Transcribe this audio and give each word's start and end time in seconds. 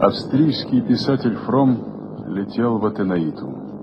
Австрийский 0.00 0.80
писатель 0.80 1.36
Фром 1.36 2.24
летел 2.28 2.78
в 2.78 2.86
Атенаиту. 2.86 3.77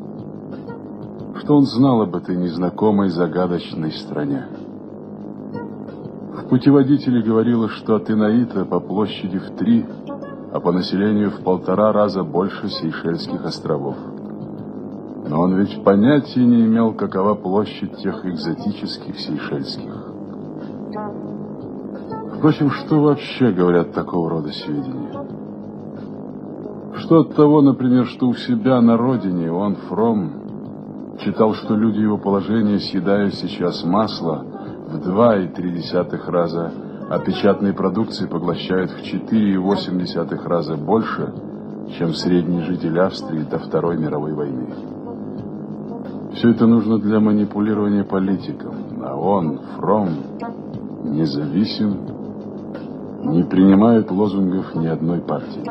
Что 1.46 1.58
он 1.58 1.66
знал 1.66 2.02
об 2.02 2.16
этой 2.16 2.36
незнакомой 2.36 3.10
загадочной 3.10 3.92
стране? 3.92 4.48
В 6.34 6.50
путеводителе 6.50 7.22
говорилось, 7.22 7.74
что 7.74 7.98
Атенаита 7.98 8.66
по 8.66 8.80
площади 8.80 9.38
в 9.38 9.52
три, 9.52 9.86
а 10.52 10.60
по 10.60 10.72
населению 10.72 11.30
в 11.30 11.44
полтора 11.44 11.94
раза 11.94 12.24
больше 12.24 12.68
Сейшельских 12.68 13.46
островов. 13.46 13.96
Но 15.30 15.40
он 15.42 15.56
ведь 15.58 15.84
понятия 15.84 16.44
не 16.44 16.66
имел, 16.66 16.94
какова 16.94 17.36
площадь 17.36 17.96
тех 17.98 18.26
экзотических 18.26 19.20
сейшельских. 19.20 20.04
Впрочем, 22.40 22.72
что 22.72 23.02
вообще 23.02 23.52
говорят 23.52 23.94
такого 23.94 24.32
рода 24.32 24.50
сведения? 24.50 25.28
Что 26.96 27.20
от 27.20 27.36
того, 27.36 27.62
например, 27.62 28.08
что 28.08 28.30
у 28.30 28.34
себя 28.34 28.82
на 28.82 28.98
родине 28.98 29.52
он, 29.52 29.76
Фром, 29.76 30.45
читал, 31.20 31.54
что 31.54 31.76
люди 31.76 32.00
его 32.00 32.18
положения 32.18 32.80
съедают 32.80 33.36
сейчас 33.36 33.84
масло 33.84 34.46
в 34.88 35.00
два 35.04 35.38
и 35.38 35.48
три 35.48 35.72
десятых 35.72 36.28
раза, 36.28 36.72
а 37.10 37.20
печатные 37.20 37.74
продукции 37.74 38.26
поглощают 38.26 38.92
в 38.92 39.04
четыре 39.04 39.54
и 39.54 39.58
восемь 39.58 40.00
десятых 40.00 40.46
раза 40.46 40.76
больше, 40.76 41.34
чем 41.98 42.14
средний 42.14 42.62
житель 42.62 43.00
Австрии 43.00 43.44
до 43.44 43.60
Второй 43.60 43.98
мировой 43.98 44.34
войны. 44.34 44.68
Все 46.34 46.50
это 46.50 46.68
нужно 46.68 47.00
для 47.00 47.20
манипулирования 47.20 48.04
политиком, 48.04 48.76
а 49.02 49.16
он, 49.16 49.60
Фром, 49.78 50.10
независим, 51.04 51.98
не 53.24 53.44
принимает 53.44 54.12
лозунгов 54.12 54.76
ни 54.76 54.88
одной 54.88 55.22
партии. 55.22 55.64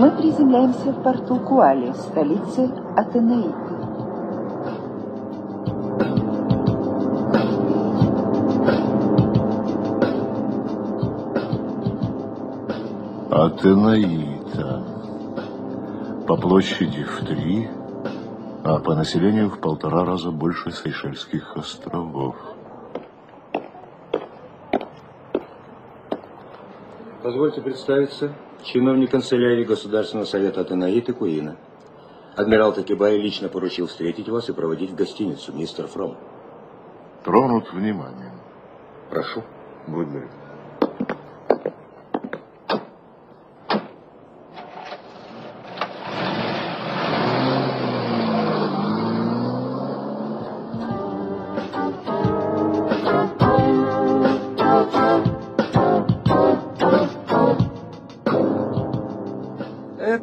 Мы 0.00 0.10
приземляемся 0.12 0.92
в 0.92 1.02
порту 1.02 1.36
Куали, 1.36 1.92
столице 1.92 2.70
Атенеиты. 2.96 3.52
Атенаита. 13.30 14.86
По 16.26 16.36
площади 16.38 17.04
в 17.04 17.26
три, 17.26 17.68
а 18.64 18.78
по 18.78 18.94
населению 18.94 19.50
в 19.50 19.60
полтора 19.60 20.06
раза 20.06 20.30
больше 20.30 20.70
Сейшельских 20.70 21.58
островов. 21.58 22.36
Позвольте 27.22 27.60
представиться. 27.60 28.32
Чиновник 28.64 29.10
канцелярии 29.10 29.64
Государственного 29.64 30.24
совета 30.26 30.62
Атенаиты 30.62 31.12
Куина. 31.12 31.56
Адмирал 32.34 32.72
Такибай 32.72 33.18
лично 33.18 33.48
поручил 33.48 33.86
встретить 33.88 34.28
вас 34.28 34.48
и 34.48 34.54
проводить 34.54 34.90
в 34.90 34.94
гостиницу, 34.94 35.52
мистер 35.52 35.86
Фром. 35.86 36.16
Тронут 37.24 37.72
вниманием. 37.72 38.32
Прошу. 39.10 39.42
Благодарю. 39.86 40.28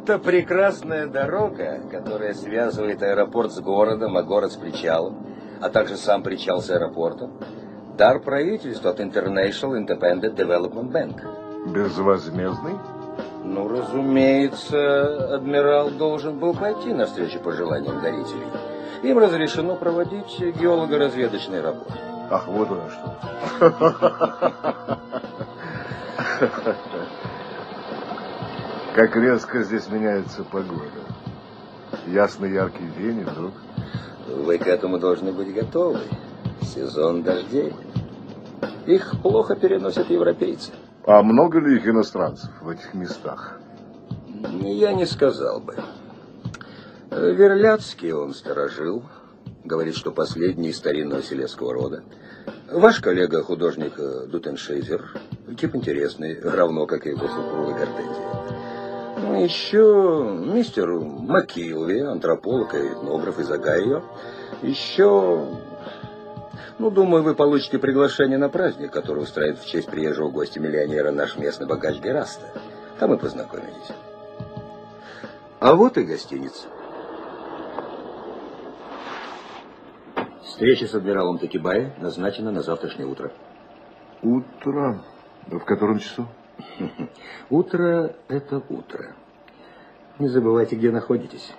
Это 0.08 0.18
прекрасная 0.18 1.06
дорога, 1.06 1.82
которая 1.90 2.32
связывает 2.32 3.02
аэропорт 3.02 3.52
с 3.52 3.60
городом, 3.60 4.16
а 4.16 4.22
город 4.22 4.52
с 4.52 4.56
причалом, 4.56 5.26
а 5.60 5.68
также 5.68 5.98
сам 5.98 6.22
причал 6.22 6.62
с 6.62 6.70
аэропортом. 6.70 7.32
Дар 7.98 8.18
правительства 8.20 8.92
от 8.92 9.00
International 9.00 9.76
Independent 9.76 10.34
Development 10.34 10.90
Bank. 10.90 11.20
Безвозмездный? 11.74 12.78
Ну, 13.44 13.68
разумеется, 13.68 15.34
адмирал 15.34 15.90
должен 15.90 16.38
был 16.38 16.54
пойти 16.54 16.94
навстречу 16.94 17.38
пожеланиям 17.40 18.00
дарителей. 18.00 18.46
Им 19.02 19.18
разрешено 19.18 19.76
проводить 19.76 20.40
геолого-разведочные 20.40 21.60
работы. 21.60 21.92
Ах, 22.30 22.48
вот 22.48 22.70
оно 22.70 22.88
что. 22.88 23.14
Как 28.98 29.14
резко 29.14 29.62
здесь 29.62 29.88
меняется 29.88 30.42
погода. 30.42 30.90
Ясный 32.08 32.52
яркий 32.52 32.88
день 32.98 33.20
и 33.20 33.22
вдруг... 33.22 33.52
Вы 34.26 34.58
к 34.58 34.66
этому 34.66 34.98
должны 34.98 35.30
быть 35.30 35.54
готовы. 35.54 36.00
Сезон 36.62 37.22
дождей. 37.22 37.72
Их 38.86 39.14
плохо 39.22 39.54
переносят 39.54 40.10
европейцы. 40.10 40.72
А 41.06 41.22
много 41.22 41.60
ли 41.60 41.76
их 41.76 41.86
иностранцев 41.86 42.50
в 42.60 42.68
этих 42.70 42.92
местах? 42.94 43.60
Я 44.64 44.92
не 44.92 45.06
сказал 45.06 45.60
бы. 45.60 45.76
Верляцкий 47.12 48.10
он 48.10 48.34
сторожил. 48.34 49.04
Говорит, 49.64 49.94
что 49.94 50.10
последний 50.10 50.70
из 50.70 50.76
старинного 50.76 51.22
селецкого 51.22 51.72
рода. 51.72 52.02
Ваш 52.68 52.98
коллега, 52.98 53.44
художник 53.44 53.94
Дутеншейзер, 53.96 55.20
тип 55.56 55.76
интересный, 55.76 56.40
равно 56.40 56.86
как 56.86 57.06
и 57.06 57.10
его 57.10 57.28
супруга 57.28 57.74
Гортензия. 57.74 58.77
Еще 59.36 60.36
мистер 60.54 60.90
Макилви, 60.90 62.00
антрополог 62.00 62.74
и 62.74 62.78
этнограф 62.78 63.38
из 63.38 63.50
Огайо. 63.50 64.02
Еще, 64.62 65.48
ну, 66.78 66.90
думаю, 66.90 67.22
вы 67.22 67.34
получите 67.34 67.78
приглашение 67.78 68.38
на 68.38 68.48
праздник, 68.48 68.90
который 68.90 69.22
устраивает 69.22 69.60
в 69.60 69.66
честь 69.66 69.88
приезжего 69.88 70.30
гостя-миллионера 70.30 71.10
наш 71.10 71.36
местный 71.36 71.66
богач 71.66 72.00
Гераста. 72.00 72.46
Там 72.98 73.14
и 73.14 73.18
познакомились. 73.18 73.92
А 75.60 75.74
вот 75.74 75.98
и 75.98 76.04
гостиница. 76.04 76.68
Встреча 80.42 80.86
с 80.86 80.94
адмиралом 80.94 81.38
Такибая 81.38 81.94
назначена 81.98 82.50
на 82.50 82.62
завтрашнее 82.62 83.06
утро. 83.06 83.30
Утро? 84.22 85.04
В 85.46 85.60
котором 85.60 85.98
часу? 86.00 86.26
Утро– 87.50 88.16
это 88.28 88.62
утро. 88.68 89.14
Не 90.18 90.28
забывайте, 90.28 90.76
где 90.76 90.90
находитесь. 90.90 91.54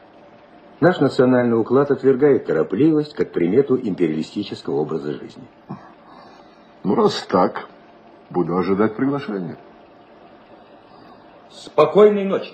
Наш 0.81 0.99
национальный 0.99 1.59
уклад 1.59 1.91
отвергает 1.91 2.45
торопливость 2.45 3.13
как 3.13 3.31
примету 3.31 3.77
империалистического 3.77 4.75
образа 4.75 5.13
жизни. 5.13 5.43
Ну, 6.83 6.95
раз 6.95 7.25
так, 7.29 7.67
буду 8.29 8.57
ожидать 8.57 8.95
приглашения. 8.95 9.57
Спокойной 11.49 12.23
ночи. 12.25 12.53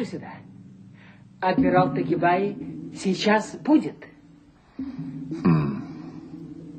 Прошу 0.00 0.12
сюда. 0.12 0.32
Адмирал 1.40 1.92
Тагибай 1.92 2.56
сейчас 2.94 3.54
будет. 3.62 3.96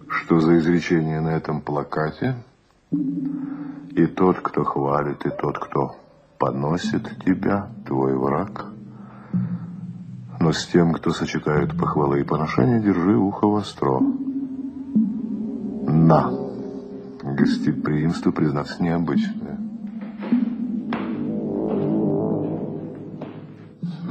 Что 0.07 0.39
за 0.39 0.57
изречение 0.57 1.21
на 1.21 1.29
этом 1.29 1.61
плакате? 1.61 2.37
И 2.91 4.07
тот, 4.07 4.39
кто 4.39 4.63
хвалит, 4.63 5.23
и 5.23 5.29
тот, 5.29 5.59
кто 5.59 5.95
поносит 6.39 7.03
тебя, 7.23 7.69
твой 7.85 8.17
враг. 8.17 8.65
Но 10.39 10.51
с 10.51 10.65
тем, 10.65 10.91
кто 10.93 11.11
сочетает 11.11 11.77
похвалы 11.77 12.21
и 12.21 12.23
поношения, 12.23 12.79
держи 12.79 13.15
ухо 13.15 13.45
востро. 13.45 13.99
На. 15.87 16.31
Гостеприимство, 17.21 18.31
признаться, 18.31 18.81
необычное. 18.81 19.60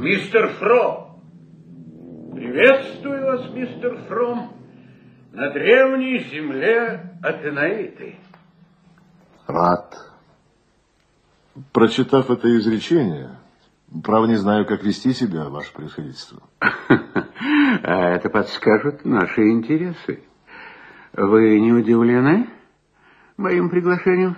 Мистер 0.01 0.47
Фром. 0.53 1.21
Приветствую 2.33 3.23
вас, 3.23 3.53
мистер 3.53 3.99
Фром, 4.07 4.51
на 5.31 5.51
древней 5.51 6.23
земле 6.23 7.19
Атенаиты. 7.21 8.15
Рад. 9.45 9.95
Прочитав 11.71 12.31
это 12.31 12.47
изречение, 12.57 13.37
право 14.03 14.25
не 14.25 14.37
знаю, 14.37 14.65
как 14.65 14.83
вести 14.83 15.13
себя, 15.13 15.49
ваше 15.49 15.71
превосходительство. 15.71 16.41
А 17.83 18.09
это 18.09 18.29
подскажет 18.29 19.05
наши 19.05 19.49
интересы. 19.51 20.23
Вы 21.13 21.59
не 21.59 21.71
удивлены 21.73 22.49
моим 23.37 23.69
приглашением? 23.69 24.35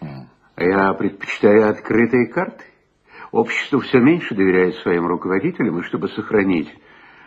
Хм. 0.00 0.28
Я 0.58 0.92
предпочитаю 0.92 1.70
открытые 1.70 2.28
карты. 2.28 2.64
Общество 3.32 3.80
все 3.80 3.98
меньше 3.98 4.34
доверяет 4.34 4.76
своим 4.76 5.06
руководителям, 5.06 5.78
и 5.78 5.82
чтобы 5.84 6.08
сохранить 6.10 6.68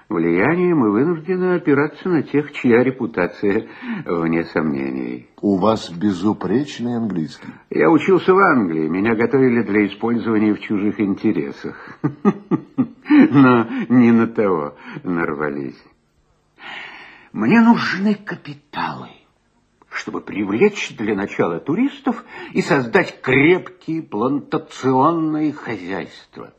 влияние, 0.08 0.76
мы 0.76 0.92
вынуждены 0.92 1.56
опираться 1.56 2.08
на 2.08 2.22
тех, 2.22 2.52
чья 2.54 2.84
репутация 2.84 3.68
вне 4.06 4.44
сомнений. 4.46 5.28
У 5.42 5.58
вас 5.58 5.90
безупречный 5.90 6.98
английский. 6.98 7.48
Я 7.72 7.90
учился 7.90 8.36
в 8.36 8.38
Англии, 8.38 8.88
меня 8.88 9.16
готовили 9.16 9.64
для 9.64 9.88
использования 9.88 10.54
в 10.54 10.60
чужих 10.60 11.00
интересах. 11.00 11.76
Но 13.10 13.68
не 13.90 14.12
на 14.12 14.28
того 14.28 14.76
нарвались. 15.04 15.84
Мне 17.34 17.62
нужны 17.62 18.14
капиталы 18.14 19.10
чтобы 19.96 20.22
привлечь 20.22 20.96
для 20.98 21.16
начала 21.16 21.60
туристов 21.60 22.24
и 22.54 22.62
создать 22.62 23.22
крепкие 23.22 24.04
плантационные 24.04 25.54
хозяйства. 25.54 26.54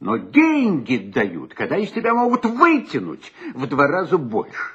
Но 0.00 0.18
деньги 0.18 0.98
дают, 0.98 1.54
когда 1.54 1.78
из 1.78 1.90
тебя 1.92 2.14
могут 2.14 2.44
вытянуть 2.44 3.32
в 3.54 3.66
два 3.66 3.86
раза 3.86 4.18
больше. 4.18 4.72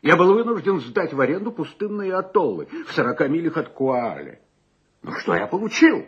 Я 0.00 0.16
был 0.16 0.32
вынужден 0.32 0.80
сдать 0.80 1.12
в 1.12 1.20
аренду 1.20 1.52
пустынные 1.52 2.14
атоллы 2.14 2.68
в 2.86 2.92
сорока 2.92 3.28
милях 3.28 3.56
от 3.56 3.68
Куали. 3.68 4.40
Ну 5.02 5.12
что 5.12 5.34
я 5.34 5.46
получил? 5.46 6.06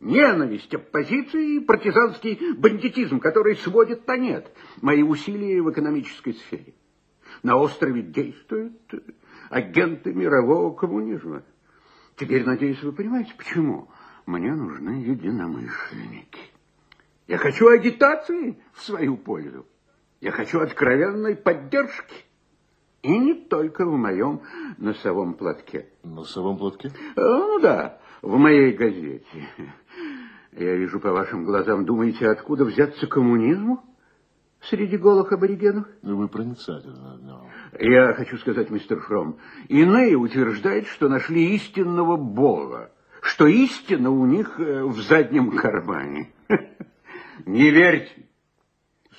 Ненависть, 0.00 0.74
оппозиции 0.74 1.56
и 1.56 1.60
партизанский 1.60 2.54
бандитизм, 2.54 3.20
который 3.20 3.56
сводит 3.56 4.06
на 4.06 4.16
нет 4.16 4.50
мои 4.80 5.02
усилия 5.02 5.62
в 5.62 5.70
экономической 5.70 6.34
сфере. 6.34 6.74
На 7.42 7.56
острове 7.56 8.02
действует 8.02 8.74
агенты 9.50 10.14
мирового 10.14 10.74
коммунизма. 10.74 11.42
Теперь, 12.16 12.46
надеюсь, 12.46 12.82
вы 12.82 12.92
понимаете, 12.92 13.34
почему 13.36 13.88
мне 14.24 14.54
нужны 14.54 15.02
единомышленники. 15.02 16.40
Я 17.26 17.36
хочу 17.36 17.68
агитации 17.68 18.58
в 18.72 18.82
свою 18.82 19.16
пользу. 19.16 19.66
Я 20.20 20.30
хочу 20.30 20.60
откровенной 20.60 21.36
поддержки. 21.36 22.24
И 23.02 23.18
не 23.18 23.34
только 23.34 23.86
в 23.86 23.96
моем 23.96 24.42
носовом 24.78 25.34
платке. 25.34 25.88
Носовом 26.02 26.58
платке? 26.58 26.92
А, 27.16 27.20
ну 27.20 27.60
да, 27.60 27.98
в 28.22 28.36
моей 28.36 28.72
газете. 28.72 29.24
Я 30.52 30.76
вижу 30.76 31.00
по 31.00 31.10
вашим 31.12 31.44
глазам, 31.44 31.86
думаете, 31.86 32.28
откуда 32.28 32.64
взяться 32.64 33.06
коммунизму? 33.06 33.82
Среди 34.62 34.96
голых 34.96 35.32
аборигенов? 35.32 35.86
Ну, 36.02 36.16
вы 36.16 36.28
проницательны, 36.28 37.18
но... 37.22 37.46
Я 37.78 38.14
хочу 38.14 38.36
сказать, 38.38 38.70
мистер 38.70 39.00
Фром, 39.00 39.38
иные 39.68 40.16
утверждают, 40.16 40.86
что 40.86 41.08
нашли 41.08 41.54
истинного 41.54 42.16
Бога, 42.16 42.92
что 43.22 43.46
истина 43.46 44.10
у 44.10 44.26
них 44.26 44.58
э, 44.58 44.84
в 44.84 45.00
заднем 45.02 45.56
кармане. 45.56 46.32
Не 47.46 47.70
верьте, 47.70 48.26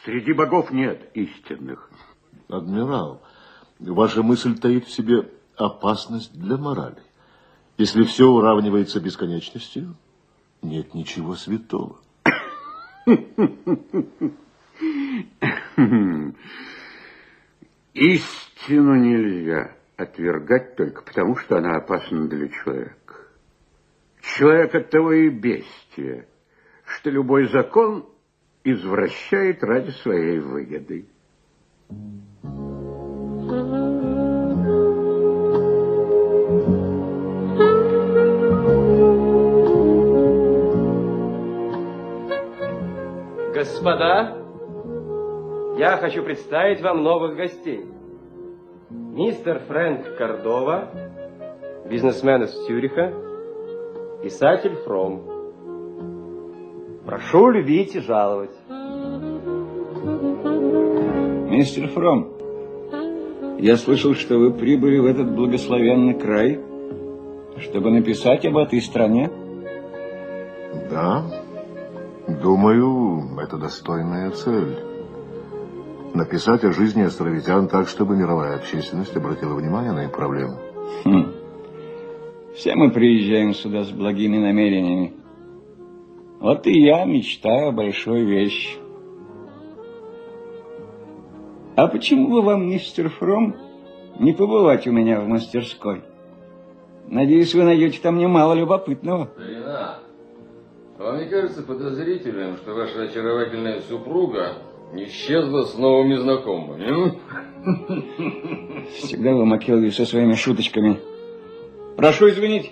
среди 0.03 0.33
богов 0.33 0.71
нет 0.71 1.09
истинных. 1.15 1.89
Адмирал, 2.47 3.23
ваша 3.79 4.21
мысль 4.21 4.57
таит 4.57 4.85
в 4.85 4.91
себе 4.91 5.31
опасность 5.57 6.37
для 6.39 6.57
морали. 6.57 7.01
Если 7.77 8.03
все 8.03 8.27
уравнивается 8.27 8.99
бесконечностью, 8.99 9.95
нет 10.61 10.93
ничего 10.93 11.35
святого. 11.35 11.99
Истину 17.93 18.95
нельзя 18.95 19.75
отвергать 19.97 20.75
только 20.75 21.03
потому, 21.03 21.35
что 21.35 21.57
она 21.57 21.75
опасна 21.75 22.27
для 22.27 22.47
человека. 22.47 22.95
Человек 24.21 24.73
от 24.75 24.89
того 24.89 25.11
и 25.11 25.29
бестия, 25.29 26.25
что 26.85 27.09
любой 27.09 27.49
закон 27.49 28.07
извращает 28.63 29.63
ради 29.63 29.91
своей 29.91 30.39
выгоды. 30.39 31.05
Господа, 43.53 44.40
я 45.81 45.97
хочу 45.97 46.21
представить 46.21 46.79
вам 46.83 47.01
новых 47.01 47.35
гостей. 47.35 47.83
Мистер 48.91 49.63
Фрэнк 49.67 50.15
Кордова, 50.15 50.91
бизнесмен 51.89 52.43
из 52.43 52.51
Цюриха, 52.67 53.11
писатель 54.21 54.75
Фром. 54.85 55.23
Прошу 57.03 57.49
любить 57.49 57.95
и 57.95 57.99
жаловать. 57.99 58.55
Мистер 61.49 61.87
Фром, 61.87 62.29
я 63.57 63.75
слышал, 63.75 64.13
что 64.13 64.37
вы 64.37 64.53
прибыли 64.53 64.99
в 64.99 65.05
этот 65.07 65.33
благословенный 65.33 66.13
край, 66.13 66.59
чтобы 67.57 67.89
написать 67.89 68.45
об 68.45 68.57
этой 68.57 68.81
стране. 68.81 69.31
Да, 70.91 71.25
думаю, 72.27 73.35
это 73.41 73.57
достойная 73.57 74.29
цель 74.29 74.90
написать 76.13 76.63
о 76.63 76.71
жизни 76.71 77.03
островитян 77.03 77.67
так, 77.67 77.87
чтобы 77.87 78.15
мировая 78.15 78.55
общественность 78.55 79.15
обратила 79.15 79.55
внимание 79.55 79.91
на 79.91 80.05
их 80.05 80.11
проблемы. 80.11 80.57
Хм. 81.05 81.33
Все 82.55 82.75
мы 82.75 82.91
приезжаем 82.91 83.53
сюда 83.53 83.83
с 83.83 83.91
благими 83.91 84.37
намерениями. 84.37 85.13
Вот 86.39 86.67
и 86.67 86.79
я 86.79 87.05
мечтаю 87.05 87.69
о 87.69 87.71
большой 87.71 88.25
вещи. 88.25 88.77
А 91.75 91.87
почему 91.87 92.29
бы 92.29 92.41
вам, 92.41 92.67
мистер 92.67 93.09
Фром, 93.09 93.55
не 94.19 94.33
побывать 94.33 94.85
у 94.87 94.91
меня 94.91 95.21
в 95.21 95.27
мастерской? 95.27 96.03
Надеюсь, 97.07 97.53
вы 97.55 97.63
найдете 97.63 97.99
там 98.01 98.17
немало 98.17 98.53
любопытного. 98.53 99.29
Старина, 99.35 99.99
вам 100.97 101.19
не 101.19 101.29
кажется 101.29 101.63
подозрительным, 101.63 102.57
что 102.57 102.73
ваша 102.73 103.03
очаровательная 103.03 103.81
супруга 103.81 104.57
Исчезла 104.93 105.63
с 105.63 105.77
новыми 105.77 106.15
знакомыми. 106.15 107.19
Всегда 108.97 109.33
вы, 109.33 109.45
Макелви, 109.45 109.89
со 109.91 110.05
своими 110.05 110.33
шуточками. 110.33 110.99
Прошу 111.95 112.29
извинить. 112.29 112.71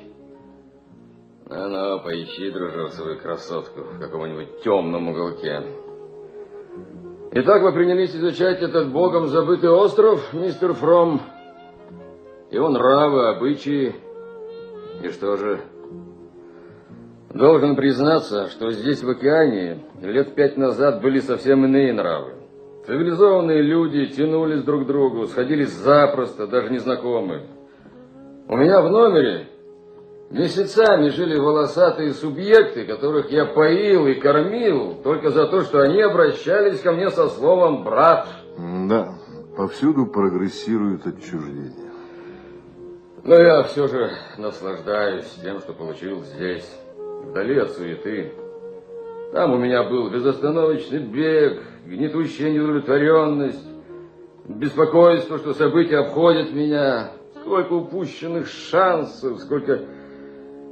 Ну-ну, 1.47 1.99
поищи, 2.01 2.51
дружок, 2.51 2.91
свою 2.93 3.17
красотку 3.19 3.81
в 3.81 3.99
каком-нибудь 3.99 4.61
темном 4.63 5.07
уголке. 5.07 5.63
Итак, 7.31 7.61
вы 7.61 7.71
принялись 7.71 8.15
изучать 8.15 8.61
этот 8.61 8.91
богом 8.91 9.27
забытый 9.27 9.69
остров, 9.69 10.33
мистер 10.33 10.73
Фром. 10.73 11.21
Его 12.51 12.69
нравы, 12.69 13.29
обычаи. 13.29 13.95
И 15.03 15.09
что 15.09 15.37
же, 15.37 15.61
Должен 17.33 17.75
признаться, 17.75 18.47
что 18.47 18.71
здесь, 18.71 19.03
в 19.03 19.09
океане, 19.09 19.83
лет 20.01 20.33
пять 20.33 20.57
назад 20.57 21.01
были 21.01 21.19
совсем 21.19 21.63
иные 21.63 21.93
нравы. 21.93 22.33
Цивилизованные 22.87 23.61
люди 23.61 24.07
тянулись 24.07 24.63
друг 24.63 24.83
к 24.85 24.87
другу, 24.87 25.27
сходились 25.27 25.69
запросто, 25.69 26.47
даже 26.47 26.71
незнакомые. 26.71 27.43
У 28.47 28.57
меня 28.57 28.81
в 28.81 28.89
номере 28.89 29.47
месяцами 30.31 31.09
жили 31.09 31.37
волосатые 31.37 32.13
субъекты, 32.13 32.85
которых 32.85 33.29
я 33.29 33.45
поил 33.45 34.07
и 34.07 34.15
кормил, 34.15 34.95
только 35.03 35.29
за 35.29 35.45
то, 35.45 35.61
что 35.61 35.81
они 35.81 36.01
обращались 36.01 36.79
ко 36.81 36.93
мне 36.93 37.11
со 37.11 37.29
словом 37.29 37.83
«брат». 37.83 38.27
Да, 38.87 39.13
повсюду 39.55 40.07
прогрессирует 40.07 41.05
отчуждение. 41.05 41.91
Но 43.23 43.35
я 43.35 43.61
все 43.63 43.87
же 43.87 44.09
наслаждаюсь 44.37 45.29
тем, 45.43 45.59
что 45.59 45.73
получил 45.73 46.23
здесь 46.23 46.67
вдали 47.23 47.57
от 47.59 47.71
суеты. 47.71 48.31
Там 49.33 49.53
у 49.53 49.57
меня 49.57 49.83
был 49.83 50.09
безостановочный 50.09 50.99
бег, 50.99 51.61
гнетущая 51.85 52.51
неудовлетворенность, 52.51 53.67
беспокойство, 54.45 55.37
что 55.37 55.53
события 55.53 55.97
обходят 55.97 56.51
меня, 56.51 57.11
сколько 57.41 57.73
упущенных 57.73 58.47
шансов, 58.47 59.39
сколько 59.39 59.79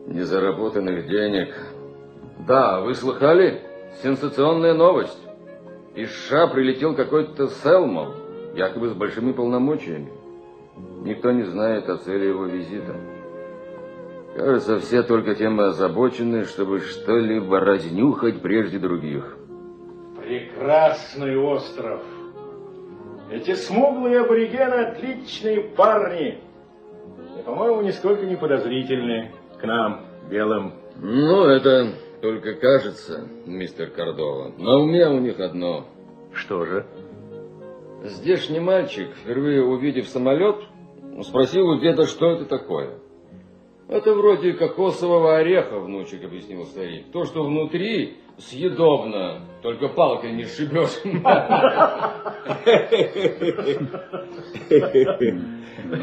незаработанных 0.07 1.07
денег. 1.07 1.53
Да, 2.47 2.81
вы 2.81 2.95
слыхали? 2.95 3.61
сенсационная 4.03 4.73
новость. 4.73 5.21
Из 5.95 6.11
США 6.11 6.47
прилетел 6.47 6.95
какой-то 6.95 7.47
Селман, 7.47 8.13
якобы 8.55 8.89
с 8.89 8.93
большими 8.93 9.31
полномочиями. 9.31 10.11
Никто 11.01 11.31
не 11.31 11.43
знает 11.43 11.89
о 11.89 11.97
цели 11.97 12.27
его 12.27 12.45
визита. 12.45 12.95
Кажется, 14.38 14.77
все 14.77 15.01
только 15.01 15.34
тем 15.34 15.60
и 15.60 15.63
озабочены, 15.63 16.44
чтобы 16.44 16.79
что-либо 16.82 17.60
разнюхать 17.60 18.39
прежде 18.39 18.77
других. 18.77 19.36
Прекрасный 20.24 21.36
остров. 21.36 22.03
Эти 23.32 23.56
смуглые 23.56 24.20
аборигены 24.20 24.91
отличные 24.91 25.62
парни. 25.62 26.38
И, 27.39 27.44
по-моему, 27.44 27.82
нисколько 27.82 28.27
не 28.27 28.36
подозрительны 28.36 29.32
к 29.60 29.63
нам, 29.63 30.06
белым. 30.29 30.74
Ну, 30.98 31.46
это 31.46 31.94
только 32.22 32.53
кажется, 32.53 33.27
мистер 33.48 33.89
Кордова. 33.89 34.53
На 34.60 34.77
уме 34.77 35.08
у 35.08 35.17
них 35.17 35.39
одно. 35.39 35.88
Что 36.34 36.63
же? 36.63 36.86
Здешний 38.03 38.60
мальчик, 38.60 39.10
впервые 39.15 39.63
увидев 39.63 40.08
самолет, 40.08 40.58
спросил 41.24 41.70
у 41.70 41.79
деда, 41.79 42.06
что 42.06 42.34
это 42.34 42.46
такое. 42.46 43.00
Это 43.89 44.13
вроде 44.13 44.53
кокосового 44.53 45.38
ореха, 45.38 45.79
внучек 45.79 46.24
объяснил 46.24 46.65
старик. 46.65 47.06
То, 47.13 47.24
что 47.24 47.44
внутри, 47.44 48.17
съедобно, 48.38 49.44
только 49.62 49.88
палкой 49.88 50.34
не 50.34 50.44
сшибешь. 50.44 51.01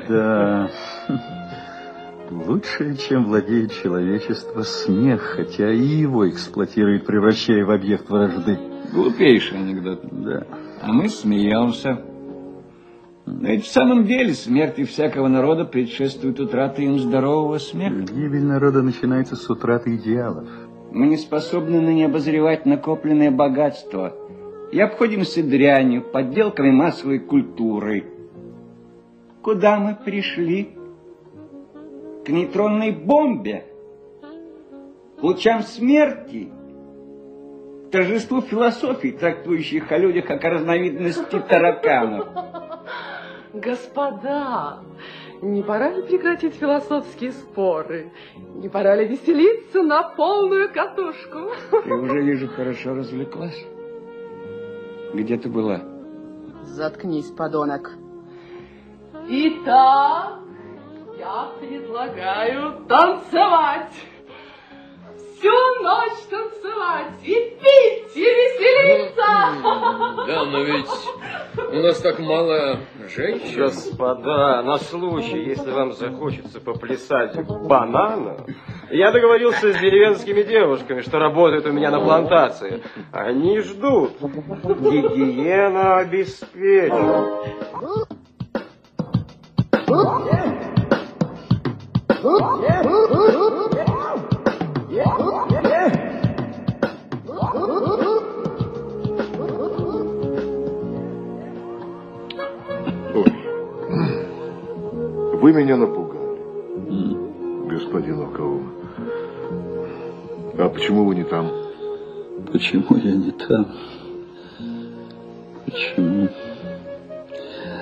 Да. 0.09 0.71
Лучше, 2.31 2.97
чем 2.97 3.27
владеет 3.27 3.73
человечество, 3.83 4.63
смех, 4.63 5.21
хотя 5.37 5.71
и 5.71 5.77
его 5.77 6.27
эксплуатирует, 6.29 7.05
превращая 7.05 7.67
в 7.67 7.71
объект 7.71 8.09
вражды. 8.09 8.59
Глупейший 8.95 9.59
анекдот. 9.59 10.01
Да. 10.11 10.47
А 10.81 10.91
мы 10.91 11.11
смеемся. 11.11 12.03
Но 13.27 13.49
ведь 13.49 13.65
в 13.65 13.73
самом 13.73 14.05
деле 14.05 14.35
смерти 14.35 14.85
всякого 14.85 15.29
народа 15.29 15.65
предшествует 15.65 16.39
утрата 16.41 16.83
им 16.83 16.99
здорового 16.99 17.59
смеха. 17.59 18.01
Гибель 18.01 18.45
народа 18.45 18.83
начинается 18.83 19.35
с 19.35 19.49
утраты 19.49 19.97
идеалов. 19.97 20.47
Мы 20.93 21.07
не 21.07 21.17
способны 21.17 21.81
ныне 21.81 22.07
обозревать 22.07 22.67
накопленное 22.67 23.31
богатство 23.31 24.15
и 24.71 24.79
обходимся 24.79 25.43
дрянью, 25.43 26.03
подделками 26.03 26.71
массовой 26.71 27.19
культуры. 27.19 28.05
Куда 29.43 29.79
мы 29.79 29.97
пришли? 29.97 30.71
К 32.25 32.29
нейтронной 32.29 32.93
бомбе, 32.93 33.67
к 35.19 35.23
лучам 35.23 35.63
смерти, 35.63 36.49
к 37.87 37.91
торжеству 37.91 38.41
философии, 38.41 39.09
трактующих 39.09 39.93
о 39.93 39.99
людях 39.99 40.27
как 40.27 40.43
о 40.45 40.51
разновидности 40.51 41.39
тараканов. 41.49 42.27
Господа, 43.55 44.81
не 45.41 45.63
пора 45.63 45.93
ли 45.93 46.03
прекратить 46.03 46.55
философские 46.55 47.31
споры? 47.31 48.11
Не 48.37 48.69
пора 48.69 48.97
ли 48.97 49.07
веселиться 49.07 49.83
на 49.83 50.03
полную 50.03 50.73
катушку? 50.73 51.53
Я 51.87 51.95
уже 51.95 52.21
вижу, 52.21 52.49
хорошо 52.49 52.95
развлеклась. 52.95 53.65
Где 55.13 55.37
ты 55.37 55.49
была? 55.49 55.83
Заткнись, 56.63 57.31
подонок. 57.31 57.93
Итак, 59.29 60.41
я 61.17 61.49
предлагаю 61.61 62.85
танцевать. 62.89 63.95
Всю 65.45 65.83
ночь 65.83 66.25
танцевать 66.31 67.13
и 67.23 67.35
пить, 67.35 68.17
и 68.17 68.21
веселиться. 68.21 69.27
Да, 70.27 70.45
но 70.47 70.63
ведь 70.63 70.89
у 71.71 71.83
нас 71.83 71.99
так 71.99 72.19
мало 72.19 72.79
женщин. 73.15 73.59
Господа, 73.59 74.63
на 74.63 74.79
случай, 74.79 75.45
если 75.45 75.71
вам 75.71 75.93
захочется 75.93 76.63
поплясать 76.63 77.37
банана, 77.47 78.39
я 78.89 79.13
договорился 79.13 79.75
с 79.75 79.79
деревенскими 79.79 80.45
девушками, 80.45 81.03
что 81.03 81.19
работают 81.19 81.67
у 81.67 81.73
меня 81.73 81.91
на 81.91 82.01
плантации. 82.01 82.83
Они 83.13 83.61
ждут. 83.61 84.13
Гигиена 84.23 85.99
обеспечена. 85.99 87.45
Вы 105.41 105.53
меня 105.53 105.77
напугали, 105.77 106.39
господин 107.69 108.23
Окаун. 108.23 108.71
А 110.59 110.69
почему 110.69 111.07
вы 111.07 111.17
не 111.17 111.25
там? 111.25 111.51
Почему 112.53 112.97
я 112.97 113.17
не 113.17 113.33
там? 113.33 113.67
Почему? 115.65 116.29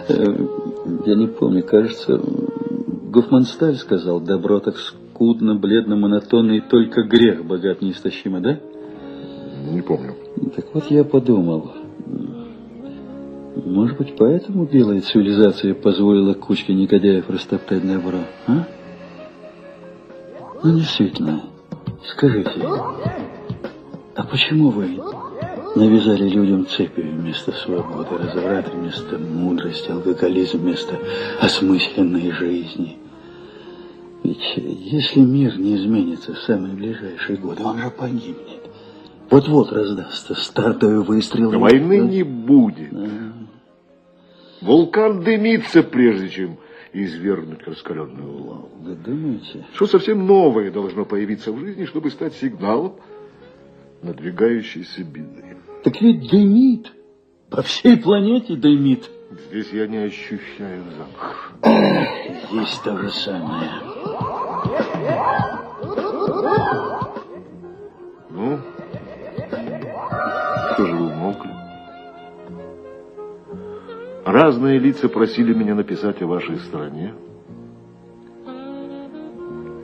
Э, 0.09 0.47
Я 1.05 1.15
не 1.15 1.27
помню, 1.27 1.63
кажется, 1.63 2.19
Гофмансталь 2.19 3.77
сказал, 3.77 4.19
добро 4.21 4.61
так 4.61 4.79
скудно, 5.23 5.55
бледно, 5.55 5.95
монотонно, 5.95 6.53
и 6.53 6.61
только 6.61 7.05
грех 7.05 7.45
богат 7.45 7.81
неистощимо, 7.81 8.41
да? 8.41 8.59
Не 9.71 9.81
помню. 9.81 10.17
Так 10.57 10.67
вот 10.75 10.91
я 10.91 11.05
подумал, 11.05 11.73
может 13.65 13.99
быть, 13.99 14.17
поэтому 14.19 14.65
белая 14.65 15.01
цивилизация 15.01 15.75
позволила 15.75 16.35
кучке 16.35 16.75
негодяев 16.75 17.31
растоптать 17.31 17.87
добро, 17.87 18.19
а? 18.49 18.67
Ну, 20.65 20.79
действительно, 20.79 21.43
скажите, 22.09 22.51
а 24.17 24.25
почему 24.25 24.71
вы 24.71 24.99
навязали 25.77 26.29
людям 26.29 26.67
цепи 26.67 27.01
вместо 27.01 27.53
свободы, 27.53 28.19
разврат 28.19 28.75
вместо 28.75 29.19
мудрости, 29.19 29.89
алкоголизм 29.89 30.59
вместо 30.59 30.99
осмысленной 31.41 32.33
жизни? 32.33 33.02
Ведь 34.33 34.79
если 34.79 35.21
мир 35.21 35.59
не 35.59 35.77
изменится 35.77 36.33
в 36.33 36.39
самые 36.39 36.75
ближайшие 36.75 37.37
годы, 37.37 37.63
он 37.63 37.79
же 37.79 37.91
погибнет. 37.91 38.63
Вот-вот 39.31 39.73
раздастся 39.73 40.35
стартовый 40.35 41.05
выстрел. 41.05 41.51
Войны 41.59 41.99
не 42.01 42.23
будет. 42.23 42.93
Вулкан 44.63 45.23
дымится, 45.23 45.83
прежде 45.83 46.29
чем 46.31 46.59
извергнуть 46.93 47.63
раскаленную 47.67 48.45
лаву. 48.45 48.71
Вы 48.81 48.95
думаете? 48.95 49.67
Что 49.75 49.87
совсем 49.87 50.27
новое 50.27 50.71
должно 50.71 51.05
появиться 51.05 51.53
в 51.53 51.59
жизни, 51.59 51.85
чтобы 51.85 52.11
стать 52.11 52.35
сигналом 52.35 52.95
надвигающейся 54.03 55.05
беды. 55.05 55.57
Так 55.85 56.01
ведь 56.01 56.31
дымит. 56.31 56.93
По 57.51 57.63
всей 57.63 57.97
планете 57.99 58.57
дымит. 58.57 59.11
Здесь 59.33 59.73
я 59.73 59.87
не 59.87 59.97
ощущаю 59.99 60.85
запах. 60.99 61.53
Здесь 62.51 62.79
то 62.85 62.97
же 62.99 63.11
самое. 63.11 63.71
Ну, 68.29 68.59
что 70.73 70.87
же 70.87 70.95
вы 70.97 71.07
умолкли? 71.07 71.51
Разные 74.25 74.79
лица 74.79 75.09
просили 75.09 75.55
меня 75.55 75.75
написать 75.75 76.21
о 76.21 76.27
вашей 76.27 76.59
стране. 76.59 77.15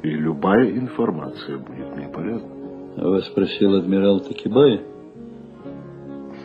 И 0.02 0.10
любая 0.10 0.70
информация 0.72 1.56
будет 1.58 1.96
мне 1.96 2.08
полезна. 2.08 2.48
А 2.98 3.08
вас 3.08 3.26
просил 3.28 3.76
адмирал 3.76 4.20
Такибай? 4.20 4.82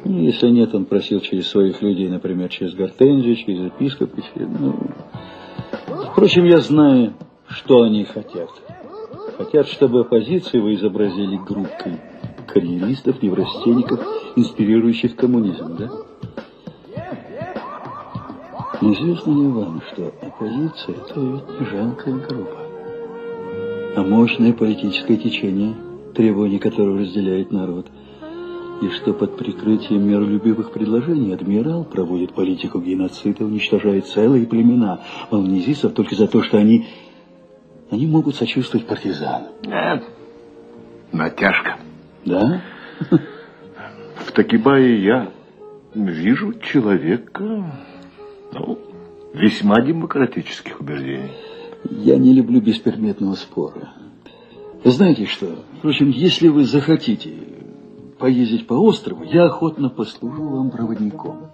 Ну, 0.06 0.20
если 0.20 0.50
нет, 0.50 0.76
он 0.76 0.86
просил 0.86 1.22
через 1.22 1.48
своих 1.48 1.82
людей, 1.82 2.10
например, 2.10 2.50
через 2.50 2.74
Гортензию, 2.74 3.36
через 3.36 3.66
епископа. 3.66 4.18
Ну... 4.36 4.76
Впрочем, 6.12 6.46
я 6.46 6.58
знаю, 6.58 7.14
что 7.48 7.84
они 7.84 8.04
хотят. 8.04 8.50
Хотят, 9.38 9.68
чтобы 9.68 10.02
оппозицию 10.02 10.64
вы 10.64 10.76
изобразили 10.76 11.38
группкой 11.38 12.00
карьеристов, 12.48 13.22
неврастенников, 13.22 14.00
инспирирующих 14.36 15.16
коммунизм, 15.16 15.76
да? 15.78 15.90
Но 18.82 18.94
известно 18.94 19.32
ли 19.32 19.48
вам, 19.48 19.82
что 19.92 20.14
оппозиция– 20.22 20.96
это 21.10 21.20
ведь 21.20 21.60
не 21.60 21.66
жалкая 21.66 22.16
группа, 22.16 22.58
а 23.96 24.04
мощное 24.04 24.52
политическое 24.52 25.16
течение, 25.16 25.74
требования 26.14 26.60
которого 26.60 27.00
разделяет 27.00 27.52
народ, 27.52 27.88
и 28.84 28.90
что 28.90 29.14
под 29.14 29.38
прикрытием 29.38 30.08
миролюбивых 30.08 30.72
предложений 30.72 31.34
адмирал 31.34 31.86
проводит 31.86 32.34
политику 32.34 32.82
геноцида, 32.82 33.46
уничтожает 33.46 34.08
целые 34.08 34.46
племена 34.46 35.02
волнезийцев 35.32 35.94
только 35.94 36.16
за 36.16 36.28
то, 36.28 36.44
что 36.44 36.58
они, 36.58 36.88
они 37.90 38.08
могут 38.08 38.36
сочувствовать 38.36 38.86
партизанам. 38.86 39.52
Нет. 39.66 40.04
Натяжка. 41.12 41.78
Да? 42.26 42.62
Такибае 44.34 45.04
я 45.04 45.32
вижу 45.94 46.54
человека, 46.60 47.72
ну, 48.52 48.80
весьма 49.34 49.82
демократических 49.82 50.82
убеждений. 50.82 51.32
Я 51.90 52.18
не 52.18 52.34
люблю 52.34 52.60
беспредметного 52.62 53.36
спора. 53.36 53.94
Знаете 54.84 55.26
что? 55.26 55.64
Впрочем, 55.78 56.10
если 56.10 56.48
вы 56.48 56.66
захотите 56.66 57.53
поездить 58.24 58.68
по 58.68 58.76
острову, 58.76 59.26
я 59.26 59.48
охотно 59.48 59.90
послужу 59.90 60.48
вам 60.48 60.72
проводником. 60.72 61.52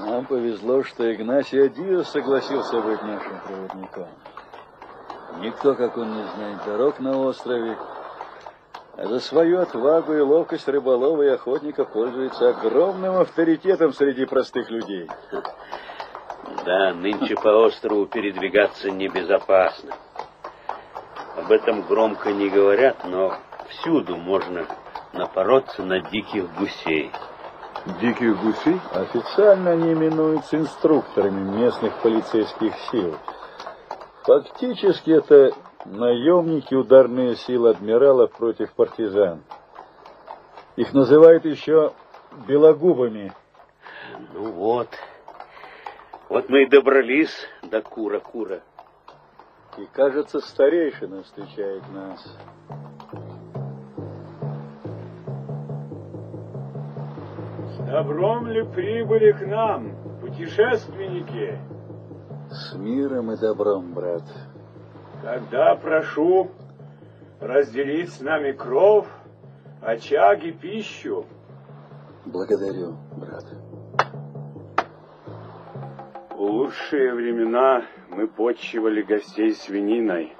Нам 0.00 0.26
повезло, 0.26 0.82
что 0.82 1.14
Игнасий 1.14 1.68
Диос 1.68 2.08
согласился 2.08 2.80
быть 2.80 3.00
нашим 3.02 3.38
проводником. 3.46 4.08
Никто, 5.38 5.76
как 5.76 5.96
он, 5.96 6.08
не 6.16 6.24
знает 6.34 6.58
дорог 6.66 6.98
на 6.98 7.16
острове, 7.20 7.78
за 8.98 9.20
свою 9.20 9.60
отвагу 9.60 10.12
и 10.14 10.20
ловкость 10.20 10.68
рыболова 10.68 11.22
и 11.22 11.28
охотника 11.28 11.84
пользуется 11.84 12.50
огромным 12.50 13.16
авторитетом 13.18 13.92
среди 13.92 14.26
простых 14.26 14.70
людей. 14.70 15.08
Да, 16.64 16.92
нынче 16.94 17.36
по 17.36 17.48
острову 17.48 18.06
передвигаться 18.06 18.90
небезопасно. 18.90 19.94
Об 21.36 21.52
этом 21.52 21.82
громко 21.82 22.32
не 22.32 22.48
говорят, 22.48 23.04
но 23.04 23.34
всюду 23.68 24.16
можно 24.16 24.66
напороться 25.12 25.82
на 25.82 26.00
диких 26.00 26.52
гусей. 26.58 27.12
Диких 28.00 28.42
гусей? 28.42 28.80
Официально 28.92 29.70
они 29.70 29.92
именуются 29.92 30.56
инструкторами 30.56 31.40
местных 31.56 31.94
полицейских 32.02 32.74
сил. 32.90 33.16
Фактически 34.24 35.10
это 35.10 35.52
наемники 35.90 36.74
ударные 36.74 37.36
силы 37.36 37.70
адмиралов 37.70 38.32
против 38.32 38.72
партизан. 38.72 39.42
Их 40.76 40.92
называют 40.92 41.44
еще 41.44 41.92
белогубами. 42.46 43.32
Ну 44.34 44.52
вот. 44.52 44.88
Вот 46.28 46.48
мы 46.48 46.64
и 46.64 46.68
добрались 46.68 47.34
до 47.62 47.80
Кура-Кура. 47.80 48.60
И, 49.78 49.86
кажется, 49.92 50.40
старейшина 50.40 51.22
встречает 51.22 51.82
нас. 51.92 52.36
С 57.72 57.78
добром 57.90 58.48
ли 58.48 58.62
прибыли 58.64 59.32
к 59.32 59.46
нам, 59.46 59.94
путешественники? 60.20 61.58
С 62.50 62.74
миром 62.74 63.32
и 63.32 63.36
добром, 63.36 63.94
брат. 63.94 64.24
Тогда 65.22 65.74
прошу 65.74 66.50
разделить 67.40 68.12
с 68.12 68.20
нами 68.20 68.52
кров, 68.52 69.06
очаг 69.82 70.44
и 70.44 70.52
пищу. 70.52 71.26
Благодарю, 72.24 72.96
брат. 73.16 73.44
В 76.30 76.40
лучшие 76.40 77.14
времена 77.14 77.84
мы 78.10 78.28
почивали 78.28 79.02
гостей 79.02 79.54
свининой, 79.54 80.36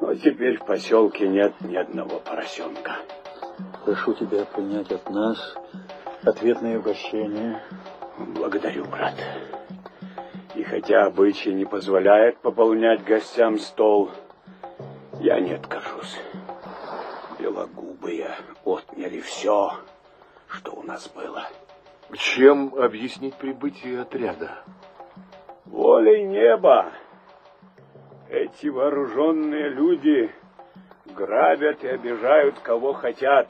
но 0.00 0.14
теперь 0.14 0.58
в 0.58 0.66
поселке 0.66 1.28
нет 1.28 1.54
ни 1.60 1.76
одного 1.76 2.20
поросенка. 2.20 2.96
Прошу 3.84 4.14
тебя 4.14 4.44
принять 4.44 4.92
от 4.92 5.08
нас 5.08 5.56
ответное 6.24 6.78
угощение. 6.78 7.62
Благодарю, 8.18 8.84
брат. 8.84 9.14
И 10.58 10.64
хотя 10.64 11.04
обычай 11.04 11.54
не 11.54 11.64
позволяет 11.64 12.38
пополнять 12.38 13.04
гостям 13.04 13.60
стол, 13.60 14.10
я 15.20 15.38
не 15.38 15.52
откажусь. 15.52 16.20
Белогубые 17.38 18.34
отняли 18.64 19.20
все, 19.20 19.70
что 20.48 20.72
у 20.72 20.82
нас 20.82 21.08
было. 21.10 21.44
Чем 22.12 22.74
объяснить 22.74 23.36
прибытие 23.36 24.00
отряда? 24.00 24.64
Волей 25.64 26.24
неба. 26.24 26.90
Эти 28.28 28.66
вооруженные 28.66 29.68
люди 29.68 30.28
грабят 31.06 31.84
и 31.84 31.86
обижают 31.86 32.58
кого 32.58 32.94
хотят. 32.94 33.48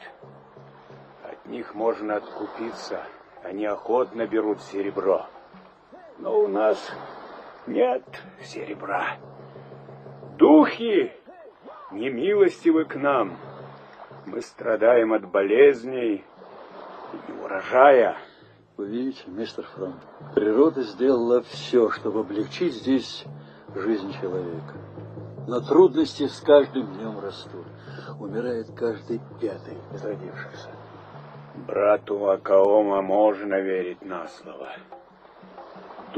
От 1.25 1.47
них 1.47 1.75
можно 1.75 2.17
откупиться. 2.17 3.03
Они 3.43 3.65
охотно 3.65 4.27
берут 4.27 4.61
серебро. 4.61 5.27
Но 6.19 6.41
у 6.41 6.49
нас 6.49 6.93
нет 7.67 8.03
серебра. 8.43 9.19
Духи 10.37 11.13
немилостивы 11.93 12.85
к 12.85 12.97
нам. 12.97 13.37
Мы 14.27 14.43
страдаем 14.43 15.13
от 15.13 15.27
болезней 15.29 16.25
и 17.29 17.33
урожая. 17.43 18.17
Вы 18.77 18.89
видите, 18.89 19.25
мистер 19.27 19.65
Фром, 19.75 19.95
природа 20.35 20.83
сделала 20.83 21.43
все, 21.43 21.91
чтобы 21.91 22.21
облегчить 22.21 22.75
здесь 22.75 23.25
жизнь 23.75 24.13
человека. 24.21 24.75
Но 25.47 25.61
трудности 25.61 26.27
с 26.27 26.41
каждым 26.41 26.87
днем 26.95 27.19
растут. 27.21 27.67
Умирает 28.21 28.69
каждый 28.77 29.21
пятый 29.41 29.79
из 29.95 30.05
родившихся. 30.05 30.69
Брату 31.67 32.29
Акаома 32.29 33.03
можно 33.03 33.55
верить 33.61 34.03
на 34.03 34.29
слово. 34.29 34.69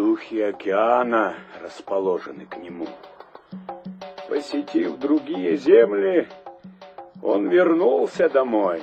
Духи 0.00 0.40
океана 0.40 1.34
расположены 1.62 2.46
к 2.46 2.56
нему. 2.56 2.88
Посетив 4.30 4.98
другие 4.98 5.58
земли, 5.58 6.26
он 7.22 7.50
вернулся 7.50 8.30
домой. 8.30 8.80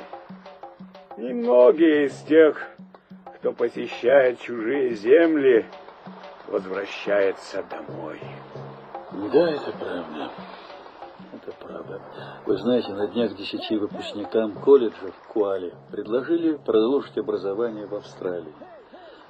Немногие 1.18 2.06
из 2.06 2.22
тех, 2.22 2.64
кто 3.34 3.52
посещает 3.52 4.40
чужие 4.42 4.94
земли, 4.94 5.66
возвращается 6.46 7.64
домой. 7.64 8.22
Да, 9.34 9.50
это 9.54 9.72
правда. 9.72 10.32
Это 11.34 11.52
правда. 11.60 12.02
Вы 12.46 12.58
знаете, 12.58 12.94
на 12.94 13.08
днях 13.08 13.36
десяти 13.36 13.76
выпускникам 13.76 14.52
колледжа 14.52 15.08
в 15.08 15.28
Куале 15.34 15.74
предложили 15.90 16.58
продолжить 16.58 17.18
образование 17.18 17.88
в 17.88 17.96
Австралии. 17.96 18.54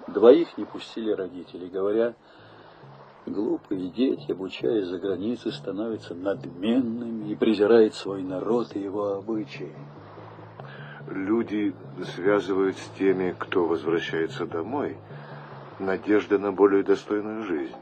Двоих 0.07 0.57
не 0.57 0.63
пустили 0.63 1.11
родители, 1.11 1.67
говоря, 1.67 2.15
глупые 3.25 3.89
дети, 3.89 4.31
обучаясь 4.31 4.87
за 4.87 4.99
границей, 4.99 5.51
становятся 5.51 6.15
надменными 6.15 7.31
и 7.31 7.35
презирают 7.35 7.93
свой 7.93 8.23
народ 8.23 8.75
и 8.75 8.79
его 8.79 9.13
обычаи. 9.13 9.75
Люди 11.09 11.73
связывают 12.15 12.77
с 12.77 12.89
теми, 12.97 13.35
кто 13.37 13.65
возвращается 13.65 14.45
домой, 14.45 14.97
надежда 15.79 16.37
на 16.37 16.51
более 16.51 16.83
достойную 16.83 17.43
жизнь. 17.43 17.75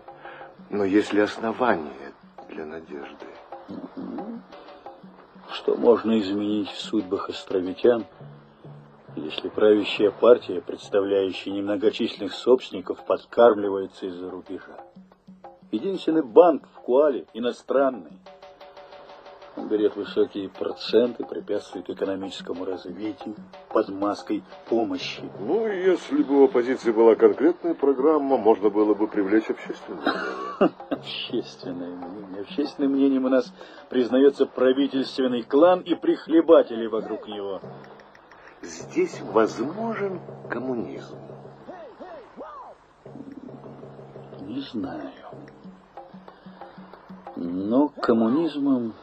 Но 0.69 0.83
есть 0.83 1.13
ли 1.13 1.21
основания 1.21 2.13
для 2.49 2.65
надежды? 2.65 3.25
Что 5.51 5.75
можно 5.75 6.19
изменить 6.19 6.69
в 6.69 6.79
судьбах 6.81 7.29
островитян, 7.29 8.05
если 9.15 9.49
правящая 9.49 10.11
партия, 10.11 10.61
представляющая 10.61 11.53
немногочисленных 11.53 12.33
собственников, 12.33 13.05
подкармливается 13.05 14.07
из-за 14.07 14.29
рубежа? 14.29 14.83
Единственный 15.71 16.23
банк 16.23 16.63
в 16.73 16.79
Куале 16.81 17.25
иностранный. 17.33 18.19
Он 19.57 19.69
берет 19.69 19.95
высокие 19.95 20.49
проценты, 20.49 21.23
препятствует 21.23 21.89
экономическому 21.89 22.65
развитию 22.65 23.35
под 23.69 23.87
маской 23.87 24.43
помощи. 24.67 25.23
Ну, 25.39 25.65
если 25.65 26.23
бы 26.23 26.41
у 26.41 26.45
оппозиции 26.45 26.91
была 26.91 27.15
конкретная 27.15 27.73
программа, 27.73 28.35
можно 28.35 28.69
было 28.69 28.93
бы 28.93 29.07
привлечь 29.07 29.49
общественное 29.49 30.01
мнение. 30.01 30.75
Общественное 30.89 31.95
мнение. 31.95 32.41
Общественным 32.41 32.91
мнением 32.91 33.25
у 33.25 33.29
нас 33.29 33.53
признается 33.89 34.45
правительственный 34.45 35.43
клан 35.43 35.79
и 35.79 35.95
прихлебатели 35.95 36.87
вокруг 36.87 37.25
него. 37.27 37.61
Здесь 38.65 39.21
возможен 39.21 40.19
коммунизм. 40.49 41.15
Не 44.41 44.59
знаю. 44.61 45.11
Но 47.35 47.89
коммунизмом, 47.89 48.93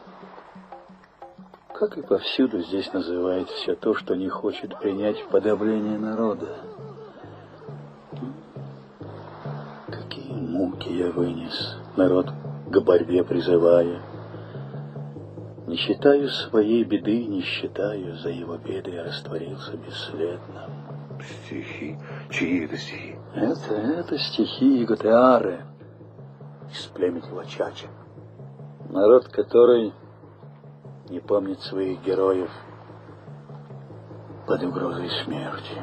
как 1.73 1.97
и 1.97 2.01
повсюду, 2.01 2.59
здесь 2.59 2.91
называют 2.91 3.49
все 3.49 3.75
то, 3.75 3.95
что 3.95 4.15
не 4.15 4.27
хочет 4.27 4.77
принять 4.79 5.25
подавление 5.29 5.97
народа. 5.97 6.57
Какие 9.87 10.33
муки 10.33 10.89
я 10.89 11.09
вынес, 11.09 11.77
народ 11.95 12.27
к 12.69 12.79
борьбе 12.81 13.23
призывая. 13.23 14.01
Не 15.73 15.79
считаю 15.79 16.29
своей 16.29 16.83
беды, 16.83 17.25
не 17.25 17.41
считаю, 17.41 18.15
за 18.17 18.29
его 18.29 18.57
беды 18.57 18.91
я 18.91 19.05
растворился 19.05 19.75
бесследно. 19.75 20.69
Стихи? 21.19 21.97
Чьи 22.29 22.65
это 22.65 22.77
стихи? 22.77 23.15
Это, 23.33 23.73
это 23.73 24.19
стихи 24.19 24.83
Иготеары 24.83 25.65
из 26.71 26.85
племени 26.93 27.27
Вачача. 27.31 27.87
Народ, 28.91 29.29
который 29.29 29.93
не 31.09 31.19
помнит 31.19 31.59
своих 31.61 32.03
героев 32.03 32.51
под 34.45 34.61
угрозой 34.61 35.09
смерти. 35.23 35.81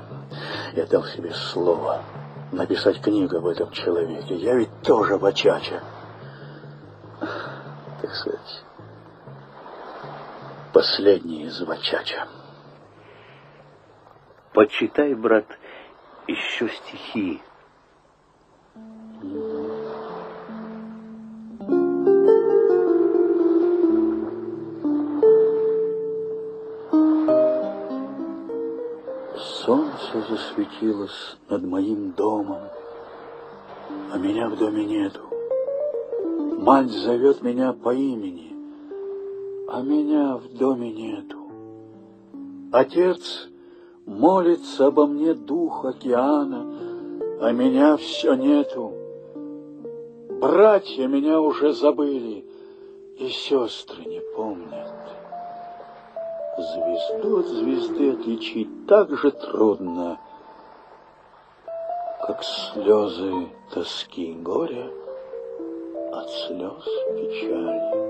Я 0.76 0.86
дал 0.86 1.02
себе 1.02 1.32
слово 1.32 2.02
написать 2.52 3.00
книгу 3.00 3.38
об 3.38 3.46
этом 3.46 3.72
человеке. 3.72 4.36
Я 4.36 4.54
ведь 4.54 4.82
тоже 4.82 5.18
Вачача. 5.18 5.82
Так 7.18 8.14
сказать, 8.14 8.62
последний 10.80 11.42
из 11.42 11.60
Вачача. 11.60 12.26
Почитай, 14.54 15.12
брат, 15.12 15.44
еще 16.26 16.70
стихи. 16.70 17.42
Солнце 29.36 30.22
засветилось 30.30 31.36
над 31.50 31.62
моим 31.62 32.12
домом, 32.12 32.62
а 34.10 34.16
меня 34.16 34.48
в 34.48 34.56
доме 34.56 34.86
нету. 34.86 35.28
Мать 36.62 36.88
зовет 36.88 37.42
меня 37.42 37.74
по 37.74 37.92
имени, 37.94 38.59
а 39.72 39.82
меня 39.82 40.36
в 40.36 40.52
доме 40.54 40.90
нету. 40.90 41.38
Отец 42.72 43.48
молится 44.04 44.88
обо 44.88 45.06
мне 45.06 45.32
дух 45.32 45.84
океана, 45.84 46.66
а 47.40 47.52
меня 47.52 47.96
все 47.96 48.34
нету. 48.34 48.92
Братья 50.40 51.06
меня 51.06 51.40
уже 51.40 51.72
забыли, 51.72 52.44
и 53.16 53.28
сестры 53.28 54.04
не 54.06 54.20
помнят. 54.34 54.92
Звезду 56.58 57.38
от 57.38 57.46
звезды 57.46 58.12
отличить 58.12 58.86
так 58.88 59.16
же 59.16 59.30
трудно, 59.30 60.18
как 62.26 62.42
слезы 62.42 63.48
тоски 63.72 64.32
и 64.32 64.34
горя 64.34 64.90
от 66.12 66.28
слез 66.28 66.84
печали. 67.14 68.09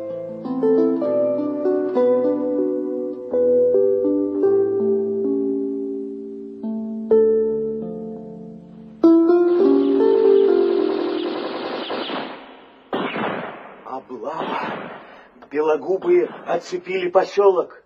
Белогубые 15.91 16.27
оцепили 16.47 17.11
поселок. 17.11 17.83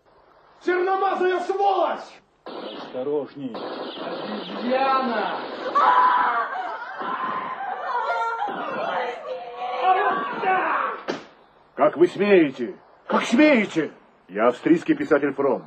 Черномазая 0.65 1.41
сволочь! 1.41 2.01
Осторожней. 2.45 3.57
Яна! 4.69 5.41
Как 11.75 11.97
вы 11.97 12.07
смеете? 12.09 12.77
Как 13.07 13.25
смеете? 13.25 13.91
Я 14.29 14.49
австрийский 14.49 14.95
писатель 14.95 15.33
Фром. 15.33 15.65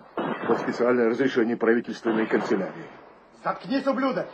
По 0.47 0.55
специальное 0.55 1.09
разрешение 1.09 1.57
правительственной 1.57 2.27
канцелярии. 2.27 2.87
Заткнись, 3.43 3.87
ублюдок! 3.87 4.27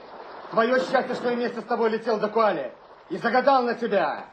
Твое 0.51 0.79
счастье, 0.79 1.15
что 1.15 1.29
я 1.29 1.35
вместе 1.35 1.61
с 1.61 1.63
тобой 1.63 1.89
летел 1.89 2.19
до 2.19 2.27
Куали 2.27 2.73
и 3.09 3.17
загадал 3.17 3.63
на 3.63 3.75
тебя! 3.75 4.25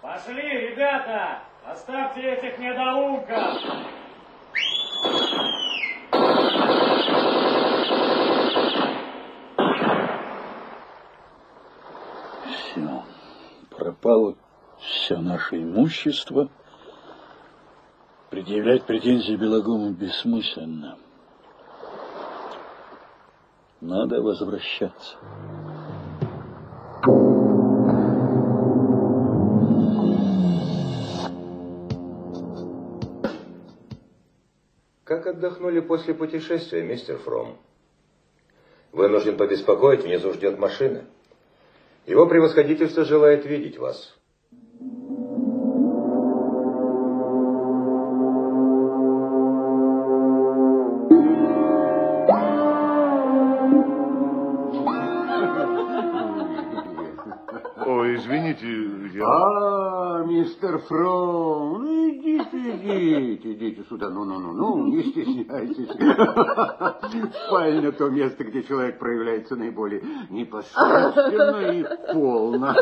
Пошли, 0.00 0.70
ребята! 0.70 1.51
Оставьте 1.64 2.20
этих 2.20 2.58
недоумков! 2.58 3.58
Все. 12.50 13.04
Пропало 13.70 14.34
все 14.78 15.18
наше 15.18 15.62
имущество. 15.62 16.48
Предъявлять 18.30 18.84
претензии 18.84 19.36
Белогуму 19.36 19.90
бессмысленно. 19.92 20.98
Надо 23.80 24.20
возвращаться. 24.20 25.16
Как 35.12 35.26
отдохнули 35.26 35.80
после 35.80 36.14
путешествия, 36.14 36.82
мистер 36.82 37.18
Фром? 37.18 37.58
Вынужден 38.92 39.36
побеспокоить, 39.36 40.04
внизу 40.04 40.32
ждет 40.32 40.58
машина. 40.58 41.04
Его 42.06 42.26
превосходительство 42.26 43.04
желает 43.04 43.44
видеть 43.44 43.76
вас. 43.76 44.16
Ой, 57.84 58.16
извините, 58.16 58.66
я... 59.12 59.26
А, 59.26 60.24
мистер 60.24 60.78
Фром, 60.78 61.82
ну 61.84 62.21
идите, 62.52 63.52
идите, 63.52 63.84
сюда, 63.88 64.10
ну-ну-ну-ну, 64.10 64.86
не 64.86 65.02
стесняйтесь. 65.04 65.88
Спальня 67.46 67.92
то 67.92 68.08
место, 68.10 68.44
где 68.44 68.62
человек 68.62 68.98
проявляется 68.98 69.56
наиболее 69.56 70.02
непосредственно 70.30 71.70
и 71.72 72.12
полно. 72.12 72.74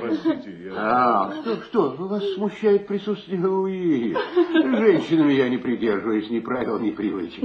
Простите, 0.00 0.50
я... 0.64 0.72
А, 0.76 1.32
что, 1.42 1.56
что, 1.62 2.06
вас 2.06 2.22
смущает 2.34 2.86
присутствие 2.86 3.44
Луи? 3.46 4.14
Женщинами 4.52 5.32
я 5.32 5.48
не 5.48 5.58
придерживаюсь 5.58 6.30
ни 6.30 6.40
правил, 6.40 6.78
ни 6.78 6.90
привычек. 6.90 7.42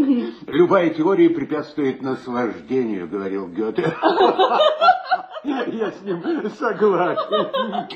Любая 0.47 0.89
теория 0.91 1.29
препятствует 1.29 2.01
наслаждению, 2.01 3.07
говорил 3.07 3.47
Гёте. 3.47 3.93
Я 5.43 5.91
с 5.91 6.01
ним 6.01 6.49
согласен. 6.51 7.87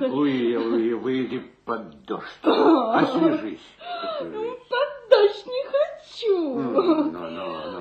Луи, 0.00 0.56
Луи, 0.56 0.94
выйди 0.94 1.42
под 1.64 2.04
дождь. 2.04 2.40
Освежись. 2.42 3.60
Под 4.18 5.10
дождь 5.10 5.46
не 5.46 5.64
хочу. 5.70 6.60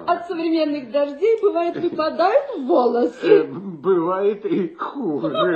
От 0.07 0.27
современных 0.27 0.91
дождей 0.91 1.39
бывает 1.41 1.77
выпадают 1.77 2.57
волосы. 2.57 3.43
Бывает 3.43 4.45
и 4.45 4.75
хуже. 4.75 5.55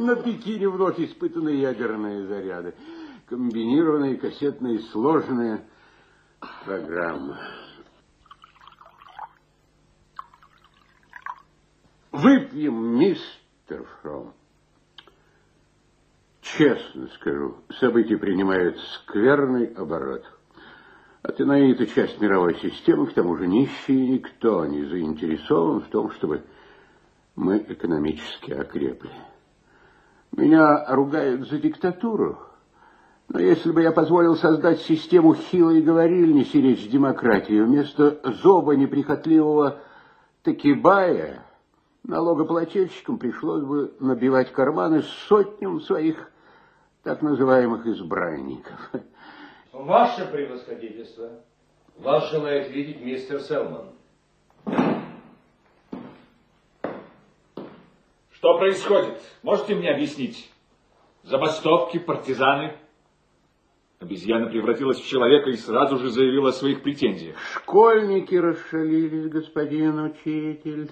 На 0.00 0.16
Пекине 0.16 0.68
вновь 0.68 0.98
испытаны 0.98 1.50
ядерные 1.50 2.26
заряды. 2.26 2.74
Комбинированные, 3.28 4.16
кассетные, 4.16 4.80
сложные 4.80 5.62
программы. 6.64 7.36
Выпьем, 12.12 12.98
мистер 12.98 13.86
Фром. 14.02 14.34
Честно 16.42 17.08
скажу, 17.14 17.56
события 17.80 18.18
принимают 18.18 18.78
скверный 18.78 19.72
оборот. 19.72 20.22
Атенаид– 21.22 21.80
это 21.80 21.94
часть 21.94 22.20
мировой 22.20 22.56
системы, 22.56 23.06
к 23.06 23.14
тому 23.14 23.36
же 23.36 23.46
нищие, 23.46 24.08
никто 24.08 24.66
не 24.66 24.84
заинтересован 24.84 25.80
в 25.80 25.88
том, 25.88 26.10
чтобы 26.10 26.44
мы 27.34 27.64
экономически 27.66 28.50
окрепли. 28.50 29.10
Меня 30.32 30.94
ругают 30.94 31.48
за 31.48 31.58
диктатуру, 31.58 32.38
но 33.28 33.38
если 33.38 33.72
бы 33.72 33.80
я 33.80 33.92
позволил 33.92 34.36
создать 34.36 34.80
систему 34.82 35.34
хилой 35.34 35.80
говорильни 35.80 36.42
сиречь 36.42 36.90
демократии 36.90 37.58
вместо 37.58 38.20
зоба 38.42 38.76
неприхотливого 38.76 39.80
Такибая, 40.42 41.46
налогоплательщикам 42.04 43.18
пришлось 43.18 43.62
бы 43.64 43.94
набивать 44.00 44.52
карманы 44.52 45.02
сотням 45.28 45.80
своих 45.80 46.30
так 47.02 47.22
называемых 47.22 47.86
избранников. 47.86 48.92
Ваше 49.72 50.26
превосходительство, 50.26 51.30
вас 51.98 52.30
желает 52.30 52.70
видеть 52.70 53.00
мистер 53.00 53.40
Селман. 53.40 53.90
Что 58.30 58.58
происходит? 58.58 59.20
Можете 59.42 59.74
мне 59.74 59.90
объяснить? 59.90 60.50
Забастовки, 61.22 61.98
партизаны? 61.98 62.76
Обезьяна 64.00 64.48
превратилась 64.48 64.98
в 64.98 65.06
человека 65.06 65.50
и 65.50 65.56
сразу 65.56 65.96
же 65.96 66.10
заявила 66.10 66.48
о 66.48 66.52
своих 66.52 66.82
претензиях. 66.82 67.36
Школьники 67.54 68.34
расшалились, 68.34 69.28
господин 69.28 70.00
учитель. 70.00 70.90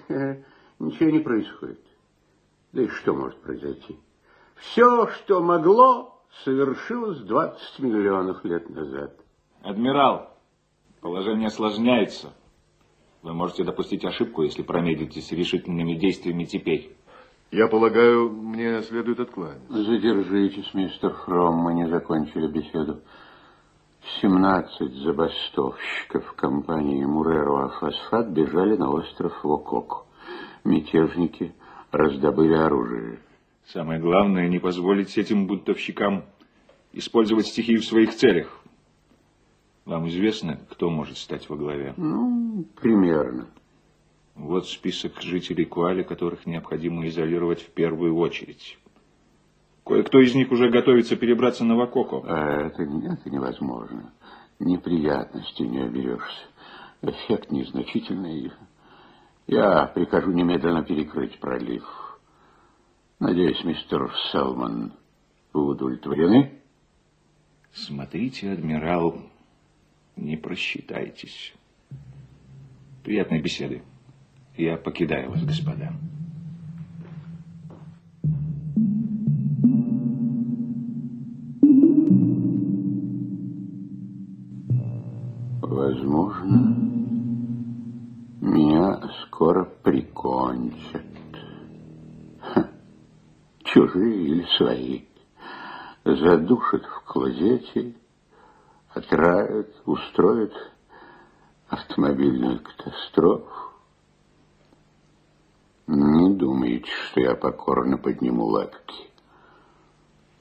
Ничего 0.81 1.11
не 1.11 1.19
происходит. 1.19 1.79
Да 2.73 2.81
и 2.81 2.87
что 2.87 3.13
может 3.13 3.39
произойти? 3.41 3.99
Все, 4.55 5.07
что 5.07 5.39
могло, 5.39 6.19
совершилось 6.43 7.19
20 7.19 7.79
миллионов 7.79 8.43
лет 8.43 8.67
назад. 8.67 9.15
Адмирал, 9.61 10.35
положение 10.99 11.47
осложняется. 11.47 12.33
Вы 13.21 13.33
можете 13.33 13.63
допустить 13.63 14.03
ошибку, 14.03 14.41
если 14.41 14.63
промедлите 14.63 15.21
с 15.21 15.31
решительными 15.31 15.93
действиями 15.93 16.45
теперь. 16.45 16.95
Я 17.51 17.67
полагаю, 17.67 18.31
мне 18.31 18.81
следует 18.81 19.19
откланяться. 19.19 19.83
Задержитесь, 19.83 20.73
мистер 20.73 21.13
Фром, 21.13 21.57
мы 21.57 21.75
не 21.75 21.87
закончили 21.89 22.47
беседу. 22.47 23.01
17 24.21 24.95
забастовщиков 25.03 26.33
компании 26.33 27.05
Муреро 27.05 27.67
Фосфат 27.79 28.29
бежали 28.29 28.77
на 28.77 28.89
остров 28.89 29.43
Вококо. 29.43 30.05
Мятежники 30.63 31.53
раздобыли 31.91 32.53
оружие. 32.53 33.19
Самое 33.65 33.99
главное, 33.99 34.47
не 34.47 34.59
позволить 34.59 35.17
этим 35.17 35.47
бунтовщикам 35.47 36.25
использовать 36.93 37.47
стихию 37.47 37.81
в 37.81 37.85
своих 37.85 38.13
целях. 38.15 38.61
Вам 39.85 40.07
известно, 40.09 40.59
кто 40.69 40.89
может 40.89 41.17
стать 41.17 41.49
во 41.49 41.55
главе? 41.55 41.93
Ну, 41.97 42.65
примерно. 42.79 43.47
Вот 44.35 44.67
список 44.67 45.21
жителей 45.21 45.65
Куали, 45.65 46.03
которых 46.03 46.45
необходимо 46.45 47.07
изолировать 47.07 47.61
в 47.61 47.69
первую 47.69 48.15
очередь. 48.15 48.77
Кое-кто 49.83 50.19
из 50.19 50.35
них 50.35 50.51
уже 50.51 50.69
готовится 50.69 51.15
перебраться 51.15 51.65
на 51.65 51.75
Вакоко. 51.75 52.23
А 52.25 52.67
это, 52.67 52.83
это 52.83 53.29
невозможно. 53.29 54.13
Неприятностей 54.59 55.67
не 55.67 55.79
оберешься. 55.79 56.45
Эффект 57.01 57.51
незначительный. 57.51 58.51
Я 59.47 59.85
прикажу 59.87 60.31
немедленно 60.31 60.83
перекрыть 60.83 61.39
пролив. 61.39 61.83
Надеюсь, 63.19 63.63
мистер 63.63 64.11
Селман, 64.31 64.93
вы 65.53 65.67
удовлетворены? 65.67 66.61
Смотрите, 67.73 68.51
адмирал, 68.51 69.21
не 70.15 70.37
просчитайтесь. 70.37 71.53
Приятной 73.03 73.41
беседы. 73.41 73.83
Я 74.57 74.77
покидаю 74.77 75.31
вас, 75.31 75.43
господа. 75.43 75.93
Возможно, 85.61 86.90
меня 88.51 89.01
скоро 89.25 89.63
прикончат. 89.63 91.05
Ха. 92.41 92.69
Чужие 93.63 94.25
или 94.25 94.45
свои. 94.57 95.03
Задушат 96.03 96.83
в 96.83 97.03
клозете, 97.05 97.95
отравят, 98.89 99.69
устроят 99.85 100.53
автомобильную 101.69 102.61
катастрофу. 102.61 103.71
Не 105.87 106.33
думайте, 106.35 106.89
что 107.09 107.21
я 107.21 107.35
покорно 107.35 107.97
подниму 107.97 108.45
лапки. 108.45 109.09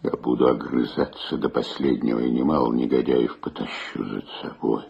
Я 0.02 0.12
буду 0.12 0.48
огрызаться 0.48 1.36
до 1.36 1.48
последнего, 1.48 2.18
и 2.20 2.30
немало 2.30 2.72
негодяев 2.72 3.38
потащу 3.40 4.04
за 4.04 4.22
собой. 4.40 4.84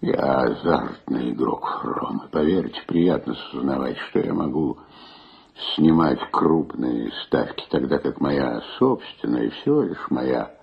Я 0.00 0.42
азартный 0.42 1.32
игрок 1.32 1.80
Фром. 1.82 2.22
И 2.26 2.30
поверьте, 2.30 2.80
приятно 2.86 3.34
сознавать, 3.50 3.98
что 4.08 4.20
я 4.20 4.32
могу 4.32 4.78
снимать 5.74 6.20
крупные 6.30 7.10
ставки, 7.26 7.66
тогда 7.68 7.98
как 7.98 8.20
моя 8.20 8.60
собственная 8.78 9.50
всего 9.50 9.82
лишь 9.82 10.10
моя 10.10 10.54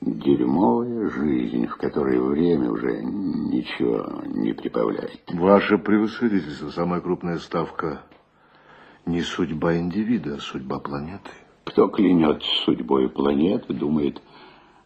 дерьмовая 0.00 1.10
жизнь, 1.10 1.66
в 1.66 1.76
которой 1.76 2.18
время 2.18 2.70
уже 2.70 3.02
ничего 3.02 4.22
не 4.24 4.54
прибавляет. 4.54 5.20
Ваше 5.34 5.76
превосходительство, 5.76 6.70
самая 6.70 7.00
крупная 7.02 7.38
ставка 7.38 8.02
не 9.04 9.20
судьба 9.20 9.76
индивида, 9.76 10.36
а 10.36 10.38
судьба 10.38 10.78
планеты. 10.78 11.30
Кто 11.64 11.88
клянется 11.88 12.48
судьбой 12.64 13.10
планеты, 13.10 13.74
думает 13.74 14.22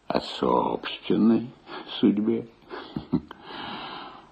о 0.07 0.19
собственной 0.19 1.49
судьбе. 1.99 2.47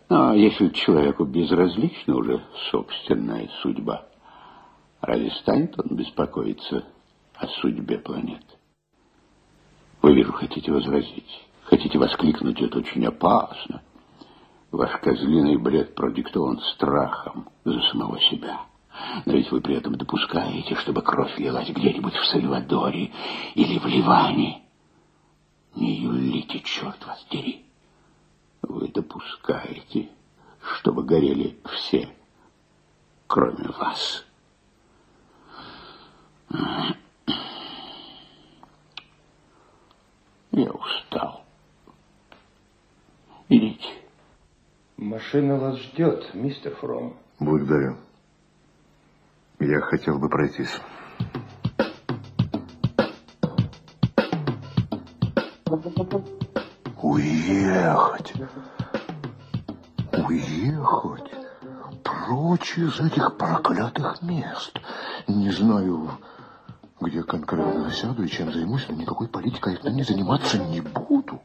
А 0.09 0.33
если 0.33 0.69
человеку 0.69 1.23
безразлична 1.23 2.15
уже 2.15 2.43
собственная 2.71 3.47
судьба, 3.61 4.07
разве 5.01 5.29
станет 5.31 5.79
он 5.79 5.95
беспокоиться 5.95 6.83
о 7.35 7.47
судьбе 7.47 7.99
планеты? 7.99 8.43
Вы, 10.01 10.15
вижу, 10.15 10.31
хотите 10.31 10.71
возразить, 10.71 11.47
хотите 11.63 11.99
воскликнуть, 11.99 12.59
это 12.59 12.79
очень 12.79 13.05
опасно. 13.05 13.83
Ваш 14.71 14.99
козлиный 14.99 15.57
бред 15.57 15.93
продиктован 15.93 16.59
страхом 16.73 17.49
за 17.63 17.79
самого 17.91 18.19
себя. 18.21 18.61
Но 19.25 19.33
ведь 19.33 19.51
вы 19.51 19.61
при 19.61 19.75
этом 19.75 19.95
допускаете, 19.95 20.75
чтобы 20.75 21.01
кровь 21.01 21.37
лилась 21.37 21.69
где-нибудь 21.69 22.15
в 22.15 22.25
Сальвадоре 22.25 23.11
или 23.55 23.77
в 23.77 23.85
Ливане. 23.85 24.63
Не 25.75 26.01
юлите, 26.01 26.59
черт 26.61 27.05
вас 27.05 27.25
дери. 27.29 27.68
Вы 28.61 28.89
допускаете, 28.89 30.09
чтобы 30.61 31.03
горели 31.03 31.57
все, 31.65 32.09
кроме 33.27 33.67
вас. 33.69 34.25
Я 40.51 40.71
устал. 40.71 41.45
Идите. 43.47 43.87
Машина 44.97 45.57
вас 45.57 45.77
ждет, 45.77 46.33
мистер 46.33 46.75
Фром. 46.75 47.17
Благодарю. 47.39 47.97
Я 49.59 49.79
хотел 49.81 50.19
бы 50.19 50.29
пройтись. 50.29 50.79
Уехать. 57.01 58.33
Уехать. 60.11 61.31
Прочь 62.03 62.77
из 62.77 62.99
этих 62.99 63.37
проклятых 63.37 64.21
мест. 64.21 64.77
Не 65.27 65.51
знаю, 65.51 66.11
где 66.99 67.23
конкретно 67.23 67.91
сяду 67.91 68.23
и 68.23 68.27
чем 68.27 68.51
займусь, 68.51 68.85
но 68.89 68.95
никакой 68.95 69.27
политикой 69.27 69.79
я 69.81 69.91
не 69.91 70.03
заниматься 70.03 70.57
не 70.57 70.81
буду. 70.81 71.41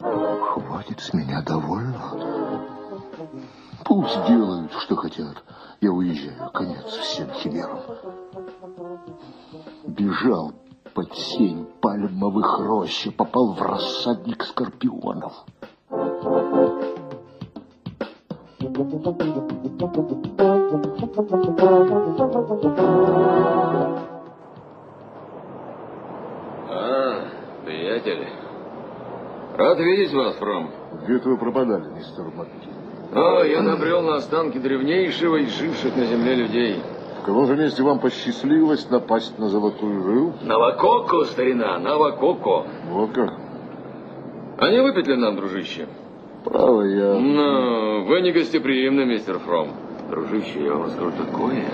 Хватит 0.00 1.00
с 1.00 1.14
меня 1.14 1.42
довольно. 1.42 2.66
Пусть 3.84 4.26
делают, 4.26 4.72
что 4.80 4.96
хотят. 4.96 5.44
Я 5.80 5.92
уезжаю. 5.92 6.50
Конец 6.52 6.86
всем 6.86 7.30
химерам. 7.30 7.80
Бежал 9.86 10.52
под 10.94 11.14
сень 11.14 11.66
пальмовых 11.80 12.58
рощ 12.60 13.06
и 13.06 13.10
попал 13.10 13.54
в 13.54 13.62
рассадник 13.62 14.44
скорпионов. 14.44 15.32
А, 26.68 27.28
приятель. 27.64 28.28
Рад 29.56 29.78
видеть 29.78 30.12
вас, 30.12 30.36
Фром. 30.36 30.70
Где-то 31.04 31.28
вы 31.30 31.38
пропадали, 31.38 31.90
мистер 31.90 32.24
Макки. 32.36 32.68
О, 33.12 33.42
я 33.42 33.62
набрел 33.62 34.02
на 34.02 34.16
останки 34.16 34.58
древнейшего 34.58 35.36
из 35.36 35.50
живших 35.58 35.96
на 35.96 36.04
земле 36.06 36.34
людей. 36.36 36.82
В 37.20 37.22
каком 37.22 37.46
же 37.46 37.54
месте 37.54 37.82
вам 37.82 37.98
посчастливилось 37.98 38.88
напасть 38.88 39.38
на 39.38 39.50
золотую 39.50 40.02
жилу? 40.02 40.32
Навакоко, 40.42 41.24
старина, 41.26 41.78
Навакоко. 41.78 42.66
Вот 42.88 43.12
как? 43.12 43.34
А 44.56 44.70
не 44.70 44.80
выпить 44.80 45.06
ли 45.06 45.16
нам, 45.16 45.36
дружище? 45.36 45.86
Право, 46.44 46.80
я... 46.82 47.14
Но 47.18 48.04
вы 48.06 48.22
не 48.22 48.32
гостеприимны, 48.32 49.04
мистер 49.04 49.38
Фром. 49.38 49.68
Дружище, 50.08 50.64
я 50.64 50.74
вам 50.74 50.88
скажу 50.90 51.12
такое, 51.12 51.64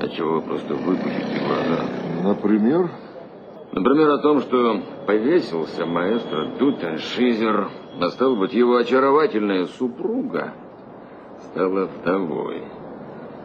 от 0.00 0.12
чего 0.12 0.36
вы 0.36 0.40
просто 0.40 0.74
выпустите 0.74 1.40
глаза. 1.46 1.84
Например? 2.22 2.90
Например, 3.72 4.10
о 4.10 4.18
том, 4.18 4.40
что 4.40 4.80
повесился 5.06 5.84
маэстро 5.84 6.56
Дутен 6.58 6.96
Шизер, 6.98 7.68
а 8.00 8.08
стало 8.08 8.36
быть, 8.36 8.54
его 8.54 8.76
очаровательная 8.76 9.66
супруга 9.66 10.54
стала 11.52 11.84
вдовой. 11.86 12.64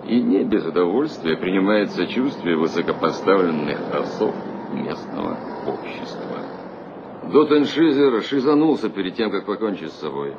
И 0.08 0.22
не 0.22 0.44
без 0.44 0.66
удовольствия 0.66 1.36
принимает 1.36 1.92
сочувствие 1.92 2.58
высокопоставленных 2.58 3.80
особ 3.94 4.36
местного 4.72 5.38
общества. 5.68 6.38
Доттеншизер 7.32 8.22
шизанулся 8.24 8.90
перед 8.90 9.16
тем, 9.16 9.32
как 9.32 9.46
покончить 9.46 9.92
с 9.92 10.00
собой. 10.00 10.36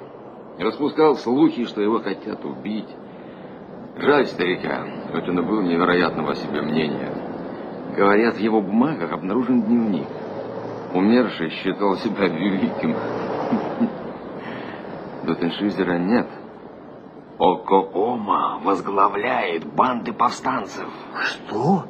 Распускал 0.59 1.16
слухи, 1.16 1.64
что 1.64 1.83
его 1.83 1.98
хотят 1.98 2.44
убить. 2.44 2.88
Жаль 3.98 4.26
старика, 4.26 4.87
хоть 5.12 5.29
он 5.29 5.40
и 5.40 5.42
был 5.42 5.62
невероятного 5.62 6.33
о 6.33 6.35
себе 6.37 6.62
мнения. 6.62 7.12
Говорят, 7.96 8.37
в 8.37 8.40
его 8.40 8.61
бумагах 8.61 9.12
обнаружен 9.12 9.62
дневник. 9.62 10.07
Умерший 10.94 11.50
считал 11.50 11.96
себя 11.96 12.29
великим. 12.29 12.94
Доттеншизера 15.24 15.98
нет. 15.98 16.29
Окоома 17.38 18.61
возглавляет 18.64 19.66
банды 19.75 20.12
повстанцев. 20.12 20.88
Что? 21.22 21.85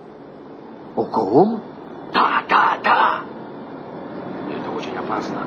Окоома? 0.96 1.60
Да, 2.12 2.42
да, 2.48 2.78
да. 2.82 3.20
Это 4.50 4.70
очень 4.70 4.96
опасно. 4.96 5.46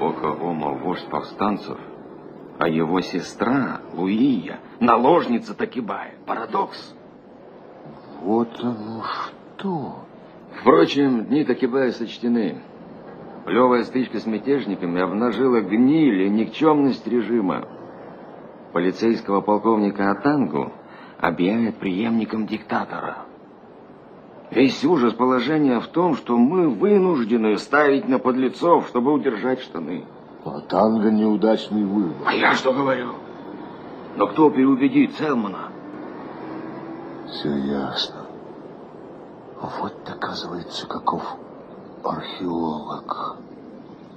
Окоома 0.00 0.70
вождь 0.70 1.06
повстанцев, 1.08 1.78
а 2.58 2.68
его 2.68 3.00
сестра 3.00 3.80
Луия 3.94 4.58
наложница 4.80 5.54
Такибая. 5.54 6.14
Парадокс. 6.26 6.94
Вот 8.22 8.48
оно 8.60 9.04
что. 9.56 9.96
Впрочем, 10.60 11.26
дни 11.26 11.44
Такибая 11.44 11.92
сочтены. 11.92 12.60
Плевая 13.44 13.84
стычка 13.84 14.18
с 14.18 14.26
мятежниками 14.26 15.00
обнажила 15.00 15.60
гниль 15.60 16.22
и 16.22 16.28
никчемность 16.28 17.06
режима. 17.06 17.68
Полицейского 18.72 19.40
полковника 19.40 20.12
Атангу 20.12 20.72
объявят 21.18 21.76
преемником 21.76 22.46
диктатора. 22.46 23.18
Весь 24.50 24.84
ужас 24.84 25.12
положения 25.12 25.80
в 25.80 25.86
том, 25.88 26.14
что 26.16 26.36
мы 26.36 26.68
вынуждены 26.68 27.56
ставить 27.58 28.08
на 28.08 28.18
подлецов, 28.18 28.88
чтобы 28.88 29.12
удержать 29.12 29.60
штаны. 29.60 30.04
Атанга 30.44 31.10
неудачный 31.10 31.84
выбор. 31.84 32.26
А 32.26 32.34
я 32.34 32.54
что 32.54 32.72
говорю? 32.72 33.14
Но 34.16 34.26
кто 34.26 34.50
переубедит 34.50 35.14
Селмана? 35.16 35.68
Все 37.28 37.54
ясно. 37.56 38.26
Вот, 39.60 39.94
оказывается, 40.08 40.86
каков 40.86 41.22
археолог. 42.02 43.36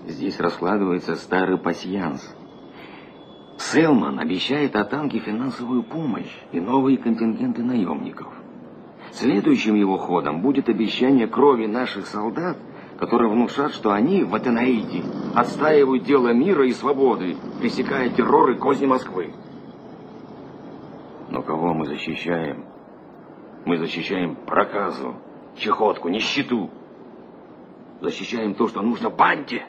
Здесь 0.07 0.39
раскладывается 0.39 1.15
старый 1.15 1.57
пасьянс. 1.57 2.33
Селман 3.57 4.19
обещает 4.19 4.75
Атанге 4.75 5.19
финансовую 5.19 5.83
помощь 5.83 6.31
и 6.51 6.59
новые 6.59 6.97
контингенты 6.97 7.63
наемников. 7.63 8.27
Следующим 9.11 9.75
его 9.75 9.97
ходом 9.97 10.41
будет 10.41 10.69
обещание 10.69 11.27
крови 11.27 11.67
наших 11.67 12.07
солдат, 12.07 12.57
которые 12.97 13.31
внушат, 13.31 13.73
что 13.73 13.91
они 13.91 14.23
в 14.23 14.33
Атенаиде 14.33 15.03
отстаивают 15.35 16.03
дело 16.03 16.33
мира 16.33 16.65
и 16.65 16.71
свободы, 16.71 17.35
пресекая 17.59 18.09
террор 18.09 18.51
и 18.51 18.57
козни 18.57 18.85
Москвы. 18.85 19.33
Но 21.29 21.41
кого 21.41 21.73
мы 21.73 21.85
защищаем? 21.85 22.65
Мы 23.65 23.77
защищаем 23.77 24.35
проказу, 24.35 25.15
чехотку, 25.55 26.09
нищету. 26.09 26.69
Защищаем 28.01 28.55
то, 28.55 28.67
что 28.67 28.81
нужно 28.81 29.09
банде. 29.09 29.63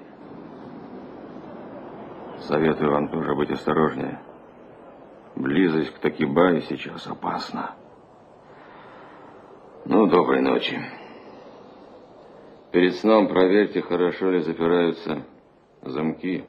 Советую 2.46 2.92
вам 2.92 3.08
тоже 3.08 3.34
быть 3.34 3.50
осторожнее. 3.50 4.20
Близость 5.34 5.94
к 5.94 5.98
Такибае 5.98 6.60
сейчас 6.62 7.06
опасна. 7.06 7.74
Ну, 9.86 10.06
доброй 10.06 10.42
ночи. 10.42 10.78
Перед 12.70 12.96
сном 12.96 13.28
проверьте, 13.28 13.80
хорошо 13.80 14.30
ли 14.30 14.40
запираются 14.40 15.24
замки. 15.82 16.44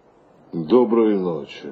Доброй 0.51 1.17
ночи. 1.17 1.71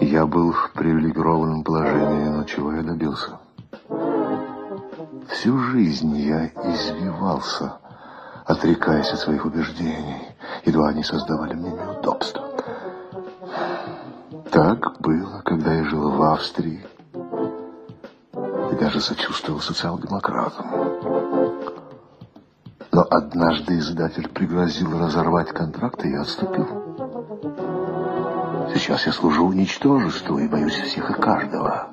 Я 0.00 0.26
был 0.26 0.52
в 0.52 0.72
привилегированном 0.72 1.64
положении, 1.64 2.28
но 2.28 2.44
чего 2.44 2.72
я 2.74 2.82
добился? 2.82 3.38
Всю 5.28 5.58
жизнь 5.58 6.14
я 6.16 6.46
извивался, 6.48 7.78
отрекаясь 8.44 9.10
от 9.12 9.20
своих 9.20 9.46
убеждений. 9.46 10.28
Едва 10.66 10.88
они 10.88 11.02
создавали 11.02 11.54
мне 11.54 11.70
неудобства. 11.70 12.50
Так 14.50 15.00
было, 15.00 15.40
когда 15.44 15.72
я 15.74 15.84
жил 15.84 16.10
в 16.10 16.22
Австрии. 16.22 16.84
И 18.72 18.74
даже 18.74 19.00
сочувствовал 19.00 19.60
социал-демократам. 19.60 20.66
Но 22.92 23.06
однажды 23.08 23.78
издатель 23.78 24.28
пригрозил 24.28 24.98
разорвать 24.98 25.50
контракт, 25.52 26.04
и 26.04 26.10
я 26.10 26.22
отступил. 26.22 26.89
Сейчас 28.74 29.06
я 29.06 29.12
служу 29.12 29.46
уничтожеству 29.46 30.38
и 30.38 30.48
боюсь 30.48 30.74
всех 30.74 31.10
и 31.10 31.14
каждого. 31.14 31.88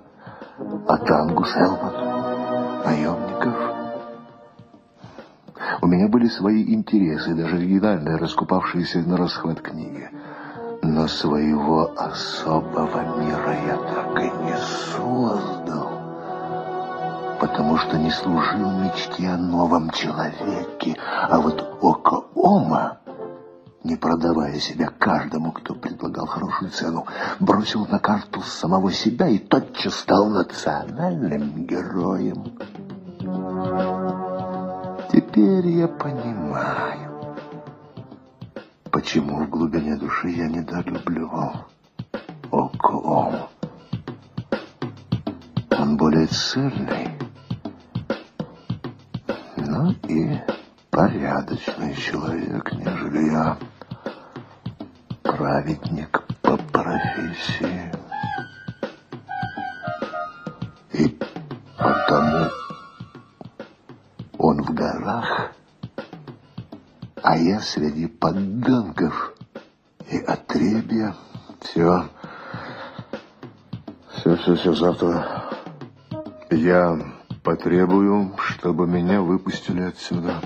От 0.87 1.09
Ангус 1.11 1.55
Элман, 1.55 2.83
наемников. 2.85 3.55
У 5.81 5.87
меня 5.87 6.07
были 6.07 6.27
свои 6.27 6.73
интересы, 6.73 7.33
даже 7.33 7.55
оригинальные, 7.57 8.17
раскупавшиеся 8.17 8.99
на 8.99 9.17
расхват 9.17 9.61
книги. 9.61 10.09
Но 10.83 11.07
своего 11.07 11.91
особого 11.95 13.19
мира 13.19 13.55
я 13.65 13.77
так 13.77 14.19
и 14.19 14.29
не 14.45 14.57
создал, 14.57 15.89
потому 17.39 17.77
что 17.77 17.97
не 17.97 18.11
служил 18.11 18.71
мечте 18.79 19.27
о 19.29 19.37
новом 19.37 19.89
человеке. 19.89 20.95
А 21.29 21.39
вот 21.39 21.77
Око 21.81 22.25
Ома, 22.35 22.99
не 23.87 23.95
продавая 23.95 24.59
себя 24.59 24.87
каждому, 24.87 25.53
кто 25.53 25.73
предлагал 25.73 26.25
хорошую 26.25 26.71
цену, 26.71 27.07
бросил 27.39 27.87
на 27.87 27.99
карту 27.99 28.41
самого 28.41 28.91
себя 28.91 29.29
и 29.29 29.37
тотчас 29.39 29.95
стал 29.95 30.29
национальным 30.29 31.65
героем. 31.65 32.57
Теперь 35.09 35.67
я 35.69 35.87
понимаю, 35.87 37.37
почему 38.91 39.45
в 39.45 39.49
глубине 39.49 39.95
души 39.95 40.29
я 40.29 40.49
недолюбливал 40.49 41.67
Окоом. 42.51 43.35
Он 45.79 45.95
более 45.95 46.27
цельный, 46.27 47.17
но 49.55 49.93
и 50.09 50.39
порядочный 50.89 51.95
человек, 51.95 52.73
нежели 52.73 53.31
я. 53.31 53.57
Праведник 55.37 56.23
по 56.41 56.57
профессии. 56.57 57.91
И 60.93 61.19
потому 61.77 62.47
он 64.39 64.63
в 64.63 64.73
горах, 64.73 65.51
а 67.21 67.37
я 67.37 67.59
среди 67.59 68.07
подданков 68.07 69.35
и 70.09 70.17
отребья. 70.17 71.15
Все, 71.61 72.09
все, 74.15 74.35
все, 74.37 74.55
все, 74.55 74.73
завтра 74.73 75.43
я 76.49 76.99
потребую, 77.43 78.35
чтобы 78.39 78.87
меня 78.87 79.21
выпустили 79.21 79.81
отсюда. 79.83 80.41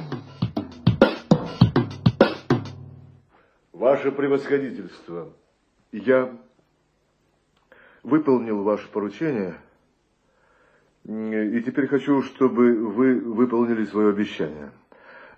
Ваше 3.91 4.13
превосходительство, 4.13 5.33
я 5.91 6.33
выполнил 8.03 8.63
ваше 8.63 8.87
поручение, 8.87 9.57
и 11.03 11.61
теперь 11.65 11.87
хочу, 11.87 12.21
чтобы 12.21 12.73
вы 12.87 13.19
выполнили 13.19 13.83
свое 13.83 14.11
обещание. 14.11 14.71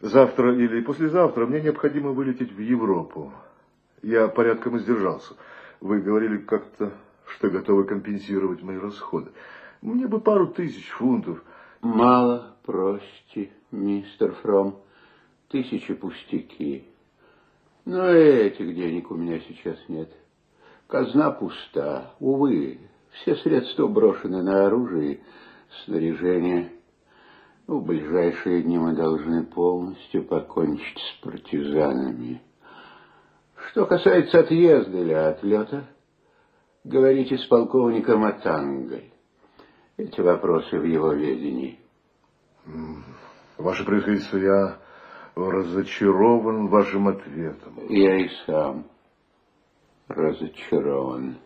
Завтра 0.01 0.55
или 0.55 0.81
послезавтра 0.81 1.47
мне 1.47 1.61
необходимо 1.61 2.11
вылететь 2.11 2.51
в 2.51 2.59
Европу. 2.59 3.33
Я 4.03 4.27
порядком 4.27 4.77
издержался. 4.77 5.33
Вы 5.81 6.01
говорили 6.01 6.37
как-то, 6.37 6.93
что 7.25 7.49
готовы 7.49 7.85
компенсировать 7.85 8.61
мои 8.61 8.77
расходы. 8.77 9.31
Мне 9.81 10.05
бы 10.05 10.19
пару 10.19 10.45
тысяч 10.45 10.87
фунтов. 10.89 11.43
Мало 11.81 12.55
просите, 12.63 13.49
мистер 13.71 14.31
Фром. 14.43 14.79
Тысячи 15.49 15.95
пустяки. 15.95 16.92
Но 17.86 18.07
этих 18.07 18.75
денег 18.75 19.11
у 19.11 19.15
меня 19.15 19.39
сейчас 19.41 19.77
нет. 19.88 20.09
Казна 20.88 21.31
пуста. 21.31 22.13
Увы, 22.19 22.79
все 23.11 23.36
средства 23.38 23.88
брошены 23.88 24.41
на 24.41 24.67
оружие 24.67 25.21
снаряжение. 25.84 26.71
В 27.67 27.81
ближайшие 27.81 28.63
дни 28.63 28.77
мы 28.77 28.93
должны 28.93 29.45
полностью 29.45 30.23
покончить 30.23 30.99
с 30.99 31.23
партизанами. 31.23 32.41
Что 33.69 33.86
касается 33.86 34.39
отъезда 34.39 34.97
или 34.97 35.13
отлета, 35.13 35.86
говорите 36.84 37.38
с 37.38 37.45
полковником 37.45 38.23
Атангой. 38.23 39.13
Эти 39.95 40.19
вопросы 40.21 40.77
в 40.77 40.84
его 40.84 41.13
ведении. 41.13 41.79
Ваше 43.57 43.86
происходительство, 43.86 44.38
я 44.38 44.77
разочарован 45.36 46.67
вашим 46.67 47.07
ответом. 47.07 47.73
Я 47.89 48.17
и 48.17 48.29
сам 48.45 48.86
разочарован. 50.07 51.38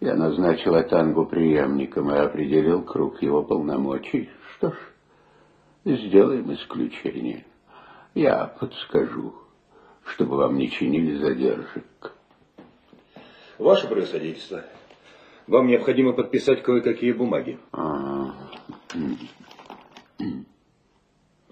Я 0.00 0.14
назначил 0.14 0.74
Атангу 0.74 1.24
преемником 1.24 2.10
и 2.10 2.18
определил 2.18 2.82
круг 2.82 3.22
его 3.22 3.42
полномочий. 3.42 4.28
Что 4.54 4.72
ж, 4.72 4.76
сделаем 5.84 6.52
исключение. 6.52 7.46
Я 8.14 8.46
подскажу, 8.46 9.34
чтобы 10.04 10.36
вам 10.36 10.56
не 10.56 10.70
чинили 10.70 11.16
задержек. 11.16 12.12
Ваше 13.58 13.88
превосходительство, 13.88 14.64
вам 15.46 15.66
необходимо 15.66 16.12
подписать 16.12 16.62
кое-какие 16.62 17.12
бумаги. 17.12 17.58
А, 17.72 18.34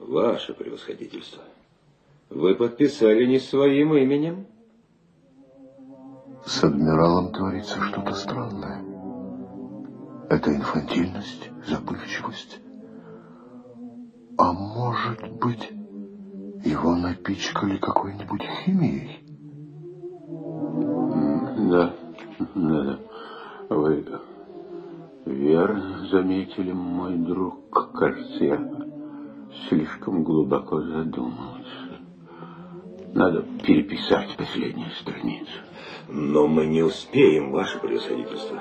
Ваше 0.07 0.53
превосходительство, 0.53 1.43
вы 2.29 2.55
подписали 2.55 3.25
не 3.25 3.39
своим 3.39 3.95
именем. 3.95 4.47
С 6.45 6.63
адмиралом 6.63 7.33
творится 7.33 7.81
что-то 7.81 8.13
странное. 8.13 8.85
Это 10.29 10.55
инфантильность, 10.55 11.49
забывчивость. 11.67 12.61
А 14.37 14.53
может 14.53 15.23
быть, 15.39 15.71
его 16.67 16.95
напичкали 16.97 17.79
какой-нибудь 17.79 18.43
химией? 18.43 19.25
Да, 21.71 21.95
да, 22.55 22.83
да. 22.85 22.99
Вы 23.71 24.05
верно 25.25 26.07
заметили, 26.09 26.73
мой 26.73 27.17
друг. 27.17 27.71
Кажется, 27.95 28.45
я 28.45 28.84
слишком 29.69 30.23
глубоко 30.25 30.81
задумался. 30.81 32.01
Надо 33.13 33.43
переписать 33.65 34.37
последнюю 34.37 34.91
страницу. 34.91 35.53
Но 36.09 36.47
мы 36.47 36.67
не 36.67 36.83
успеем, 36.83 37.53
ваше 37.53 37.79
превосходительство. 37.79 38.61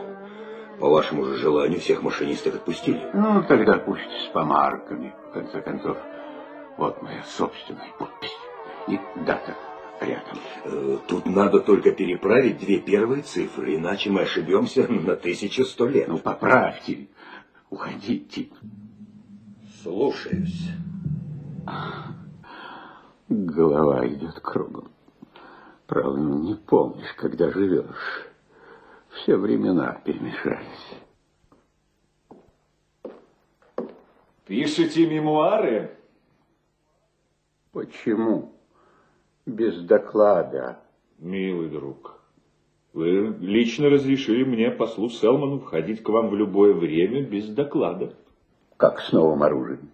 По 0.80 0.90
вашему 0.90 1.26
же 1.26 1.38
желанию 1.38 1.80
всех 1.80 2.04
машинистов 2.04 2.56
отпустили. 2.56 3.02
Ну, 3.14 3.44
тогда 3.48 3.78
пусть 3.78 4.10
с 4.26 4.28
помарками. 4.34 5.14
В 5.30 5.34
конце 5.34 5.62
концов, 5.62 5.98
вот 6.78 7.02
моя 7.02 7.24
собственная 7.24 7.92
подпись. 7.98 8.38
И 8.88 9.00
дата 9.26 9.56
рядом. 10.02 10.38
Э, 10.66 10.98
Тут 11.08 11.26
надо 11.26 11.60
только 11.60 11.92
переправить 11.92 12.60
две 12.60 12.80
первые 12.80 13.24
цифры, 13.24 13.76
иначе 13.76 14.10
мы 14.10 14.22
ошибемся 14.22 14.88
на 14.88 15.14
1100 15.14 15.88
лет. 15.88 16.08
Ну, 16.08 16.18
поправьте. 16.18 17.08
Уходите. 17.70 18.50
Слушаюсь. 19.84 20.70
Голова 23.28 24.08
идет 24.08 24.40
кругом. 24.40 24.90
Правда, 25.88 26.22
не 26.22 26.56
помнишь, 26.56 27.14
когда 27.18 27.52
живешь. 27.52 28.30
Все 29.10 29.36
времена 29.36 30.02
перемешались. 30.06 31.02
Пишете 34.46 35.06
мемуары? 35.06 35.98
Почему? 37.74 38.54
Без 39.46 39.82
доклада. 39.82 40.80
Милый 41.20 41.70
друг, 41.70 42.22
вы 42.94 43.36
лично 43.42 43.90
разрешили 43.90 44.46
мне, 44.46 44.72
послу 44.72 45.10
Селману, 45.10 45.60
входить 45.60 46.04
к 46.04 46.08
вам 46.08 46.30
в 46.30 46.36
любое 46.36 46.74
время 46.74 47.22
без 47.22 47.50
доклада. 47.50 48.16
Как 48.84 49.00
с 49.00 49.14
новым 49.14 49.42
оружием? 49.44 49.92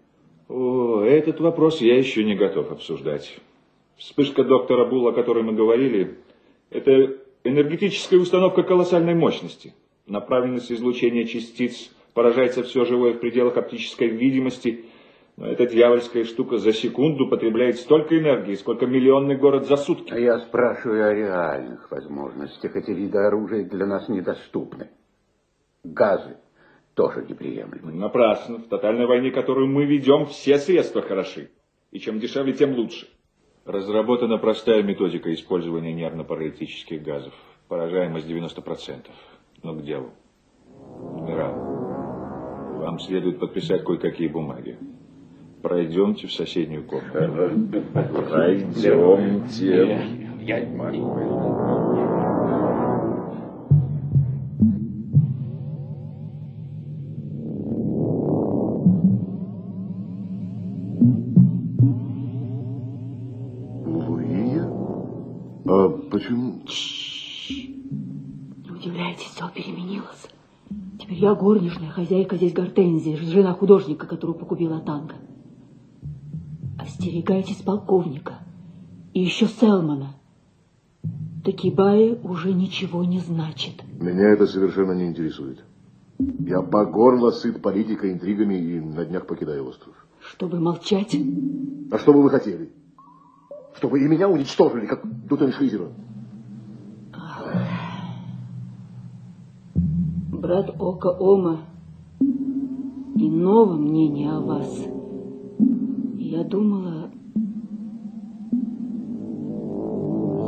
О, 0.48 1.02
этот 1.02 1.40
вопрос 1.40 1.80
я 1.80 1.96
еще 1.96 2.24
не 2.24 2.34
готов 2.34 2.72
обсуждать. 2.72 3.40
Вспышка 3.98 4.44
доктора 4.44 4.86
Булл, 4.86 5.10
о 5.10 5.14
которой 5.14 5.44
мы 5.44 5.54
говорили, 5.54 6.18
это 6.72 7.20
энергетическая 7.44 8.20
установка 8.20 8.64
колоссальной 8.64 9.14
мощности. 9.14 9.76
Направленность 10.08 10.72
излучения 10.72 11.26
частиц 11.26 11.92
поражается 12.16 12.64
все 12.64 12.84
живое 12.84 13.14
в 13.14 13.20
пределах 13.20 13.58
оптической 13.58 14.08
видимости, 14.08 14.86
но 15.38 15.46
эта 15.46 15.68
дьявольская 15.68 16.24
штука 16.24 16.58
за 16.58 16.74
секунду 16.74 17.28
потребляет 17.28 17.78
столько 17.78 18.18
энергии, 18.18 18.56
сколько 18.56 18.88
миллионный 18.88 19.36
город 19.36 19.68
за 19.68 19.78
сутки. 19.78 20.12
А 20.12 20.18
я 20.18 20.40
спрашиваю 20.40 21.06
о 21.06 21.14
реальных 21.14 21.92
возможностях. 21.92 22.76
Эти 22.76 22.90
виды 22.90 23.20
оружия 23.20 23.66
для 23.66 23.86
нас 23.86 24.10
недоступны. 24.10 24.90
Газы 25.84 26.38
тоже 27.00 27.26
неприемлемы. 27.30 27.94
Напрасно. 27.94 28.58
В 28.58 28.68
тотальной 28.68 29.06
войне, 29.06 29.32
которую 29.32 29.68
мы 29.68 29.86
ведем, 29.86 30.26
все 30.26 30.58
средства 30.58 31.02
хороши. 31.02 31.50
И 31.92 32.00
чем 32.00 32.20
дешевле, 32.20 32.52
тем 32.52 32.74
лучше. 32.76 33.08
Разработана 33.66 34.38
простая 34.38 34.84
методика 34.84 35.34
использования 35.34 35.94
нервно-паралитических 35.94 37.02
газов. 37.02 37.34
Поражаемость 37.70 38.28
90%. 38.28 39.06
Но 39.64 39.76
к 39.76 39.84
делу. 39.84 40.12
Адмирал, 41.16 41.54
вам 42.82 43.00
следует 43.00 43.40
подписать 43.40 43.86
кое-какие 43.86 44.28
бумаги. 44.28 44.78
Пройдемте 45.62 46.28
в 46.28 46.34
соседнюю 46.34 46.84
комнату. 46.84 47.72
Пройдемте. 48.30 48.90
Я? 50.42 50.66
Почему? 66.30 66.62
Не 67.50 68.72
удивляйтесь, 68.72 69.26
все 69.26 69.50
переменилось. 69.50 70.28
Теперь 71.00 71.18
я 71.18 71.34
горничная, 71.34 71.90
хозяйка 71.90 72.38
здесь 72.38 72.54
Гортензия, 72.54 73.18
жена 73.18 73.54
художника, 73.54 74.06
которую 74.06 74.38
погубила 74.38 74.80
танка. 74.80 75.16
Остерегайтесь 76.78 77.58
полковника 77.58 78.40
и 79.14 79.22
еще 79.22 79.48
Селмана. 79.48 80.14
Такибае 81.44 82.16
уже 82.24 82.54
ничего 82.54 83.04
не 83.04 83.20
значит. 83.20 83.82
Меня 84.00 84.30
это 84.30 84.46
совершенно 84.46 84.92
не 84.92 85.08
интересует. 85.08 85.64
Я 86.20 86.62
по 86.62 86.86
горло 86.86 87.32
сыт 87.32 87.62
политикой, 87.62 88.12
интригами 88.12 88.56
и 88.56 88.80
на 88.80 89.06
днях 89.06 89.26
покидаю 89.26 89.66
остров. 89.66 89.96
Чтобы 90.20 90.60
молчать, 90.60 91.16
А 91.92 91.98
что 91.98 92.14
бы 92.14 92.22
вы 92.22 92.30
хотели? 92.30 92.70
Чтобы 93.78 94.02
и 94.02 94.08
меня 94.08 94.28
уничтожили, 94.28 94.86
как 94.86 95.02
Дутеншизера? 95.28 95.90
Брат 100.40 100.74
Ока 100.80 101.10
Ома, 101.10 101.60
иного 102.20 103.74
мнения 103.74 104.32
о 104.32 104.40
вас. 104.40 104.86
Я 106.18 106.44
думала, 106.44 107.10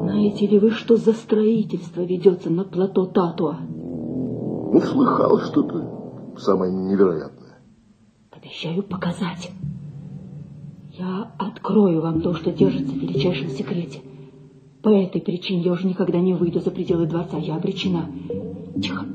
знаете 0.04 0.48
ли 0.48 0.60
вы, 0.60 0.72
что 0.72 0.96
за 0.96 1.14
строительство 1.14 2.02
ведется 2.02 2.50
на 2.50 2.64
плато 2.64 3.06
Татуа? 3.06 3.58
Ну, 3.60 4.80
слыхал 4.80 5.40
что-то 5.40 6.34
самое 6.38 6.72
невероятное. 6.74 7.60
Обещаю 8.32 8.84
показать. 8.84 9.52
Я 10.98 11.32
открою 11.38 12.02
вам 12.02 12.22
то, 12.22 12.34
что 12.34 12.52
держится 12.52 12.94
в 12.94 12.98
величайшем 12.98 13.50
секрете. 13.50 14.00
По 14.82 14.90
этой 14.90 15.22
причине 15.22 15.64
я 15.64 15.74
уже 15.74 15.88
никогда 15.88 16.20
не 16.20 16.34
выйду 16.34 16.60
за 16.60 16.72
пределы 16.72 17.06
дворца. 17.06 17.38
Я 17.38 17.56
обречена. 17.58 18.10
Тихо. 18.82 19.06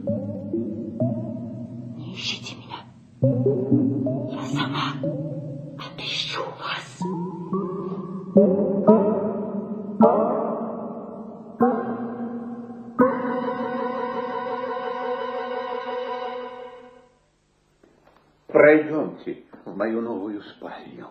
Пройдемте 18.49 19.45
в 19.65 19.75
мою 19.75 20.03
новую 20.03 20.43
спальню. 20.43 21.09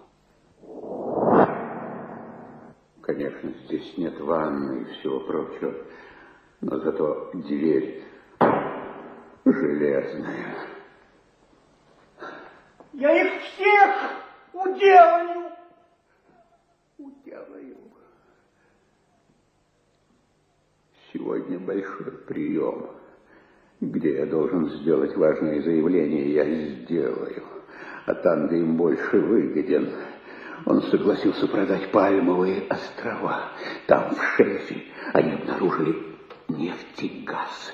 Конечно, 3.02 3.50
здесь 3.66 3.98
нет 3.98 4.20
ванны 4.20 4.84
и 4.84 4.86
всего 4.94 5.22
прочего, 5.22 5.74
но 6.62 6.78
зато 6.78 7.32
дверь 7.34 8.04
железная. 9.46 10.58
Я 12.94 13.20
их 13.20 13.42
всех 13.42 14.12
уделаю. 14.54 15.45
Уделаю. 17.26 17.76
Сегодня 21.12 21.60
большой 21.60 22.12
прием, 22.28 22.92
где 23.82 24.18
я 24.18 24.26
должен 24.28 24.70
сделать 24.70 25.16
важное 25.16 25.62
заявление, 25.62 26.34
я 26.34 26.46
сделаю. 26.46 27.44
А 28.06 28.14
там, 28.14 28.48
где 28.48 28.58
им 28.58 28.78
больше 28.78 29.20
выгоден, 29.20 29.92
он 30.66 30.84
согласился 30.84 31.48
продать 31.48 31.92
пальмовые 31.92 32.64
острова. 32.70 33.52
Там, 33.88 34.14
в 34.14 34.22
шефе, 34.36 34.84
они 35.14 35.34
обнаружили 35.34 35.96
нефть 36.50 37.04
и 37.04 37.24
газ. 37.26 37.74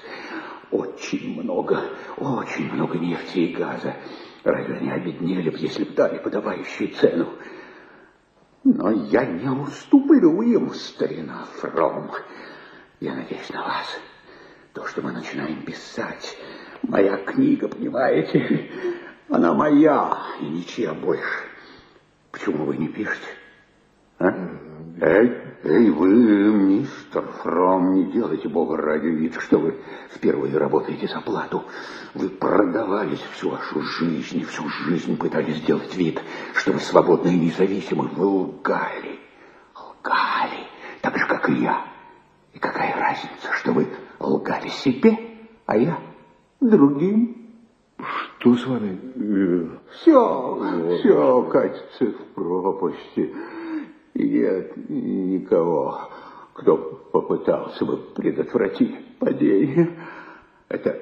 Очень 0.72 1.42
много, 1.42 1.82
очень 2.18 2.72
много 2.72 2.98
нефти 2.98 3.40
и 3.40 3.54
газа. 3.54 3.96
Разве 4.44 4.76
они 4.76 4.92
обеднели 4.92 5.50
бы, 5.50 5.58
если 5.58 5.84
бы 5.84 5.94
дали 5.94 6.20
подавающую 6.20 6.90
цену? 6.96 7.28
Но 8.64 8.92
я 8.92 9.26
не 9.26 9.50
уступлю 9.50 10.42
им, 10.42 10.74
старина 10.74 11.46
Фром. 11.56 12.12
Я 13.00 13.16
надеюсь 13.16 13.50
на 13.50 13.64
вас. 13.64 14.00
То, 14.74 14.86
что 14.88 15.02
мы 15.02 15.12
начинаем 15.12 15.64
писать, 15.64 16.38
моя 16.84 17.18
книга, 17.18 17.68
понимаете, 17.68 18.70
она 19.30 19.54
моя 19.54 20.18
и 20.40 20.46
ничья 20.46 20.94
больше. 20.94 21.44
Почему 22.32 22.66
вы 22.66 22.78
не 22.78 22.88
пишете? 22.88 23.28
А? 24.20 24.32
Эй, 25.02 25.51
эй, 25.64 25.90
вы, 25.90 26.10
мистер 26.10 27.24
Фром, 27.44 27.94
не 27.94 28.12
делайте, 28.12 28.50
Бога 28.50 28.78
ради, 28.78 29.08
вид, 29.08 29.36
что 29.40 29.60
вы 29.60 29.76
впервые 30.10 30.58
работаете 30.58 31.08
за 31.08 31.22
плату. 31.22 31.64
Вы 32.14 32.30
продавались 32.30 33.22
всю 33.34 33.50
вашу 33.50 33.82
жизнь, 33.82 34.44
всю 34.46 34.68
жизнь 34.70 35.18
пытались 35.18 35.58
сделать 35.58 35.96
вид, 35.96 36.22
что 36.56 36.74
вы 36.74 36.80
свободны 36.80 37.30
и 37.30 37.40
независимы. 37.40 38.08
Вы 38.08 38.26
лгали, 38.26 39.20
лгали, 39.76 40.68
так 41.02 41.18
же, 41.18 41.26
как 41.28 41.50
и 41.50 41.54
я. 41.54 41.86
И 42.54 42.60
какая 42.60 42.96
разница, 42.96 43.52
что 43.54 43.72
вы 43.72 43.88
лгали 44.20 44.70
себе, 44.70 45.18
а 45.66 45.78
я 45.78 46.00
другим? 46.60 47.38
Что 48.40 48.56
с 48.56 48.66
вами? 48.66 49.80
Все, 49.92 50.98
все 51.00 51.44
катится 51.44 52.06
в 52.06 52.34
пропасти. 52.34 53.34
Нет 54.14 54.90
никого, 54.90 56.10
кто 56.54 56.78
попытался 57.12 57.86
бы 57.86 57.98
предотвратить 57.98 59.18
падение. 59.18 59.96
Это, 60.70 60.98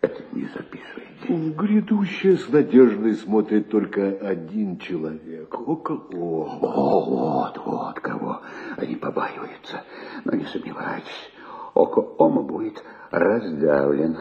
это 0.00 0.22
не 0.32 0.46
записывайте. 0.46 1.10
В 1.28 1.54
грядущее 1.56 2.36
с 2.36 2.48
надеждой 2.48 3.14
смотрит 3.14 3.68
только 3.70 4.08
один 4.20 4.78
человек. 4.78 5.54
Около. 5.60 6.06
О, 6.12 7.04
вот, 7.04 7.58
вот 7.64 8.00
кого 8.00 8.40
они 8.76 8.96
побаиваются. 8.96 9.84
Но 10.24 10.32
не 10.32 10.44
сомневайтесь, 10.44 11.30
око 11.74 12.00
Ома 12.18 12.42
будет 12.42 12.82
раздавлен. 13.10 14.16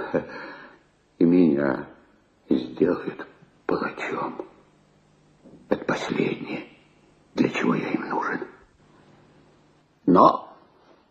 И 1.18 1.26
меня 1.26 1.88
сделают 2.50 3.28
палачом. 3.66 4.46
Это 5.70 5.86
последнее, 5.86 6.64
для 7.36 7.50
чего 7.50 7.76
я 7.76 7.92
им 7.92 8.10
нужен. 8.10 8.48
Но 10.06 10.50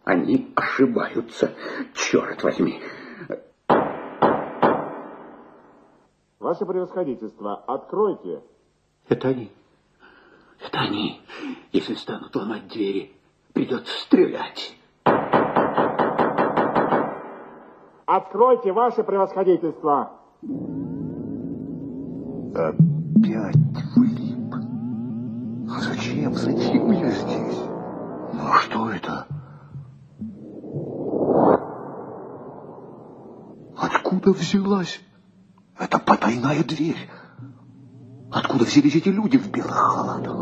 они 0.04 0.52
ошибаются, 0.56 1.54
черт 1.94 2.42
возьми. 2.42 2.82
Ваше 6.38 6.64
превосходительство, 6.64 7.56
откройте. 7.66 8.42
Это 9.08 9.28
они. 9.28 9.52
Это 10.60 10.80
они. 10.80 11.20
Если 11.72 11.94
станут 11.94 12.34
ломать 12.34 12.68
двери, 12.68 13.12
придется 13.52 13.92
стрелять. 14.00 14.76
Откройте, 18.06 18.72
ваше 18.72 19.04
превосходительство. 19.04 20.12
Опять 22.54 23.56
зачем? 25.78 26.34
Зачем 26.34 26.90
я 26.90 27.10
здесь? 27.10 27.58
Ну, 28.32 28.52
что 28.62 28.90
это? 28.90 29.26
Откуда 33.76 34.32
взялась? 34.32 35.00
Это 35.78 35.98
потайная 35.98 36.64
дверь. 36.64 37.08
Откуда 38.30 38.64
взялись 38.64 38.96
эти 38.96 39.08
люди 39.08 39.36
в 39.38 39.50
белых 39.50 39.74
халатах? 39.74 40.36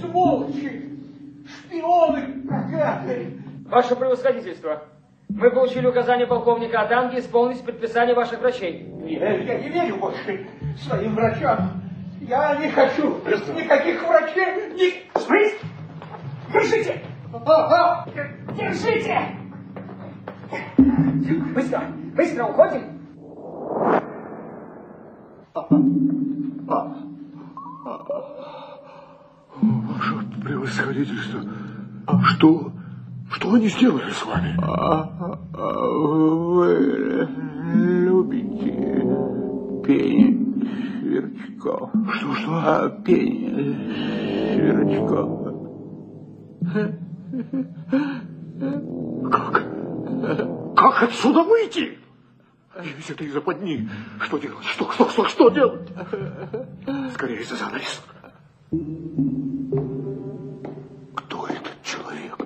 Сволочи! 0.00 0.98
Шпионы 1.46 2.42
проклятые! 2.46 3.42
Ваше 3.68 3.96
превосходительство, 3.96 4.82
мы 5.28 5.50
получили 5.50 5.86
указание 5.86 6.26
полковника 6.26 6.80
Атанги 6.80 7.18
исполнить 7.18 7.60
предписание 7.62 8.14
ваших 8.14 8.40
врачей. 8.40 8.82
Нет, 8.82 9.44
я 9.44 9.58
не 9.60 9.68
верю 9.68 9.96
больше 9.96 10.48
своим 10.86 11.14
врачам. 11.14 11.82
Я 12.28 12.56
не 12.56 12.68
хочу 12.68 13.22
никаких 13.54 14.06
врачей. 14.06 14.74
Ни... 14.74 15.18
Спрысь! 15.18 15.58
Держите! 16.52 17.00
А, 17.46 18.04
а! 18.04 18.06
Держите! 18.54 19.18
Быстро, 21.54 21.82
быстро 22.14 22.44
уходим. 22.44 22.82
Ваше 29.62 30.14
превосходительство, 30.44 31.40
а 32.06 32.20
что, 32.24 32.72
что 33.30 33.54
они 33.54 33.68
сделали 33.68 34.10
с 34.10 34.26
вами? 34.26 34.54
А, 34.62 35.08
вы 35.54 37.26
любите 37.72 38.70
пение 39.86 40.47
сверчков? 41.08 41.90
Что, 42.12 42.34
что? 42.34 42.50
А, 42.52 42.88
пение 43.04 43.74
сверчков. 44.54 45.54
Как? 49.32 49.64
Как 50.76 51.02
отсюда 51.02 51.42
выйти? 51.42 51.98
Из 52.98 53.10
этой 53.10 53.28
западни. 53.30 53.88
Что 54.20 54.38
делать? 54.38 54.64
Что, 54.64 54.90
что, 54.92 55.08
что, 55.08 55.24
что 55.26 55.48
делать? 55.50 55.88
Скорее 57.14 57.44
за 57.44 57.56
занавес. 57.56 58.02
Кто 61.16 61.46
этот 61.48 61.82
человек? 61.82 62.38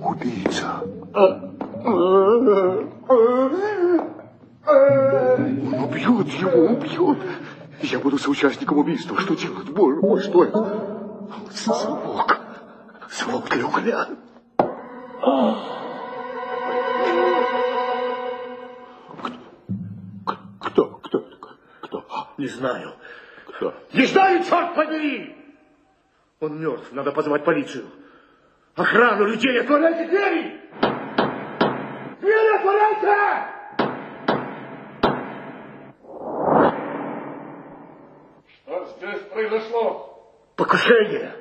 Убийца. 0.00 0.82
Он 1.84 2.92
убьет 4.72 6.28
его, 6.28 6.66
убьет. 6.66 7.18
Я 7.82 7.98
буду 7.98 8.18
соучастником 8.18 8.78
убийства. 8.78 9.18
Что 9.20 9.34
делать? 9.34 9.68
Боже 9.70 10.00
мой, 10.00 10.20
что 10.20 10.44
это? 10.44 10.58
Звук. 11.50 12.38
Звук 13.10 13.48
для 13.50 13.66
угля. 13.66 14.08
Кто? 20.60 21.00
Кто? 21.02 21.26
Кто? 21.82 22.04
Не 22.38 22.46
знаю. 22.46 22.94
Кто? 23.46 23.74
Не 23.92 24.06
знаю, 24.06 24.42
черт 24.44 24.74
побери! 24.74 25.36
Он 26.40 26.60
мертв, 26.60 26.92
надо 26.92 27.12
позвать 27.12 27.44
полицию. 27.44 27.86
Охрану 28.74 29.26
людей, 29.26 29.60
отворяйте 29.60 30.08
двери! 30.08 30.60
Двери 32.20 32.56
отворяйте! 32.56 33.61
Что 38.72 38.86
здесь 38.86 39.20
произошло? 39.30 40.32
Покушение. 40.56 41.36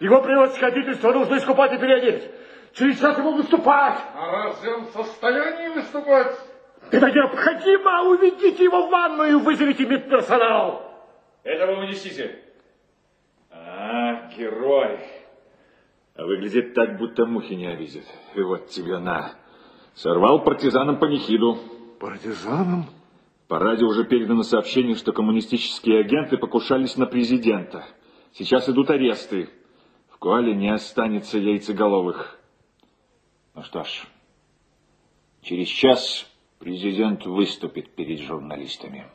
Его 0.00 0.20
превосходительство 0.20 1.12
нужно 1.12 1.36
искупать 1.36 1.72
и 1.72 1.78
переодеть. 1.78 2.30
Через 2.74 3.00
час 3.00 3.16
ему 3.16 3.36
выступать. 3.36 3.98
А 4.14 4.30
разве 4.30 4.74
он 4.74 4.84
в 4.84 4.90
состоянии 4.90 5.68
выступать? 5.68 6.38
Это 6.90 7.10
необходимо. 7.10 8.02
Уведите 8.10 8.64
его 8.64 8.86
в 8.86 8.90
ванную 8.90 9.30
и 9.30 9.42
вызовите 9.42 9.86
медперсонал. 9.86 10.92
Этого 11.42 11.80
унесите. 11.80 12.38
А, 13.50 14.28
герой. 14.36 15.00
А 16.16 16.24
выглядит 16.26 16.74
так, 16.74 16.98
будто 16.98 17.24
мухи 17.24 17.54
не 17.54 17.66
обидят. 17.66 18.04
И 18.34 18.42
вот 18.42 18.68
тебе 18.68 18.98
на. 18.98 19.32
Сорвал 19.94 20.44
партизанам 20.44 20.98
панихиду. 20.98 21.58
Партизанам? 21.98 22.97
По 23.48 23.58
радио 23.58 23.88
уже 23.88 24.04
передано 24.04 24.42
сообщение, 24.42 24.94
что 24.94 25.12
коммунистические 25.12 26.00
агенты 26.00 26.36
покушались 26.36 26.98
на 26.98 27.06
президента. 27.06 27.86
Сейчас 28.34 28.68
идут 28.68 28.90
аресты. 28.90 29.48
В 30.10 30.18
Куале 30.18 30.54
не 30.54 30.68
останется 30.68 31.38
яйцеголовых. 31.38 32.38
Ну 33.54 33.62
что 33.62 33.84
ж, 33.84 34.06
через 35.40 35.68
час 35.68 36.30
президент 36.58 37.24
выступит 37.24 37.94
перед 37.94 38.20
журналистами. 38.20 39.06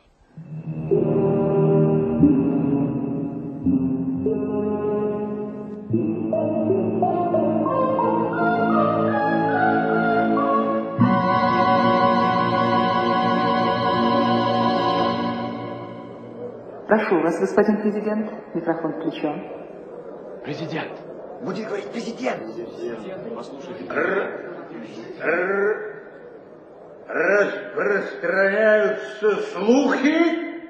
Прошу 16.86 17.20
вас, 17.20 17.40
господин 17.40 17.80
президент. 17.80 18.30
Микрофон 18.54 18.92
включен. 18.92 19.42
Президент. 20.44 20.92
Будет 21.42 21.66
говорить 21.66 21.90
президент. 21.90 22.42
Послушайте. 23.34 23.84
Распространяются 27.06 29.36
слухи, 29.52 30.62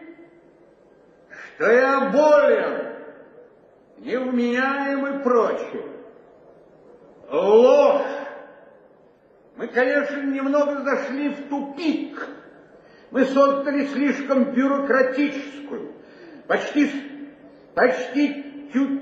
что 1.57 1.71
я 1.71 2.11
болен, 2.11 2.97
невменяем 3.99 5.07
и 5.07 5.23
прочее. 5.23 5.85
Ложь. 7.31 8.03
Мы, 9.57 9.69
конечно, 9.69 10.21
немного 10.23 10.83
зашли 10.83 11.29
в 11.31 11.49
тупик. 11.49 12.29
Мы 13.11 13.25
создали 13.27 13.87
слишком 13.87 14.53
бюрократическую, 14.53 15.93
почти, 16.47 16.91
почти 17.75 18.71
тю, 18.73 19.01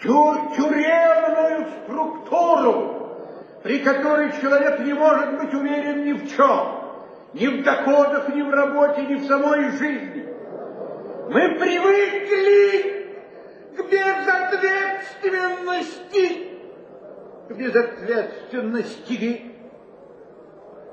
тю, 0.00 0.52
тюремную 0.56 1.66
структуру, 1.82 3.18
при 3.62 3.80
которой 3.80 4.32
человек 4.40 4.78
не 4.80 4.92
может 4.92 5.38
быть 5.38 5.54
уверен 5.54 6.04
ни 6.04 6.12
в 6.12 6.36
чем, 6.36 6.82
ни 7.32 7.46
в 7.46 7.62
доходах, 7.62 8.28
ни 8.34 8.42
в 8.42 8.50
работе, 8.50 9.02
ни 9.02 9.14
в 9.14 9.24
самой 9.26 9.70
жизни. 9.70 10.26
Мы 11.28 11.58
привыкли 11.58 13.06
к 13.76 13.90
безответственности, 13.90 16.48
к 17.48 17.52
безответственности 17.56 19.54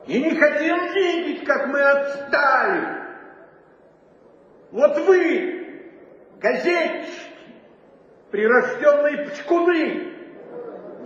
и 0.07 0.19
не 0.19 0.35
хотим 0.35 0.93
видеть, 0.93 1.45
как 1.45 1.67
мы 1.67 1.79
отстали. 1.81 3.01
Вот 4.71 4.97
вы, 4.99 5.60
газетчики, 6.41 7.21
прирожденные 8.31 9.29
пчкуны, 9.29 10.07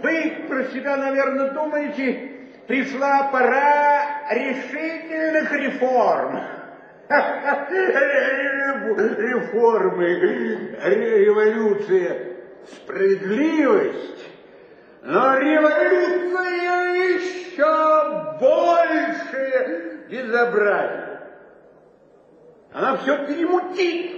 вы 0.02 0.46
про 0.48 0.64
себя, 0.66 0.98
наверное, 0.98 1.52
думаете, 1.52 2.32
пришла 2.68 3.30
пора 3.32 4.30
решительных 4.32 5.52
реформ. 5.52 6.42
Реформы, 9.18 10.08
революция, 10.84 12.38
справедливость. 12.66 14.26
Но 15.04 15.38
революция 15.38 16.96
еще 17.16 18.38
больше 18.40 20.00
безобразие. 20.10 21.20
Она 22.74 22.98
все 22.98 23.26
перемутит, 23.28 24.15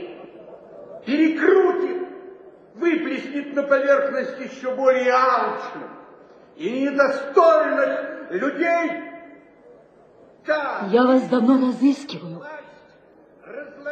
перекрутит, 1.08 2.06
выплеснет 2.76 3.56
на 3.56 3.64
поверхность 3.64 4.38
еще 4.40 4.76
более 4.76 5.14
алчных 5.14 5.90
и 6.58 6.82
недостойных 6.82 8.32
людей. 8.32 9.04
Да. 10.46 10.88
Я 10.92 11.04
вас 11.04 11.24
давно 11.30 11.68
разыскиваю. 11.68 12.44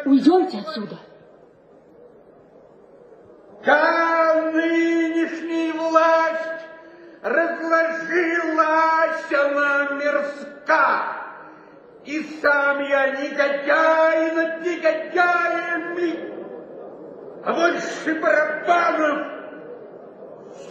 Уйдемте 0.03 0.59
отсюда. 0.59 0.99
Да, 3.66 4.51
нынешняя 4.53 5.74
власть 5.74 6.66
разложилась 7.24 8.61
она 9.32 9.89
мерзка. 9.93 11.16
И 12.03 12.22
сам 12.41 12.84
я 12.84 13.09
негодяй 13.11 14.32
над 14.34 14.61
негодяями, 14.61 16.34
а 17.46 17.54
больше 17.54 18.20
барабанов, 18.20 19.28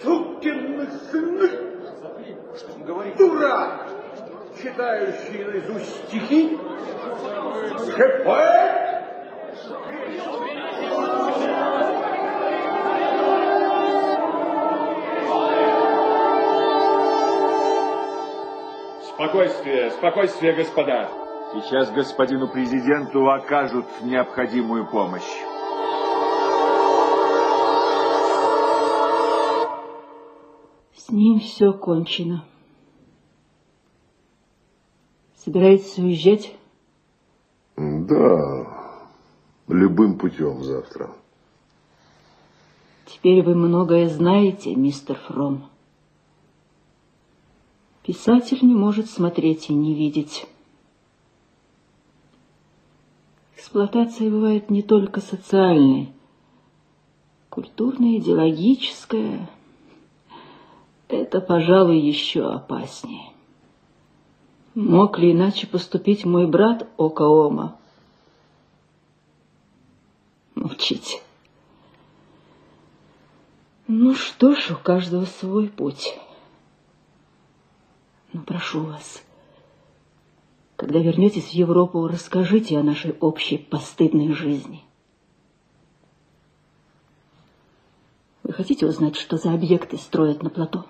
сукины 0.02 0.90
сыны. 1.10 1.48
Что 2.56 2.72
он 2.74 2.82
говорит? 2.82 3.16
Дурак, 3.16 3.88
читающий 4.60 5.44
наизусть 5.44 6.08
стихи, 6.08 6.58
поэт. 8.24 8.84
Спокойствие, 19.14 19.90
спокойствие, 19.92 20.52
господа. 20.54 21.08
Сейчас 21.52 21.92
господину 21.92 22.48
президенту 22.48 23.30
окажут 23.30 23.86
необходимую 24.02 24.90
помощь. 24.90 25.22
С 31.04 31.10
ним 31.10 31.38
все 31.38 31.74
кончено. 31.74 32.46
Собираетесь 35.36 35.98
уезжать? 35.98 36.56
Да, 37.76 39.04
любым 39.68 40.16
путем 40.16 40.64
завтра. 40.64 41.14
Теперь 43.04 43.42
вы 43.42 43.54
многое 43.54 44.08
знаете, 44.08 44.74
мистер 44.74 45.16
Фром. 45.28 45.68
Писатель 48.02 48.60
не 48.62 48.74
может 48.74 49.10
смотреть 49.10 49.68
и 49.68 49.74
не 49.74 49.94
видеть. 49.94 50.46
Эксплуатация 53.56 54.30
бывает 54.30 54.70
не 54.70 54.80
только 54.82 55.20
социальной, 55.20 56.14
культурная, 57.50 58.16
идеологическая. 58.16 59.50
Это, 61.14 61.40
пожалуй, 61.40 62.00
еще 62.00 62.44
опаснее. 62.44 63.30
Мог 64.74 65.16
ли 65.16 65.30
иначе 65.30 65.68
поступить 65.68 66.24
мой 66.24 66.48
брат 66.48 66.88
Окаома? 66.98 67.78
Молчите. 70.56 71.22
Ну 73.86 74.14
что 74.14 74.56
ж, 74.56 74.72
у 74.72 74.76
каждого 74.76 75.24
свой 75.26 75.68
путь. 75.68 76.18
Но 78.32 78.42
прошу 78.42 78.82
вас, 78.82 79.22
когда 80.74 80.98
вернетесь 80.98 81.50
в 81.50 81.52
Европу, 81.52 82.08
расскажите 82.08 82.76
о 82.76 82.82
нашей 82.82 83.12
общей 83.20 83.58
постыдной 83.58 84.32
жизни. 84.32 84.82
Вы 88.42 88.52
хотите 88.52 88.84
узнать, 88.84 89.14
что 89.14 89.36
за 89.36 89.54
объекты 89.54 89.96
строят 89.96 90.42
на 90.42 90.50
плато? 90.50 90.86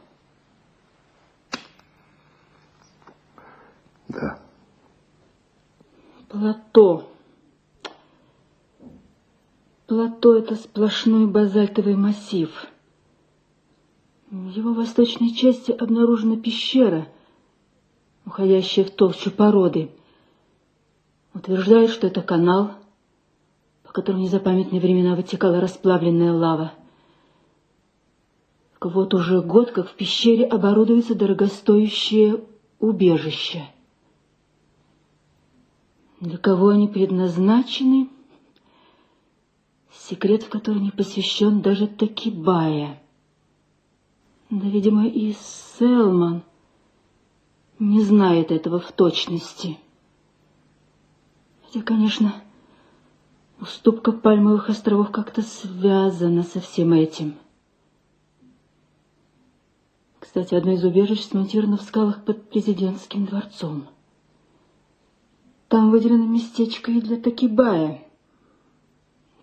Да. 4.09 4.39
Плато. 6.29 7.09
Плато— 9.87 10.37
это 10.39 10.57
сплошной 10.57 11.27
базальтовый 11.27 11.97
массив. 11.97 12.51
В 14.31 14.49
его 14.51 14.73
восточной 14.73 15.31
части 15.31 15.71
обнаружена 15.71 16.37
пещера, 16.37 17.07
уходящая 18.27 18.85
в 18.85 18.91
толщу 18.91 19.31
породы. 19.31 19.91
Утверждают, 21.35 21.91
что 21.91 22.07
это 22.07 22.23
канал, 22.23 22.73
по 23.85 23.93
которому 23.93 24.23
в 24.23 24.27
незапамятные 24.27 24.81
времена 24.81 25.15
вытекала 25.15 25.61
расплавленная 25.61 26.33
лава. 26.33 26.73
Вот 28.81 29.15
уже 29.15 29.41
год, 29.41 29.71
как 29.71 29.89
в 29.89 29.95
пещере 29.95 30.45
оборудуется 30.45 31.15
дорогостоящее 31.15 32.45
убежище. 32.81 33.69
Для 36.25 36.39
кого 36.39 36.69
они 36.69 36.89
предназначены? 36.89 38.09
Секрет, 39.93 40.43
в 40.43 40.49
который 40.49 40.81
не 40.81 40.91
посвящен 40.91 41.61
даже 41.61 41.87
Такибая. 41.87 43.03
Да, 44.49 44.67
видимо, 44.67 45.07
и 45.07 45.35
Селман 45.35 46.43
не 47.79 48.01
знает 48.01 48.53
этого 48.53 48.81
в 48.81 48.91
точности. 48.93 49.79
Хотя, 51.67 51.83
конечно, 51.83 52.35
уступка 53.61 54.11
Пальмовых 54.11 54.71
островов 54.71 55.11
как-то 55.11 55.43
связана 55.43 56.43
со 56.43 56.61
всем 56.61 56.95
этим. 56.95 57.35
Кстати, 60.21 60.55
одно 60.55 60.73
из 60.73 60.85
убежищ 60.85 61.21
смонтировано 61.21 61.77
в 61.77 61.83
скалах 61.83 62.25
под 62.25 62.49
президентским 62.49 63.27
дворцом. 63.27 63.89
Там 65.69 65.91
выделено 65.91 66.27
местечко 66.27 66.91
и 66.91 67.01
для 67.01 67.21
Такибая. 67.21 68.07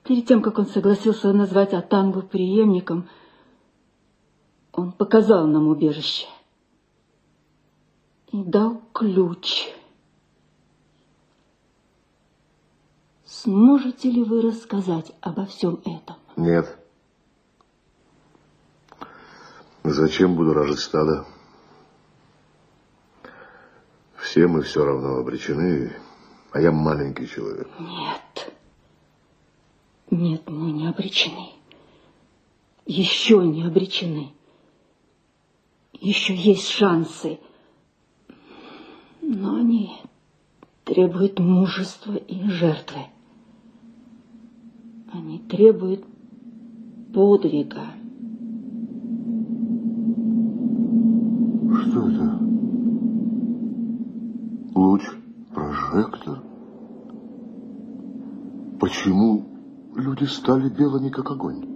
Перед 0.04 0.26
тем, 0.28 0.42
как 0.42 0.58
он 0.58 0.66
согласился 0.68 1.32
назвать 1.34 1.74
Атангу 1.74 2.22
преемником, 2.22 3.08
он 4.72 4.92
показал 4.92 5.48
нам 5.48 5.68
убежище 5.68 6.28
и 8.32 8.44
дал 8.44 8.82
ключ. 8.94 9.70
Сможете 13.26 14.10
ли 14.12 14.24
вы 14.24 14.42
рассказать 14.42 15.12
обо 15.22 15.46
всем 15.46 15.82
этом? 15.86 16.16
Нет. 16.36 16.78
Зачем 19.84 20.36
буду 20.36 20.54
рожить 20.54 20.80
стадо? 20.80 21.26
Все 24.16 24.48
мы 24.48 24.62
все 24.62 24.86
равно 24.86 25.18
обречены, 25.18 25.92
а 26.52 26.60
я 26.60 26.72
маленький 26.72 27.28
человек. 27.28 27.68
Нет. 27.80 28.54
Нет, 30.10 30.50
мы 30.50 30.72
не 30.72 30.88
обречены. 30.88 31.50
Еще 32.86 33.38
не 33.38 33.64
обречены. 33.64 34.34
Еще 35.94 36.36
есть 36.36 36.68
шансы. 36.68 37.40
Но 39.22 39.56
они 39.56 39.96
требуют 40.84 41.40
мужества 41.40 42.16
и 42.16 42.44
жертвы. 42.50 43.06
Они 45.14 45.40
требуют 45.40 46.04
подвига. 47.14 47.94
Что 51.82 52.10
это? 52.10 52.21
Прожектор? 55.92 56.42
Почему 58.80 59.46
люди 59.94 60.24
стали 60.24 60.70
белыми, 60.70 61.10
как 61.10 61.30
огонь? 61.32 61.71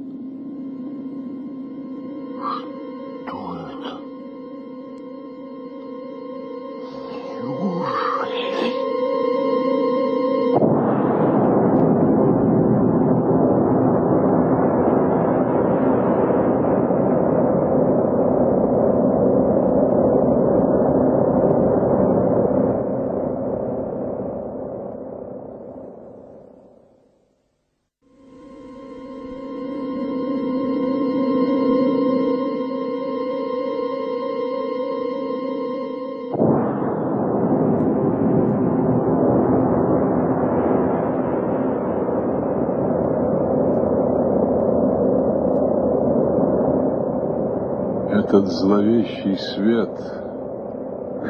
Зловещий 48.65 49.37
свет 49.37 49.91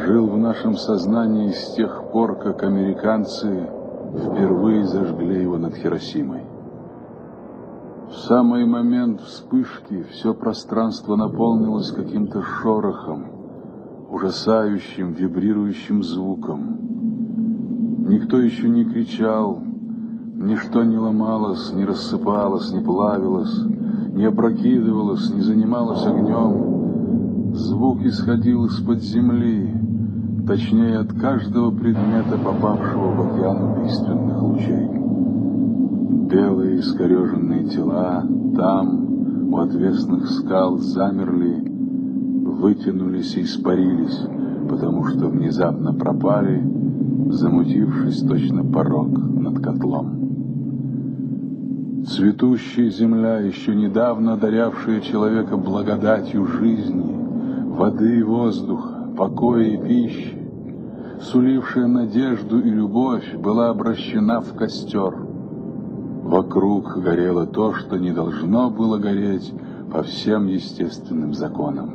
жил 0.05 0.27
в 0.27 0.37
нашем 0.37 0.77
сознании 0.77 1.51
с 1.51 1.73
тех 1.73 2.09
пор, 2.13 2.37
как 2.37 2.63
американцы 2.63 3.69
впервые 4.13 4.85
зажгли 4.85 5.41
его 5.41 5.57
над 5.57 5.75
Хиросимой. 5.75 6.43
В 8.09 8.15
самый 8.29 8.65
момент 8.65 9.19
вспышки 9.19 10.05
все 10.11 10.33
пространство 10.33 11.17
наполнилось 11.17 11.91
каким-то 11.91 12.41
шорохом, 12.41 13.25
ужасающим, 14.09 15.11
вибрирующим 15.11 16.03
звуком. 16.03 16.77
Никто 18.07 18.39
еще 18.39 18.69
не 18.69 18.85
кричал, 18.85 19.61
ничто 20.35 20.85
не 20.85 20.97
ломалось, 20.97 21.73
не 21.73 21.83
рассыпалось, 21.83 22.71
не 22.71 22.79
плавилось, 22.79 23.61
не 24.13 24.23
опрокидывалось, 24.23 25.29
не 25.33 25.41
занималось 25.41 26.05
огнем. 26.05 26.84
Звук 27.55 28.03
исходил 28.03 28.65
из-под 28.65 29.01
земли, 29.01 29.73
точнее 30.45 30.99
от 30.99 31.13
каждого 31.13 31.71
предмета, 31.71 32.37
попавшего 32.37 33.13
в 33.13 33.33
океан 33.33 33.71
убийственных 33.71 34.41
лучей. 34.41 34.89
Белые 36.29 36.81
искореженные 36.81 37.63
тела 37.69 38.25
там, 38.57 39.53
у 39.53 39.57
отвесных 39.57 40.29
скал, 40.31 40.79
замерли, 40.79 41.63
вытянулись 42.59 43.37
и 43.37 43.43
испарились, 43.43 44.19
потому 44.69 45.05
что 45.05 45.27
внезапно 45.27 45.93
пропали, 45.93 46.61
замутившись 47.29 48.19
точно 48.19 48.65
порог 48.65 49.17
над 49.17 49.59
котлом. 49.63 50.25
Цветущая 52.05 52.89
земля, 52.89 53.39
еще 53.39 53.73
недавно 53.73 54.35
дарявшая 54.35 54.99
человека 54.99 55.55
благодатью 55.55 56.45
жизни, 56.47 57.24
воды 57.75 58.19
и 58.19 58.23
воздуха, 58.23 59.09
покоя 59.17 59.63
и 59.63 59.77
пищи, 59.77 60.37
сулившая 61.21 61.87
надежду 61.87 62.59
и 62.59 62.69
любовь, 62.69 63.35
была 63.35 63.69
обращена 63.69 64.41
в 64.41 64.55
костер. 64.55 65.13
Вокруг 66.23 66.97
горело 66.97 67.45
то, 67.45 67.73
что 67.73 67.97
не 67.97 68.11
должно 68.11 68.69
было 68.69 68.97
гореть 68.97 69.53
по 69.91 70.03
всем 70.03 70.47
естественным 70.47 71.33
законам. 71.33 71.91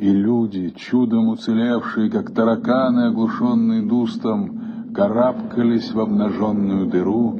И 0.00 0.10
люди, 0.10 0.70
чудом 0.70 1.28
уцелевшие, 1.28 2.10
как 2.10 2.32
тараканы, 2.32 3.06
оглушенные 3.06 3.82
дустом, 3.82 4.92
карабкались 4.94 5.92
в 5.94 6.00
обнаженную 6.00 6.86
дыру, 6.86 7.38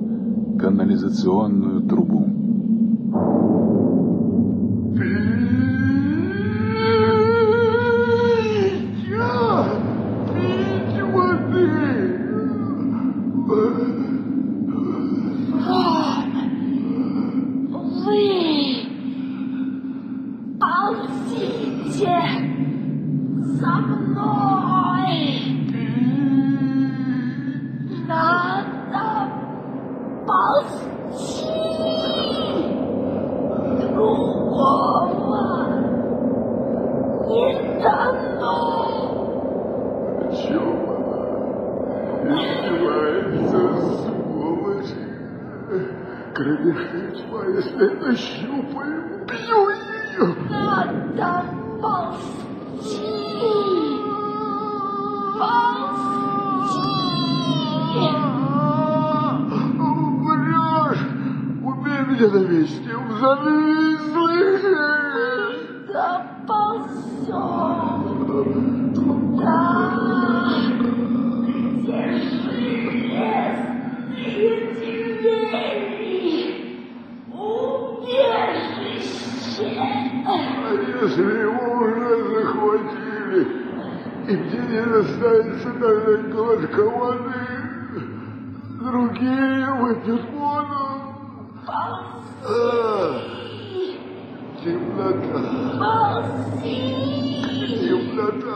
канализационную 0.58 1.82
трубу. 1.82 2.43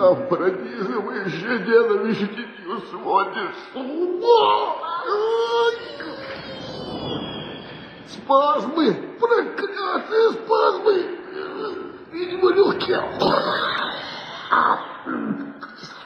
Темнота, 0.08 0.28
пронизывающая 0.28 1.58
ненавистью 1.58 2.80
сводит 2.90 3.54
с 3.54 3.76
ума. 3.76 4.76
Спазмы, 8.06 8.94
проклятые 9.20 10.30
спазмы. 10.32 11.18
Видимо, 12.12 12.50
легкие. 12.52 13.02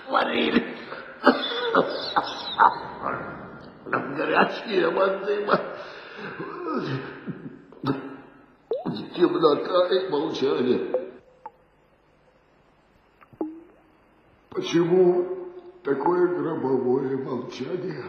Сварили. 0.06 0.76
Горячие 3.86 4.88
воды. 4.90 5.46
Темнота 9.14 9.86
и 9.88 10.08
молчание. 10.08 11.01
Почему 14.54 15.48
такое 15.82 16.28
гробовое 16.28 17.16
молчание? 17.16 18.04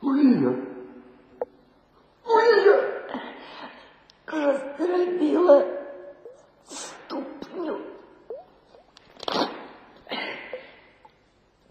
Луния! 0.00 0.56
Луния! 2.24 2.90
Раздробила 4.26 5.66
ступню. 6.66 7.78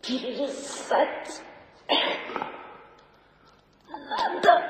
Перевязать. 0.03 1.41
Надо 3.89 4.69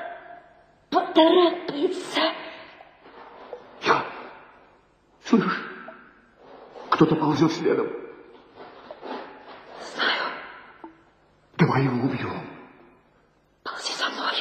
поторопиться. 0.88 2.20
Слышишь? 5.24 5.64
Кто-то 6.90 7.16
ползет 7.16 7.52
следом. 7.52 7.88
Знаю. 9.94 11.59
Его 11.78 12.06
убьем. 12.06 12.46
Ползи 13.62 13.92
за 13.96 14.08
мной. 14.10 14.34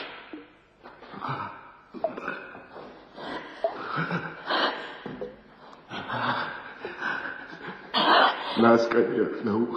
Нас, 8.58 8.88
конечно, 8.88 9.68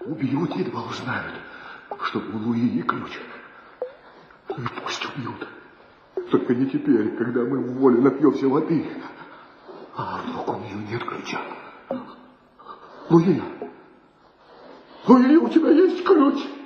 убьют, 0.00 0.54
едва 0.56 0.82
узнают, 0.82 1.34
что 2.02 2.20
у 2.20 2.38
Луи 2.38 2.82
ключ. 2.82 3.18
Ну 4.50 4.64
и 4.64 4.68
пусть 4.82 5.04
убьют. 5.06 5.48
Только 6.30 6.54
не 6.54 6.66
теперь, 6.66 7.16
когда 7.16 7.40
мы 7.40 7.58
в 7.58 7.78
воле 7.78 8.00
напьемся 8.00 8.48
воды. 8.48 8.86
А 9.96 10.20
вдруг 10.22 10.48
у 10.48 10.60
нее 10.60 10.76
нет 10.90 11.02
ключа? 11.02 11.40
Луи, 13.10 13.42
Луи, 15.06 15.36
у 15.36 15.48
тебя 15.48 15.70
есть 15.70 16.04
ключ? 16.04 16.63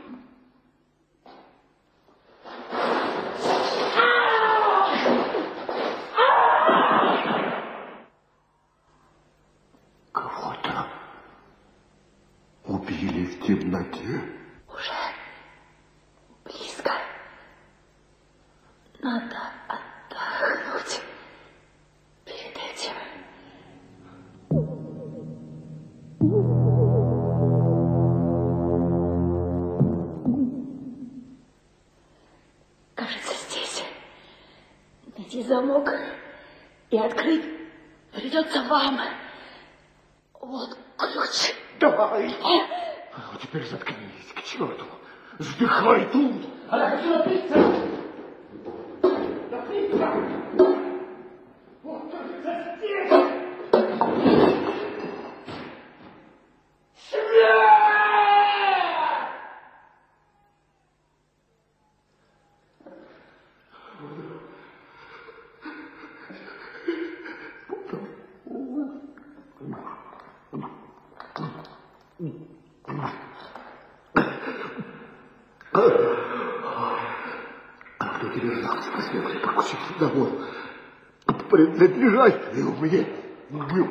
Принадлежать 81.58 82.54
мне? 82.54 83.04
Мне. 83.50 83.90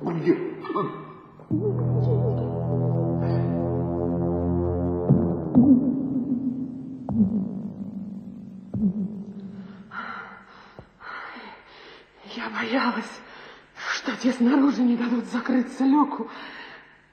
Мне. 0.00 0.36
Я 12.34 12.50
боялась, 12.50 13.20
что 13.76 14.16
те 14.16 14.32
снаружи 14.32 14.82
не 14.82 14.96
дадут 14.96 15.26
закрыться 15.26 15.84
люку. 15.84 16.28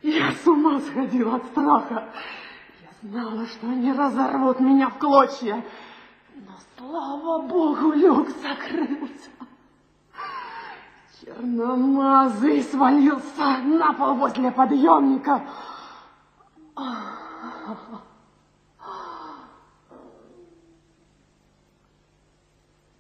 Я 0.02 0.32
с 0.32 0.48
ума 0.48 0.80
сходила 0.80 1.36
от 1.36 1.46
страха. 1.46 2.10
Я 2.82 3.10
знала, 3.10 3.46
что 3.46 3.70
они 3.70 3.94
разорвут 3.94 4.60
меня 4.60 4.90
в 4.90 4.98
клочья. 4.98 5.64
Но, 6.36 6.54
слава 6.80 7.48
богу, 7.48 7.94
люк 7.94 8.30
закрылся. 8.42 9.03
Черномазый 11.54 12.64
свалился 12.64 13.58
на 13.60 13.94
пол 13.94 14.16
возле 14.16 14.52
подъемника. 14.52 15.44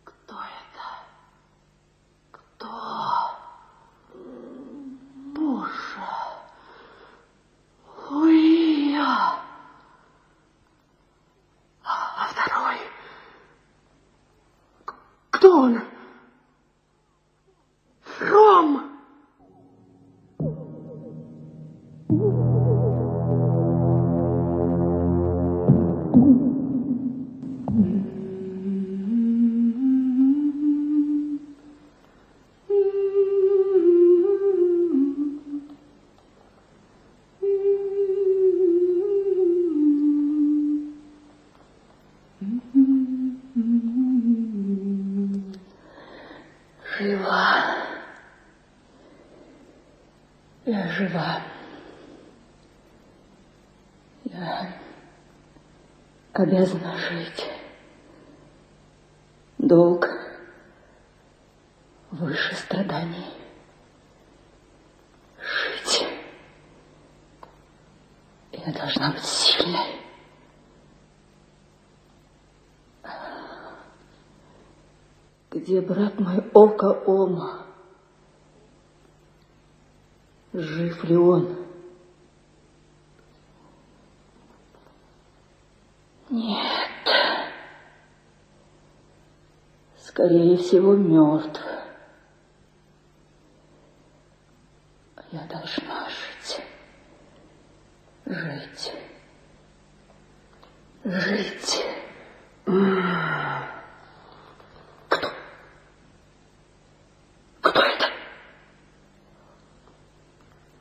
Кто 0.04 0.36
это? 0.36 0.86
Кто? 2.32 2.68
Боже! 5.36 5.72
Луия! 8.10 9.39
А 11.84 12.28
второй? 12.28 12.78
К- 14.86 14.95
Кто 15.32 15.58
он? 15.62 15.82
Ром! 18.20 18.82
Жива. 22.14 22.53
Обязана 56.44 56.98
жить. 56.98 57.50
Долг 59.58 60.08
выше 62.12 62.56
страданий. 62.56 63.34
Жить. 65.39 66.06
Я 68.52 68.74
должна 68.74 69.12
быть 69.14 69.24
сильной. 69.24 70.02
Где 75.52 75.82
брат 75.82 76.20
мой 76.20 76.39
Ока 76.54 76.91
Ома? 77.06 77.66
Жив 80.52 81.04
ли 81.06 81.16
он? 81.16 81.64
Нет. 86.34 86.89
Скорее 90.00 90.58
всего, 90.74 90.96
мертв. 90.96 91.62
Я 95.32 95.44
должна 95.44 96.10
жить. 96.10 96.62
Жить. 98.26 98.94
Жить. 101.04 101.86
Кто? 105.10 105.32
Кто 107.62 107.80
это? 107.80 108.06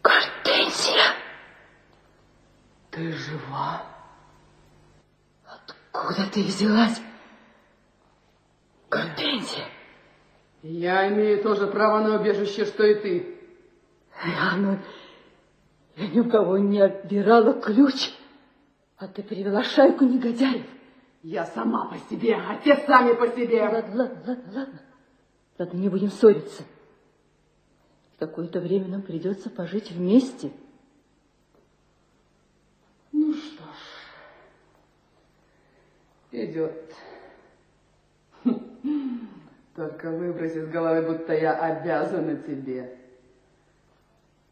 Гортензия. 0.02 1.16
Ты 2.92 3.12
жива? 3.12 3.82
Откуда 5.44 6.30
ты 6.30 6.44
взялась? 6.44 6.98
Гортензия. 8.88 9.68
Я 10.62 11.08
право 11.82 12.06
на 12.06 12.20
убежище, 12.20 12.64
что 12.64 12.84
и 12.84 12.94
ты. 12.94 13.38
Ну, 14.56 14.78
я 15.96 16.08
ни 16.08 16.20
у 16.20 16.30
кого 16.30 16.56
не 16.58 16.80
отбирала 16.80 17.60
ключ, 17.60 18.12
а 18.98 19.08
ты 19.08 19.24
привела 19.24 19.64
шайку 19.64 20.04
негодяев. 20.04 20.66
Я 21.24 21.44
сама 21.46 21.86
по 21.86 21.98
себе, 22.08 22.36
а 22.36 22.56
те 22.62 22.76
сами 22.86 23.14
по 23.14 23.26
себе. 23.28 23.62
Ладно, 23.62 23.96
ладно, 23.96 24.22
ладно, 24.26 24.52
ладно. 24.54 24.80
Ладно, 25.58 25.76
не 25.78 25.88
будем 25.88 26.10
ссориться. 26.10 26.62
Какое-то 28.20 28.60
время 28.60 28.86
нам 28.86 29.02
придется 29.02 29.50
пожить 29.50 29.90
вместе. 29.90 30.52
Ну 33.10 33.34
что 33.34 33.64
ж, 33.64 33.76
идет. 36.30 36.94
Только 39.74 40.10
выбрось 40.10 40.54
из 40.54 40.68
головы, 40.68 41.02
будто 41.02 41.32
я 41.32 41.54
обязана 41.54 42.36
тебе. 42.36 42.98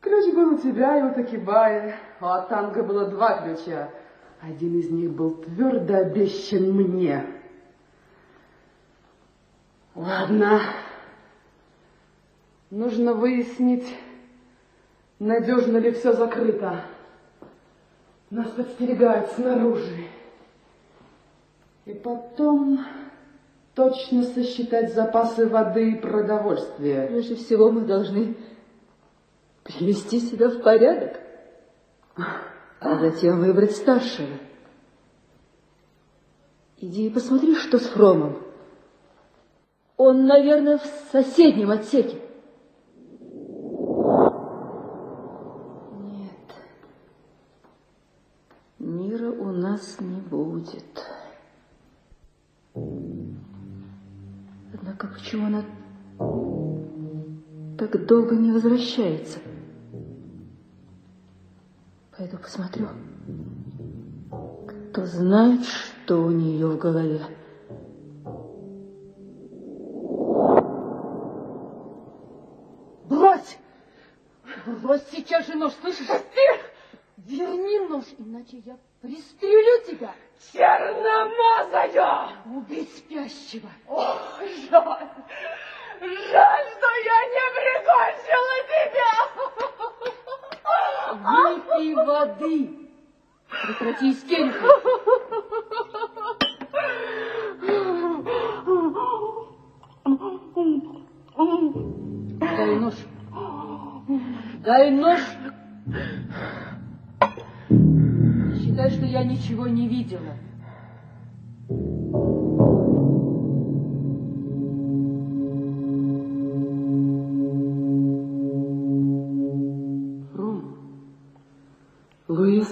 Ключ 0.00 0.34
был 0.34 0.54
у 0.54 0.58
тебя 0.58 0.98
и 0.98 1.02
у 1.02 1.14
Такибаи. 1.14 1.94
У 2.20 2.24
Атанга 2.24 2.82
было 2.82 3.06
два 3.06 3.42
ключа. 3.42 3.90
Один 4.40 4.78
из 4.78 4.90
них 4.90 5.10
был 5.10 5.34
твердо 5.42 5.98
обещан 5.98 6.72
мне. 6.72 7.26
Ладно. 9.94 10.60
Нужно 12.70 13.14
выяснить, 13.14 13.98
надежно 15.18 15.78
ли 15.78 15.90
все 15.90 16.12
закрыто. 16.12 16.84
Нас 18.30 18.48
подстерегают 18.52 19.32
снаружи. 19.32 20.06
И 21.84 21.92
потом 21.92 22.86
точно 23.74 24.22
сосчитать 24.24 24.94
запасы 24.94 25.46
воды 25.46 25.92
и 25.92 26.00
продовольствия. 26.00 27.06
Прежде 27.06 27.36
всего 27.36 27.70
мы 27.70 27.82
должны 27.82 28.36
привести 29.62 30.20
себя 30.20 30.48
в 30.48 30.62
порядок, 30.62 31.20
а 32.80 32.98
затем 32.98 33.40
выбрать 33.40 33.76
старшего. 33.76 34.38
Иди 36.78 37.06
и 37.06 37.10
посмотри, 37.10 37.54
что 37.56 37.78
с 37.78 37.86
Фромом. 37.88 38.42
Он, 39.96 40.24
наверное, 40.24 40.78
в 40.78 40.86
соседнем 41.12 41.70
отсеке. 41.70 42.22
Нет, 45.92 46.54
мира 48.78 49.30
у 49.30 49.52
нас 49.52 50.00
не 50.00 50.22
будет. 50.22 51.04
Однако 54.80 55.08
почему 55.08 55.46
она 55.46 55.62
так 57.78 58.06
долго 58.06 58.34
не 58.34 58.50
возвращается? 58.50 59.38
Пойду 62.16 62.38
посмотрю. 62.38 62.88
Кто 64.90 65.04
знает, 65.04 65.60
что 65.64 66.22
у 66.22 66.30
нее 66.30 66.66
в 66.66 66.78
голове. 66.78 67.20
Брось! 73.04 73.58
Брось 74.82 75.06
сейчас 75.12 75.46
же 75.46 75.56
нож, 75.56 75.72
слышишь? 75.80 76.08
Верни 77.18 77.86
нож, 77.86 78.04
иначе 78.18 78.62
я 78.64 78.78
пристрелю 79.02 79.39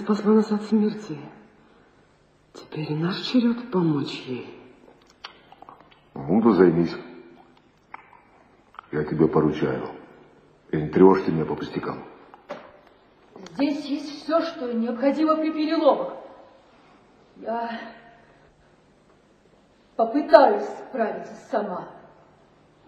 спасла 0.09 0.33
нас 0.33 0.51
от 0.51 0.63
смерти. 0.63 1.19
Теперь 2.53 2.95
наш 2.95 3.17
черед 3.27 3.69
помочь 3.69 4.23
ей. 4.25 4.49
Ну, 6.15 6.41
да 6.41 6.53
займись. 6.53 6.95
Я 8.91 9.03
тебе 9.03 9.27
поручаю. 9.27 9.87
И 10.71 10.77
не 10.77 10.89
тревожь 10.89 11.21
ты 11.21 11.31
меня 11.31 11.45
по 11.45 11.53
пустякам. 11.55 12.03
Здесь 13.53 13.85
есть 13.85 14.23
все, 14.23 14.41
что 14.41 14.73
необходимо 14.73 15.35
при 15.35 15.51
переломах. 15.51 16.15
Я 17.37 17.79
попытаюсь 19.95 20.67
справиться 20.89 21.35
сама. 21.51 21.87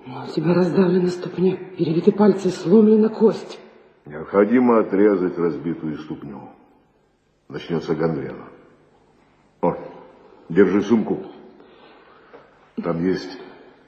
Но 0.08 0.24
у 0.24 0.28
тебя 0.28 0.56
раздавлены 0.56 1.10
ступни, 1.10 1.56
перебиты 1.56 2.12
пальцы, 2.12 2.50
сломлена 2.50 3.10
кость. 3.10 3.60
Необходимо 4.06 4.80
отрезать 4.80 5.38
разбитую 5.38 6.00
ступню. 6.00 6.50
Начнется 7.52 7.94
гангрена. 7.94 8.46
О, 9.62 9.76
держи 10.48 10.82
сумку. 10.84 11.18
Там 12.82 13.04
есть 13.04 13.38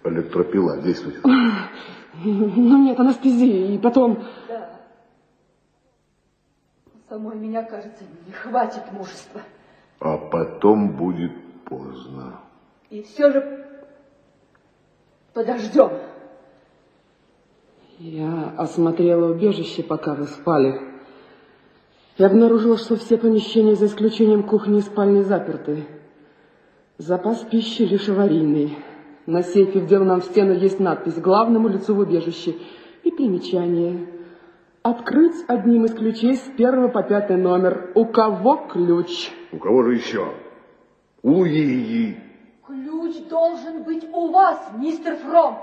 электропила, 0.03 0.81
действует. 0.81 1.23
Ну 1.23 2.83
нет, 2.83 2.99
анестезии, 2.99 3.75
и 3.75 3.77
потом... 3.77 4.21
Да. 4.49 4.69
Самой 7.07 7.37
меня, 7.37 7.63
кажется, 7.63 8.03
не 8.27 8.33
хватит 8.33 8.91
мужества. 8.91 9.41
А 10.01 10.17
потом 10.17 10.97
будет 10.97 11.31
поздно. 11.63 12.41
И 12.89 13.01
все 13.03 13.31
же 13.31 13.65
подождем. 15.33 15.89
Я 17.97 18.53
осмотрела 18.57 19.31
убежище, 19.31 19.83
пока 19.83 20.15
вы 20.15 20.25
спали. 20.25 20.92
Я 22.17 22.27
обнаружила, 22.27 22.77
что 22.77 22.95
все 22.95 23.17
помещения, 23.17 23.75
за 23.75 23.87
исключением 23.87 24.43
кухни 24.43 24.77
и 24.77 24.81
спальни, 24.81 25.21
заперты. 25.21 25.85
Запас 26.99 27.39
пищи 27.39 27.81
лишь 27.81 28.07
аварийный. 28.07 28.77
На 29.25 29.41
сейфе, 29.41 29.79
вделанном 29.79 30.21
в 30.21 30.25
стену, 30.25 30.53
есть 30.53 30.79
надпись 30.79 31.19
«Главному 31.19 31.69
лицу 31.69 31.95
в 31.95 31.99
убежище» 31.99 32.55
и 33.03 33.09
примечание. 33.09 34.07
Открыть 34.83 35.43
одним 35.47 35.85
из 35.85 35.93
ключей 35.93 36.35
с 36.35 36.41
первого 36.55 36.89
по 36.89 37.01
пятый 37.01 37.37
номер. 37.37 37.91
У 37.95 38.05
кого 38.05 38.57
ключ? 38.69 39.31
У 39.51 39.57
кого 39.57 39.83
же 39.83 39.95
еще? 39.95 40.27
У 41.23 41.31
Луи. 41.31 42.17
Ключ 42.67 43.15
должен 43.27 43.83
быть 43.83 44.07
у 44.13 44.27
вас, 44.27 44.59
мистер 44.77 45.15
Фром. 45.15 45.57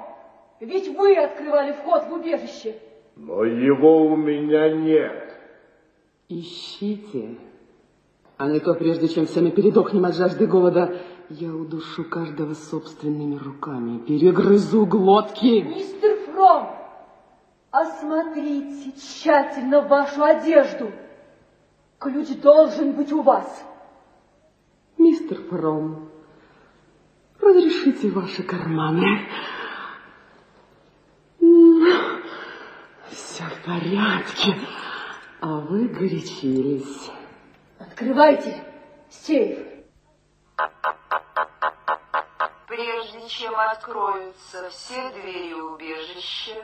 Ведь 0.59 0.89
вы 0.97 1.17
открывали 1.17 1.73
вход 1.73 2.09
в 2.09 2.13
убежище. 2.15 2.75
Но 3.15 3.45
его 3.45 4.07
у 4.07 4.17
меня 4.17 4.71
нет. 4.71 5.30
Ищите. 6.31 7.39
А 8.39 8.47
не 8.47 8.61
то, 8.61 8.75
прежде 8.75 9.09
чем 9.09 9.27
все 9.27 9.41
мы 9.41 9.51
передохнем 9.51 10.05
от 10.05 10.15
жажды 10.15 10.47
голода, 10.47 10.97
Я 11.29 11.55
удушу 11.55 12.05
каждого 12.05 12.55
собственными 12.55 13.37
руками, 13.37 13.99
перегрызу 13.99 14.85
глотки. 14.85 15.63
Мистер 15.63 16.19
Фром, 16.27 16.71
осмотрите 17.71 18.93
тщательно 18.99 19.83
вашу 19.83 20.25
одежду. 20.25 20.91
Ключ 21.99 22.29
должен 22.41 22.93
быть 22.93 23.13
у 23.13 23.23
вас. 23.23 23.65
Мистер 24.99 25.41
Фром, 25.51 26.11
разрешите 27.41 28.11
ваши 28.11 28.43
карманы. 28.43 29.29
Все 33.11 33.45
в 33.45 33.65
порядке. 33.65 34.57
А 35.43 35.59
вы 35.61 35.89
горячились. 35.89 37.11
Открывайте 37.79 38.63
сейф. 39.09 39.67
Прежде 42.67 43.27
чем 43.27 43.55
откроются 43.57 44.69
все 44.69 45.11
двери 45.13 45.55
убежища, 45.55 46.63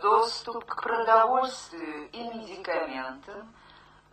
доступ 0.00 0.64
к 0.64 0.82
продовольствию 0.82 2.08
и 2.12 2.22
медикаментам, 2.22 3.52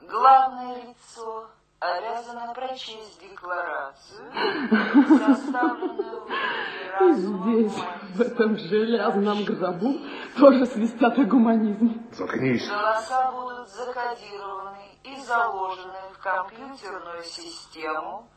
главное 0.02 0.82
лицо 0.82 1.48
обязано 1.80 2.54
прочесть 2.54 3.22
декларацию, 3.22 4.32
составленную 5.18 6.28
И 7.00 7.14
здесь, 7.14 7.74
в 8.16 8.22
этом 8.22 8.58
железном 8.58 9.46
гробу, 9.46 10.00
тоже 10.38 10.66
свистят 10.66 11.18
о 11.18 11.24
гуманизме. 11.24 12.04
Заткнись. 12.12 12.68
Голоса 12.68 13.32
будут 13.32 13.70
закодированы 13.70 14.78
и 15.04 15.16
заложены 15.22 16.00
в 16.14 16.20
компьютерную 16.22 17.24
систему, 17.24 18.28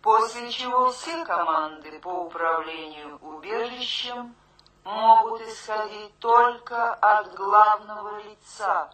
после 0.00 0.50
чего 0.50 0.92
все 0.92 1.24
команды 1.24 1.98
по 2.00 2.26
управлению 2.26 3.18
убежищем 3.20 4.34
могут 4.84 5.40
исходить 5.42 6.16
только 6.20 6.94
от 6.94 7.34
главного 7.34 8.22
лица. 8.22 8.90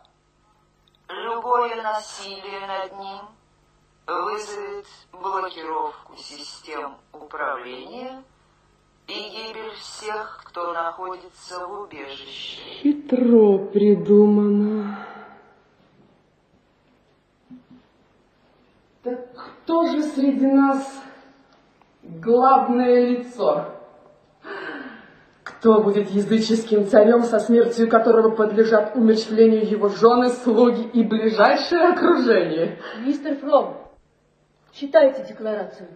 Любое 1.09 1.83
насилие 1.83 2.67
над 2.67 2.99
ним 2.99 3.38
вызовет 4.09 4.87
блокировку 5.13 6.17
систем 6.17 6.97
управления 7.13 8.23
и 9.07 9.13
гибель 9.13 9.73
всех, 9.81 10.43
кто 10.47 10.73
находится 10.73 11.67
в 11.67 11.83
убежище. 11.83 12.61
Хитро 12.83 13.59
придумано. 13.59 14.99
Так 19.03 19.29
кто 19.35 19.87
же 19.87 20.03
среди 20.03 20.47
нас 20.47 20.91
главное 22.03 23.11
лицо? 23.11 23.75
Кто 25.43 25.83
будет 25.83 26.11
языческим 26.11 26.87
царем, 26.87 27.25
со 27.25 27.41
смертью 27.41 27.89
которого 27.89 28.31
подлежат 28.31 28.95
умерщвлению 28.95 29.69
его 29.69 29.89
жены, 29.89 30.29
слуги 30.29 30.83
и 30.83 31.03
ближайшее 31.03 31.89
окружение? 31.89 32.79
Мистер 33.05 33.37
Фром, 33.37 33.88
читайте 34.79 35.25
декларацию. 35.29 35.89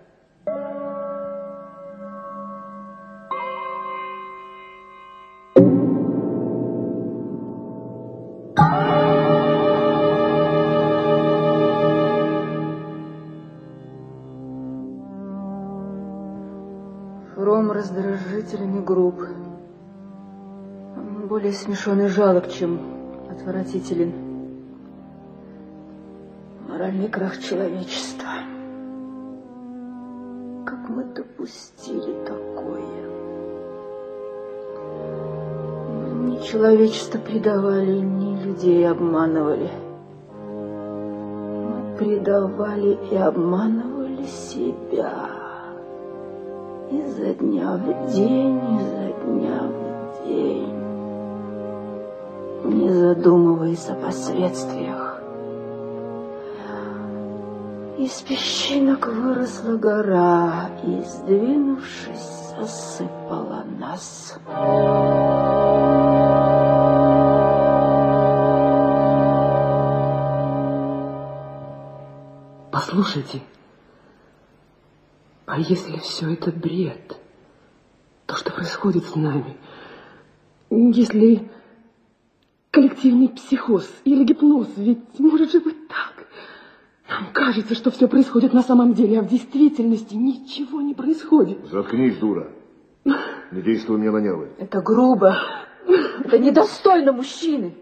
Фром 17.35 17.71
раздражителен 17.71 18.79
и 18.79 18.81
груб. 18.81 19.23
Более 21.29 21.53
смешон 21.53 22.01
и 22.03 22.09
жалок, 22.09 22.51
чем 22.51 22.81
отвратителен. 23.31 24.13
Моральный 26.69 27.09
крах 27.09 27.39
человечества. 27.39 28.22
Допустили 31.43 32.15
такое? 32.25 33.03
Ни 36.23 36.37
человечество 36.47 37.19
предавали, 37.19 37.99
ни 37.99 38.43
людей 38.45 38.89
обманывали. 38.89 39.71
Мы 41.69 41.97
предавали 41.99 42.99
и 43.11 43.17
обманывали 43.17 44.25
себя 44.25 45.13
изо 46.91 47.35
дня 47.35 47.77
в 47.77 48.13
день, 48.13 48.61
изо 48.81 49.13
дня 49.25 49.63
в 49.63 50.29
день, 50.29 50.75
не 52.65 52.89
задумываясь 52.91 53.89
о 53.89 53.95
последствиях. 53.95 55.02
Из 58.03 58.21
песчинок 58.23 59.07
выросла 59.07 59.77
гора, 59.77 60.73
и, 60.83 61.05
сдвинувшись, 61.05 62.51
засыпала 62.59 63.65
нас. 63.79 64.37
Послушайте, 72.73 73.41
а 75.47 75.61
если 75.61 75.97
все 75.99 76.33
это 76.33 76.51
бред, 76.51 77.21
то 78.27 78.35
что 78.35 78.51
происходит 78.51 79.05
с 79.05 79.15
нами? 79.15 79.57
Если 80.71 81.49
коллективный 82.73 83.29
психоз 83.29 83.89
или 84.03 84.25
гипноз, 84.25 84.67
ведь 84.77 85.21
может 85.21 85.53
же 85.53 85.61
быть 85.61 85.87
так. 85.87 86.12
Кажется, 87.33 87.75
что 87.75 87.91
все 87.91 88.09
происходит 88.09 88.53
на 88.53 88.63
самом 88.63 88.95
деле, 88.95 89.21
а 89.21 89.23
в 89.23 89.29
действительности 89.29 90.15
ничего 90.15 90.81
не 90.81 90.95
происходит. 90.95 91.65
Заткнись, 91.71 92.19
дура. 92.19 92.53
Не 93.05 93.63
действуй 93.63 93.99
мне 93.99 94.11
на 94.11 94.19
нервы. 94.19 94.51
Это 94.59 94.81
грубо. 94.81 95.37
Это 96.25 96.39
недостойно 96.39 97.13
мужчины. 97.13 97.75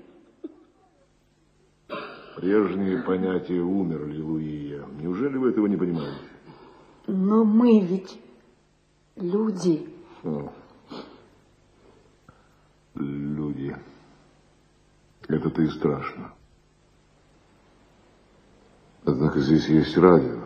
Прежние 2.37 3.03
понятия 3.03 3.61
умерли, 3.61 4.21
Луия. 4.21 4.85
Неужели 4.99 5.37
вы 5.37 5.51
этого 5.51 5.67
не 5.67 5.77
понимаете? 5.77 6.17
Но 7.07 7.45
мы 7.45 7.81
ведь 7.81 8.19
люди. 9.17 9.89
О. 10.23 10.51
Люди. 12.95 13.77
Это-то 15.29 15.63
и 15.63 15.69
страшно. 15.69 16.33
Однако 19.07 19.39
здесь 19.41 19.67
есть 19.67 19.97
радио. 19.97 20.41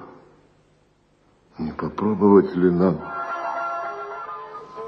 Не 1.59 1.73
попробовать 1.73 2.55
ли 2.55 2.71
нам 2.71 3.01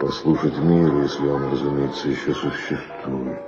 послушать 0.00 0.56
мир, 0.58 0.94
если 1.02 1.26
он, 1.26 1.50
разумеется, 1.50 2.08
еще 2.08 2.32
существует? 2.34 3.40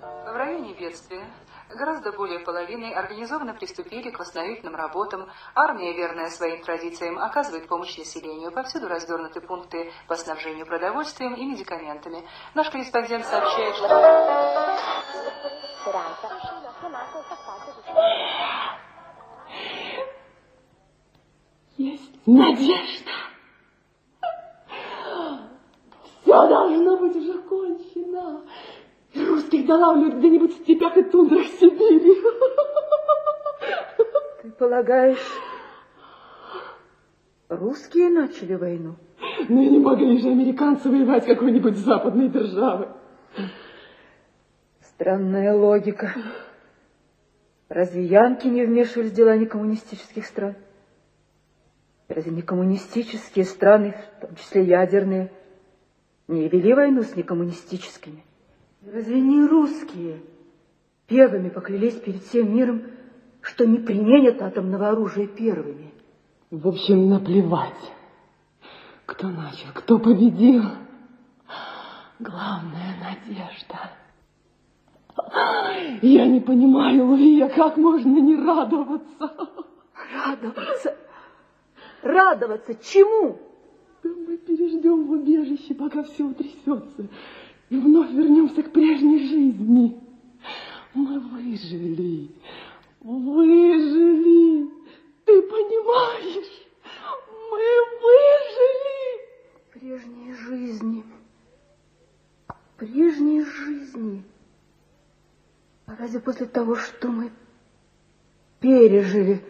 В 0.00 0.36
районе 0.36 0.74
бедствия 0.74 1.24
гораздо 1.68 2.12
более 2.12 2.40
половины 2.40 2.92
организованно 2.94 3.52
приступили 3.52 4.10
к 4.10 4.18
восстановительным 4.18 4.74
работам. 4.74 5.28
Армия, 5.54 5.92
верная 5.94 6.30
своим 6.30 6.62
традициям, 6.62 7.18
оказывает 7.18 7.68
помощь 7.68 7.98
населению. 7.98 8.52
Повсюду 8.52 8.88
развернуты 8.88 9.40
пункты 9.42 9.92
по 10.06 10.16
снабжению 10.16 10.64
продовольствием 10.66 11.34
и 11.34 11.44
медикаментами. 11.44 12.24
Наш 12.54 12.70
корреспондент 12.70 13.26
сообщает, 13.26 13.74
что... 13.74 13.88
Есть 21.76 22.26
надежда. 22.26 23.10
Все 26.22 26.48
должно 26.48 26.96
быть 26.98 27.16
уже 27.16 27.38
кончено. 27.38 28.42
Русских 29.14 29.66
долавливают 29.66 30.16
где-нибудь 30.16 30.52
в 30.54 30.62
степях 30.62 30.96
и 30.96 31.02
тундрах 31.04 31.46
Сибири. 31.46 32.14
Ты 34.42 34.50
полагаешь, 34.50 35.26
русские 37.48 38.10
начали 38.10 38.54
войну? 38.54 38.96
Ну 39.48 39.62
и 39.62 39.68
не 39.68 39.78
могли 39.78 40.18
же 40.18 40.28
американцы 40.28 40.88
воевать 40.88 41.24
какой-нибудь 41.24 41.76
западной 41.76 42.28
державы. 42.28 42.88
Странная 44.80 45.54
логика. 45.54 46.12
Разве 47.68 48.04
янки 48.04 48.46
не 48.46 48.64
вмешивались 48.64 49.12
в 49.12 49.14
дела 49.14 49.36
некоммунистических 49.36 50.24
стран? 50.24 50.56
Разве 52.08 52.32
не 52.32 52.40
коммунистические 52.40 53.44
страны, 53.44 53.94
в 54.16 54.20
том 54.22 54.34
числе 54.36 54.64
ядерные, 54.64 55.30
не 56.26 56.48
вели 56.48 56.72
войну 56.72 57.02
с 57.02 57.14
некоммунистическими? 57.14 58.24
Разве 58.90 59.20
не 59.20 59.46
русские 59.46 60.22
первыми 61.06 61.50
поклялись 61.50 61.96
перед 62.00 62.22
всем 62.22 62.54
миром, 62.54 62.82
что 63.42 63.66
не 63.66 63.78
применят 63.78 64.40
атомного 64.40 64.88
оружия 64.88 65.26
первыми? 65.26 65.92
В 66.50 66.66
общем, 66.68 67.10
наплевать. 67.10 67.92
Кто 69.04 69.28
начал, 69.28 69.68
кто 69.74 69.98
победил? 69.98 70.62
Главная 72.18 72.94
надежда. 73.02 73.90
Я 76.02 76.26
не 76.26 76.40
понимаю, 76.40 77.06
Луия, 77.06 77.48
как 77.48 77.76
можно 77.76 78.18
не 78.18 78.36
радоваться? 78.36 79.64
Радоваться? 80.12 80.96
Радоваться 82.02 82.74
чему? 82.76 83.38
Да 84.02 84.10
мы 84.10 84.36
переждем 84.36 85.04
в 85.06 85.10
убежище, 85.12 85.74
пока 85.74 86.04
все 86.04 86.24
утрясется, 86.24 87.08
и 87.70 87.76
вновь 87.76 88.10
вернемся 88.10 88.62
к 88.62 88.70
прежней 88.70 89.28
жизни. 89.28 90.00
Мы 90.94 91.18
выжили, 91.20 92.30
выжили. 93.00 94.70
Ты 95.24 95.42
понимаешь? 95.42 96.66
Мы 97.50 97.60
выжили. 98.02 98.98
Прежней 99.72 100.32
жизни. 100.32 101.04
Прежней 102.76 103.42
жизни. 103.42 104.24
А 105.88 105.96
разве 105.96 106.20
после 106.20 106.44
того, 106.44 106.76
что 106.76 107.08
мы 107.08 107.32
пережили, 108.60 109.42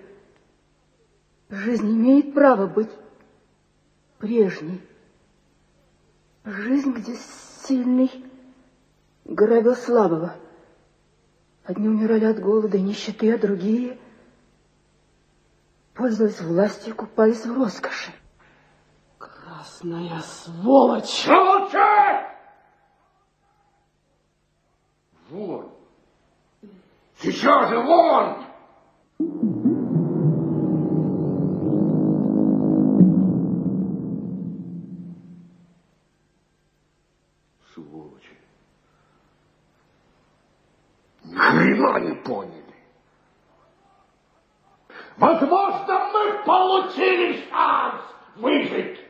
жизнь 1.49 1.91
имеет 1.91 2.33
право 2.33 2.69
быть 2.69 2.91
прежней? 4.19 4.81
Жизнь, 6.45 6.93
где 6.93 7.17
сильный 7.65 8.25
грабил 9.25 9.75
слабого. 9.75 10.37
Одни 11.65 11.89
умирали 11.89 12.25
от 12.25 12.39
голода 12.39 12.77
и 12.77 12.83
нищеты, 12.83 13.35
а 13.35 13.39
другие, 13.39 13.99
пользуясь 15.93 16.41
властью, 16.41 16.95
купались 16.95 17.45
в 17.45 17.53
роскоши. 17.53 18.13
Красная 19.19 20.21
сволочь! 20.21 21.27
Молчать! 21.27 21.98
Сейчас 27.21 27.69
же 27.69 27.81
вон! 27.81 28.45
Сволочи. 37.75 38.39
Ни 41.25 41.35
хрена 41.35 41.99
не 41.99 42.15
поняли. 42.23 42.65
Возможно, 45.17 46.11
мы 46.13 46.45
получили 46.45 47.49
шанс 47.51 48.03
выжить. 48.37 49.01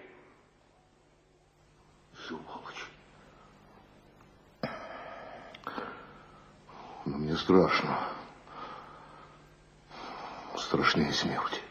Сволочи. 2.26 2.86
Но 7.04 7.18
мне 7.18 7.36
страшно. 7.48 7.98
Страшнее 10.58 11.14
смерти. 11.14 11.62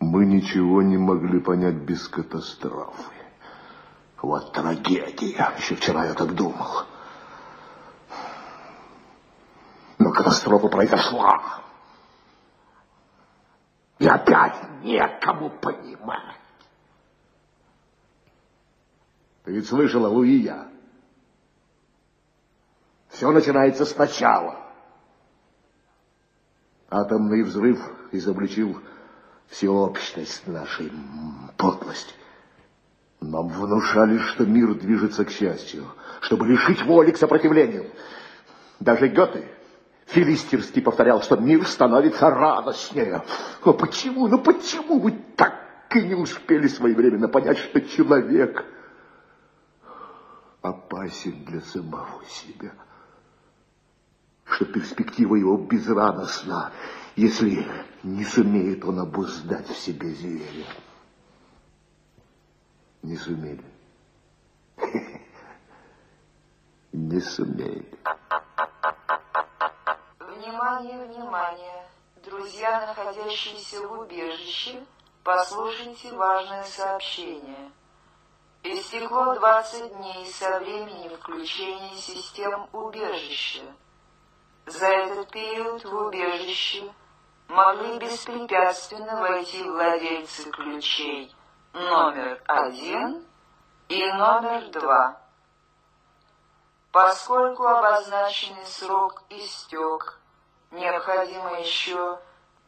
Мы 0.00 0.26
ничего 0.26 0.82
не 0.82 0.98
могли 0.98 1.40
понять 1.40 1.76
без 1.76 2.06
катастрофы. 2.08 3.14
Вот 4.20 4.52
трагедия. 4.52 5.54
Еще 5.56 5.76
вчера 5.76 6.04
я 6.04 6.12
так 6.12 6.34
думал. 6.34 6.84
Но 9.98 10.12
катастрофа 10.12 10.68
произошла. 10.68 11.62
И 13.98 14.06
опять 14.06 14.82
некому 14.82 15.48
понимать. 15.48 16.36
Ты 19.44 19.52
ведь 19.52 19.68
слышала, 19.68 20.08
Луия? 20.08 20.73
Все 23.14 23.30
начинается 23.30 23.84
сначала. 23.86 24.56
Атомный 26.90 27.44
взрыв 27.44 27.80
изобличил 28.10 28.80
всеобщность 29.46 30.44
нашей 30.48 30.90
подлости. 31.56 32.12
Нам 33.20 33.48
внушали, 33.48 34.18
что 34.18 34.44
мир 34.44 34.74
движется 34.74 35.24
к 35.24 35.30
счастью, 35.30 35.84
чтобы 36.22 36.48
лишить 36.48 36.82
воли 36.82 37.12
к 37.12 37.16
сопротивлению. 37.16 37.88
Даже 38.80 39.06
Гёте 39.06 39.48
филистерски 40.06 40.80
повторял, 40.80 41.22
что 41.22 41.36
мир 41.36 41.64
становится 41.68 42.30
радостнее. 42.30 43.22
Но 43.64 43.74
почему, 43.74 44.26
ну 44.26 44.40
почему 44.40 44.98
вы 44.98 45.12
так 45.36 45.54
и 45.94 46.02
не 46.02 46.14
успели 46.14 46.66
своевременно 46.66 47.28
понять, 47.28 47.58
что 47.58 47.80
человек 47.80 48.64
опасен 50.62 51.44
для 51.44 51.60
самого 51.60 52.24
себя? 52.26 52.72
Что 54.54 54.66
перспектива 54.66 55.34
его 55.34 55.56
безрадостна, 55.56 56.72
если 57.16 57.66
не 58.04 58.24
сумеет 58.24 58.84
он 58.84 59.00
обуздать 59.00 59.68
в 59.68 59.76
себе 59.76 60.10
зверя. 60.14 60.66
Не 63.02 63.16
сумели. 63.16 63.64
Не 66.92 67.20
сумели. 67.20 67.98
Внимание, 70.20 71.04
внимание! 71.04 71.88
Друзья, 72.24 72.86
находящиеся 72.86 73.88
в 73.88 73.98
убежище, 73.98 74.84
послушайте 75.24 76.12
важное 76.12 76.62
сообщение. 76.62 77.72
Истекло 78.62 79.34
20 79.34 79.96
дней 79.96 80.26
со 80.30 80.60
времени 80.60 81.08
включения 81.08 81.96
систем 81.96 82.68
убежища. 82.72 83.64
За 84.66 84.86
этот 84.86 85.30
период 85.30 85.84
в 85.84 85.94
убежище 85.94 86.90
могли 87.48 87.98
беспрепятственно 87.98 89.20
войти 89.20 89.62
владельцы 89.62 90.50
ключей 90.50 91.34
номер 91.74 92.42
один 92.46 93.26
и 93.88 94.12
номер 94.12 94.70
два. 94.70 95.20
Поскольку 96.92 97.66
обозначенный 97.66 98.64
срок 98.64 99.22
истек, 99.28 100.18
необходимо 100.70 101.60
еще 101.60 102.18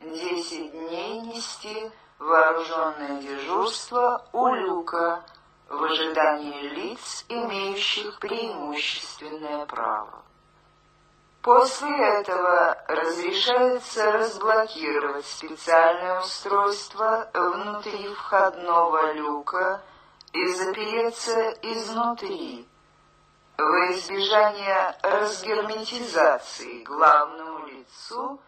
10 0.00 0.72
дней 0.72 1.20
нести 1.20 1.90
вооруженное 2.18 3.22
дежурство 3.22 4.26
у 4.32 4.48
люка 4.48 5.24
в 5.70 5.82
ожидании 5.82 6.68
лиц, 6.68 7.24
имеющих 7.30 8.18
преимущественное 8.18 9.64
право. 9.64 10.25
После 11.46 11.96
этого 11.96 12.76
разрешается 12.88 14.10
разблокировать 14.10 15.24
специальное 15.26 16.18
устройство 16.18 17.30
внутри 17.32 18.08
входного 18.08 19.12
люка 19.12 19.80
и 20.32 20.44
запереться 20.54 21.54
изнутри. 21.62 22.66
Во 23.56 23.92
избежание 23.92 24.96
разгерметизации 25.04 26.82
главному 26.82 27.64
лицу 27.68 28.40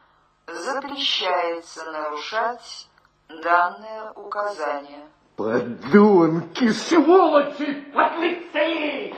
запрещается 0.48 1.84
нарушать 1.92 2.88
данное 3.28 4.10
указание. 4.16 5.06
Подонки, 5.36 6.68
сволочи, 6.70 7.74
подлецы! 7.94 9.14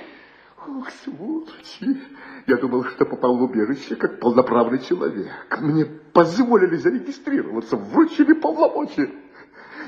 Ох, 0.68 0.90
сволочи! 1.02 2.10
Я 2.50 2.56
думал, 2.56 2.84
что 2.84 3.04
попал 3.04 3.36
в 3.36 3.42
убежище 3.44 3.94
как 3.94 4.18
полноправный 4.18 4.80
человек. 4.80 5.30
Мне 5.60 5.84
позволили 5.84 6.74
зарегистрироваться, 6.74 7.76
вручили 7.76 8.32
полномочия. 8.32 9.08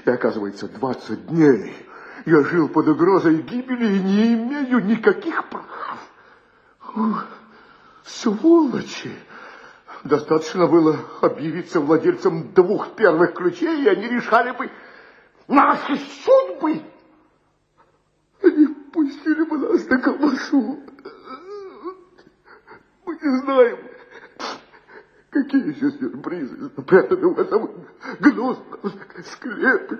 И 0.04 0.08
оказывается, 0.08 0.68
20 0.68 1.26
дней 1.26 1.74
я 2.24 2.44
жил 2.44 2.68
под 2.68 2.86
угрозой 2.86 3.42
гибели 3.42 3.96
и 3.96 3.98
не 3.98 4.34
имею 4.34 4.78
никаких 4.78 5.48
прав. 5.48 6.08
Ух, 6.94 7.26
сволочи! 8.04 9.10
Достаточно 10.04 10.68
было 10.68 10.96
объявиться 11.20 11.80
владельцем 11.80 12.52
двух 12.52 12.94
первых 12.94 13.34
ключей, 13.34 13.82
и 13.82 13.88
они 13.88 14.06
решали 14.06 14.52
бы 14.52 14.70
наши 15.48 15.96
судьбы. 15.96 16.80
Они 18.40 18.66
пустили 18.92 19.42
бы 19.48 19.58
нас 19.58 19.84
на 19.88 19.98
колбасу. 19.98 20.91
Не 23.22 23.36
знаем, 23.42 23.78
какие 25.30 25.68
еще 25.68 25.92
сюрпризы 25.92 26.70
спрятаны 26.70 27.28
в 27.28 27.38
этом 27.38 27.70
гнусном 28.18 28.92
склепе. 29.24 29.98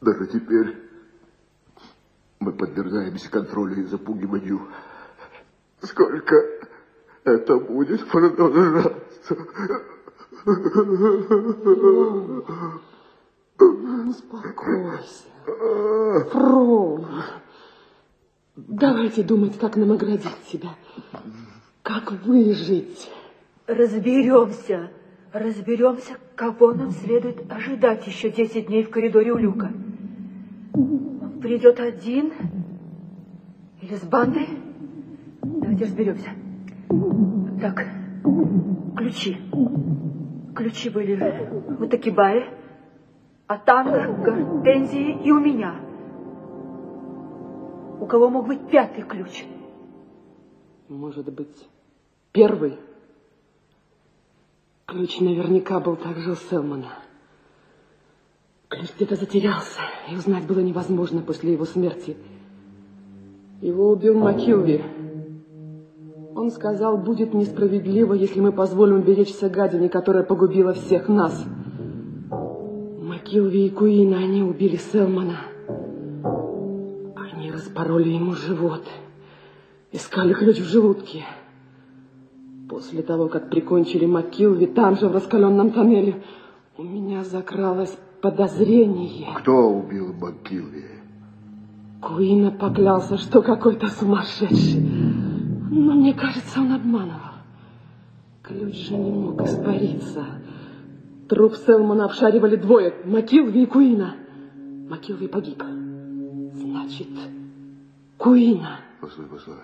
Даже 0.00 0.26
теперь 0.28 0.78
мы 2.40 2.52
подвергаемся 2.52 3.30
контролю 3.30 3.82
и 3.82 3.82
запугиванию. 3.82 4.66
Сколько 5.82 6.36
это 7.24 7.58
будет 7.58 8.08
продолжаться? 8.08 9.36
Успокойся. 14.08 15.24
Фром. 16.30 17.06
Давайте 18.56 19.22
думать, 19.22 19.58
как 19.58 19.76
нам 19.76 19.92
оградить 19.92 20.32
себя. 20.50 20.70
Как 21.82 22.10
выжить. 22.24 23.10
Разберемся. 23.66 24.90
Разберемся, 25.30 26.14
кого 26.34 26.72
нам 26.72 26.90
следует 26.90 27.52
ожидать 27.52 28.06
еще 28.06 28.30
10 28.30 28.68
дней 28.68 28.84
в 28.84 28.90
коридоре 28.90 29.32
у 29.32 29.36
люка. 29.36 29.70
Придет 31.42 31.78
один 31.80 32.32
или 33.82 33.94
с 33.94 34.04
бандой? 34.04 34.48
Давайте 35.42 35.84
разберемся. 35.84 36.30
Так, 37.60 37.86
ключи. 38.96 39.36
Ключи 40.54 40.88
были 40.88 41.20
у 41.78 41.86
Такибаи, 41.86 42.46
а 43.46 43.58
там 43.58 44.22
Гортензии 44.22 45.26
и 45.26 45.30
у 45.30 45.40
меня. 45.40 45.85
У 48.06 48.08
кого 48.08 48.30
мог 48.30 48.46
быть 48.46 48.68
пятый 48.68 49.02
ключ? 49.02 49.44
Может 50.88 51.24
быть, 51.32 51.68
первый? 52.30 52.78
Ключ 54.84 55.18
наверняка 55.18 55.80
был 55.80 55.96
также 55.96 56.30
у 56.30 56.34
Селмана. 56.36 57.00
Ключ 58.68 58.94
где-то 58.94 59.16
затерялся, 59.16 59.80
и 60.08 60.14
узнать 60.14 60.46
было 60.46 60.60
невозможно 60.60 61.20
после 61.20 61.54
его 61.54 61.64
смерти. 61.64 62.16
Его 63.60 63.90
убил 63.90 64.16
Макилви. 64.16 64.84
Он 66.36 66.52
сказал, 66.52 66.98
будет 66.98 67.34
несправедливо, 67.34 68.14
если 68.14 68.38
мы 68.38 68.52
позволим 68.52 69.02
беречься 69.02 69.50
гадине, 69.50 69.88
которая 69.88 70.22
погубила 70.22 70.74
всех 70.74 71.08
нас. 71.08 71.44
Макилви 72.30 73.66
и 73.66 73.70
Куина, 73.70 74.18
они 74.18 74.44
убили 74.44 74.76
Селмана. 74.76 75.55
Распороли 77.56 78.10
ему 78.10 78.32
живот. 78.32 78.84
Искали 79.90 80.34
ключ 80.34 80.58
в 80.58 80.68
желудке. 80.68 81.24
После 82.68 83.00
того, 83.00 83.28
как 83.28 83.48
прикончили 83.48 84.04
Макилви, 84.04 84.66
там 84.66 84.98
же, 84.98 85.08
в 85.08 85.12
раскаленном 85.12 85.70
тоннеле, 85.70 86.22
у 86.76 86.82
меня 86.82 87.24
закралось 87.24 87.96
подозрение. 88.20 89.28
Кто 89.38 89.70
убил 89.70 90.12
Макилви? 90.12 90.84
Куина 92.02 92.50
поклялся, 92.50 93.16
что 93.16 93.40
какой-то 93.40 93.86
сумасшедший. 93.88 94.82
Но 95.70 95.94
мне 95.94 96.12
кажется, 96.12 96.60
он 96.60 96.74
обманывал. 96.74 97.36
Ключ 98.42 98.88
же 98.88 98.98
не 98.98 99.12
мог 99.12 99.40
испариться. 99.40 100.26
Труп 101.30 101.54
Селмана 101.54 102.04
обшаривали 102.04 102.56
двое, 102.56 102.92
Макилви 103.06 103.62
и 103.62 103.66
Куина. 103.66 104.14
Макилви 104.90 105.26
погиб. 105.26 105.62
Значит, 106.52 107.08
Куина. 108.18 108.80
Постой, 109.00 109.26
постой. 109.26 109.54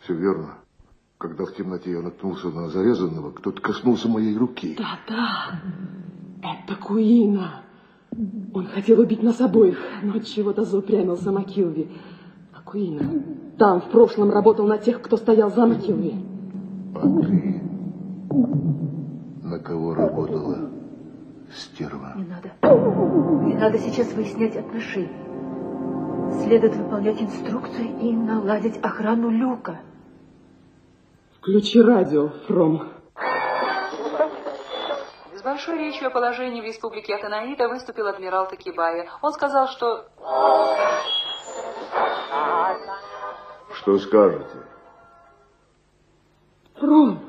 Все 0.00 0.14
верно. 0.14 0.54
Когда 1.18 1.44
в 1.44 1.54
темноте 1.54 1.92
я 1.92 2.02
наткнулся 2.02 2.48
на 2.48 2.68
зарезанного, 2.68 3.30
кто-то 3.30 3.60
коснулся 3.60 4.08
моей 4.08 4.36
руки. 4.36 4.76
Да, 4.78 4.98
да. 5.08 5.60
Это 6.42 6.76
Куина. 6.80 7.62
Он 8.54 8.66
хотел 8.66 9.00
убить 9.00 9.22
нас 9.22 9.40
обоих, 9.40 9.78
но 10.02 10.16
от 10.16 10.24
чего-то 10.24 10.64
заупрямился 10.64 11.32
Макилви. 11.32 11.90
А 12.52 12.62
Куина 12.62 13.22
там 13.58 13.80
в 13.80 13.90
прошлом 13.90 14.30
работал 14.30 14.66
на 14.66 14.78
тех, 14.78 15.02
кто 15.02 15.16
стоял 15.16 15.50
за 15.50 15.66
Макилви. 15.66 16.14
А 16.94 17.00
ты 17.00 17.62
на 19.42 19.58
кого 19.60 19.94
работала, 19.94 20.70
стерва? 21.54 22.14
Не 22.16 22.24
надо. 22.24 22.52
Не 23.46 23.54
надо 23.54 23.78
сейчас 23.78 24.12
выяснять 24.12 24.56
отношения. 24.56 25.35
Следует 26.32 26.74
выполнять 26.76 27.20
инструкции 27.20 27.88
и 28.00 28.12
наладить 28.12 28.76
охрану 28.82 29.30
люка. 29.30 29.80
Включи 31.38 31.80
радио, 31.80 32.28
Фром. 32.46 32.88
С 35.34 35.42
большой 35.42 35.78
речью 35.78 36.08
о 36.08 36.10
положении 36.10 36.60
в 36.60 36.64
республике 36.64 37.14
Атанаида 37.14 37.68
выступил 37.68 38.06
адмирал 38.06 38.48
Такибая. 38.48 39.08
Он 39.22 39.32
сказал, 39.32 39.68
что... 39.68 40.06
Что 43.74 43.98
скажете? 43.98 44.66
Фром, 46.74 47.20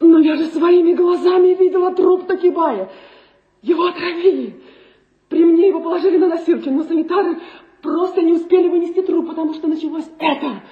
но 0.00 0.18
я 0.18 0.36
же 0.36 0.46
своими 0.46 0.94
глазами 0.94 1.54
видела 1.54 1.94
труп 1.94 2.26
Такибая. 2.26 2.90
Его 3.62 3.86
отравили. 3.86 4.62
При 5.28 5.44
мне 5.44 5.68
его 5.68 5.80
положили 5.80 6.18
на 6.18 6.28
носилки, 6.28 6.68
но 6.68 6.84
санитары 6.84 7.40
просто 7.82 8.22
не 8.22 8.32
успели 8.32 8.68
вынести 8.68 9.02
труп, 9.02 9.28
потому 9.28 9.54
что 9.54 9.66
началось 9.66 10.08
это. 10.18 10.62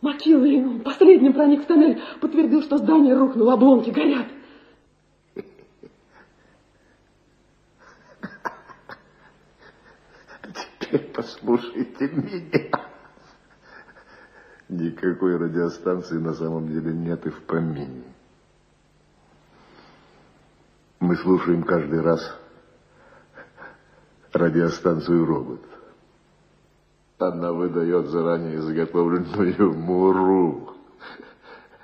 Макилвин, 0.00 0.80
последним 0.80 1.32
проник 1.32 1.62
в 1.62 1.66
тоннель, 1.66 2.02
подтвердил, 2.20 2.62
что 2.62 2.76
здание 2.76 3.14
рухнуло, 3.14 3.54
обломки 3.54 3.90
горят. 3.90 4.26
Теперь 10.80 11.10
послушайте 11.14 12.08
меня. 12.08 12.84
Никакой 14.68 15.36
радиостанции 15.36 16.18
на 16.18 16.34
самом 16.34 16.68
деле 16.68 16.92
нет 16.92 17.24
и 17.26 17.30
в 17.30 17.42
помине. 17.42 18.02
Мы 21.00 21.16
слушаем 21.16 21.62
каждый 21.62 22.00
раз 22.00 22.20
радиостанцию 24.34 25.24
«Робот». 25.24 25.60
Она 27.18 27.52
выдает 27.52 28.08
заранее 28.08 28.60
заготовленную 28.60 29.72
муру, 29.78 30.74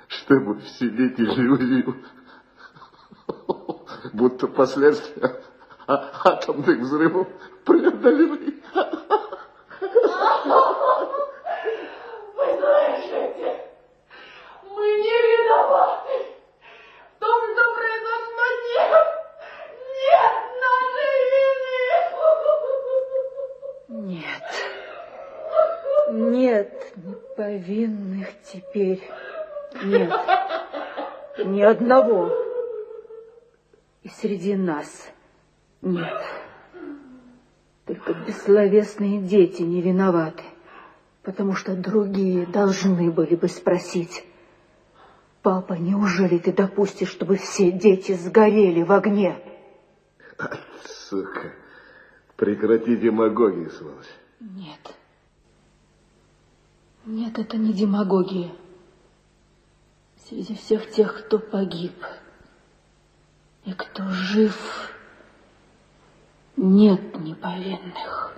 чтобы 0.07 0.59
вселить 0.59 1.19
иллюзию, 1.19 1.95
будто 4.13 4.47
последствия 4.47 5.41
атомных 5.87 6.79
взрывов 6.79 7.27
преодолены. 7.65 8.61
Вы 12.35 12.45
слышите? 12.59 13.49
Мы 14.69 14.85
не 14.85 15.17
виноваты 15.27 16.17
в 17.15 17.19
том, 17.19 17.41
что 17.53 17.63
произошло. 17.75 18.45
Нет! 18.67 18.91
Нет 19.79 20.33
нашей 20.61 21.21
вины! 21.31 21.81
Нет. 24.01 24.41
Нет 26.09 26.93
неповинных 26.95 28.29
теперь. 28.51 29.01
Нет. 29.83 30.11
Ни 31.45 31.61
одного. 31.61 32.31
И 34.01 34.09
среди 34.09 34.55
нас 34.55 35.07
нет. 35.81 36.19
Только 37.85 38.13
бессловесные 38.13 39.21
дети 39.21 39.61
не 39.61 39.81
виноваты, 39.81 40.43
потому 41.21 41.53
что 41.53 41.75
другие 41.75 42.47
должны 42.47 43.11
были 43.11 43.35
бы 43.35 43.47
спросить, 43.47 44.25
«Папа, 45.43 45.73
неужели 45.73 46.39
ты 46.39 46.51
допустишь, 46.51 47.09
чтобы 47.09 47.37
все 47.37 47.71
дети 47.71 48.13
сгорели 48.13 48.81
в 48.81 48.91
огне?» 48.91 49.35
Сука, 50.85 51.53
прекрати 52.41 52.95
демагогию, 52.95 53.69
сволочь. 53.69 54.09
Нет. 54.39 54.95
Нет, 57.05 57.37
это 57.37 57.55
не 57.55 57.71
демагогия. 57.71 58.49
Среди 60.27 60.55
всех 60.55 60.89
тех, 60.89 61.19
кто 61.19 61.37
погиб 61.37 61.93
и 63.63 63.73
кто 63.73 64.09
жив, 64.09 64.57
нет 66.57 67.19
неповинных. 67.19 68.30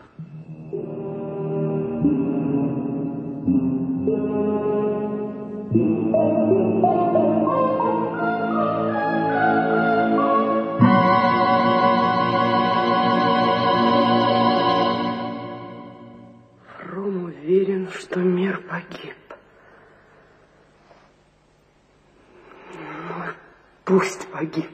Пусть 23.85 24.27
погиб. 24.31 24.71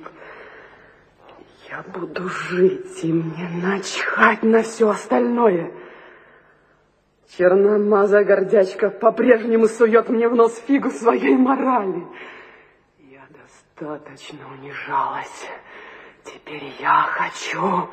Я 1.69 1.83
буду 1.83 2.27
жить, 2.29 3.03
и 3.03 3.13
мне 3.13 3.47
начхать 3.61 4.41
на 4.43 4.63
все 4.63 4.89
остальное. 4.89 5.71
Черномазая 7.37 8.23
гордячка 8.23 8.89
по-прежнему 8.89 9.67
сует 9.67 10.09
мне 10.09 10.27
в 10.27 10.35
нос 10.35 10.59
фигу 10.67 10.89
своей 10.89 11.35
морали. 11.35 12.03
Я 12.97 13.21
достаточно 13.29 14.39
унижалась. 14.51 15.47
Теперь 16.23 16.73
я 16.79 17.03
хочу, 17.03 17.87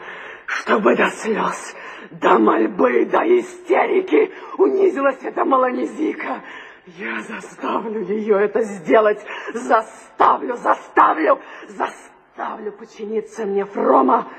чтобы 0.47 0.97
до 0.97 1.11
слез, 1.11 1.77
до 2.13 2.39
мольбы, 2.39 3.05
до 3.05 3.19
истерики 3.39 4.33
унизилась 4.57 5.23
эта 5.23 5.45
малонизика. 5.45 6.43
Я 6.87 7.21
заставлю 7.23 8.05
ее 8.05 8.45
это 8.45 8.63
сделать. 8.63 9.19
Заставлю, 9.53 10.57
заставлю, 10.57 11.41
заставлю 11.69 12.73
подчиниться 12.73 13.45
мне 13.45 13.65
Фрома. 13.65 14.31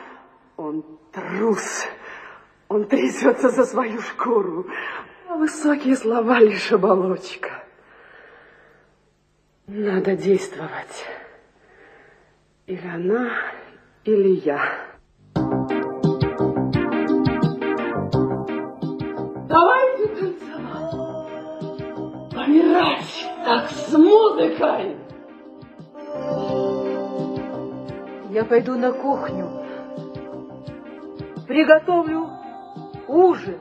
Он 0.56 0.84
трус. 1.12 1.86
Он 2.70 2.86
трясется 2.86 3.50
за 3.50 3.66
свою 3.66 4.02
шкуру. 4.02 4.66
А 5.28 5.36
высокие 5.36 5.98
слова 5.98 6.40
лишь 6.40 6.72
оболочка. 6.72 7.66
Надо 9.68 10.16
действовать. 10.16 11.06
Или 12.66 12.88
она, 12.88 13.30
или 14.06 14.40
я. 14.40 14.88
Танцевать. 19.50 19.87
Помирать, 22.48 23.28
как 23.44 23.70
с 23.70 23.92
музыкой. 23.92 24.96
Я 28.30 28.46
пойду 28.46 28.78
на 28.78 28.94
кухню. 28.94 29.66
Приготовлю 31.46 32.30
ужин. 33.10 33.60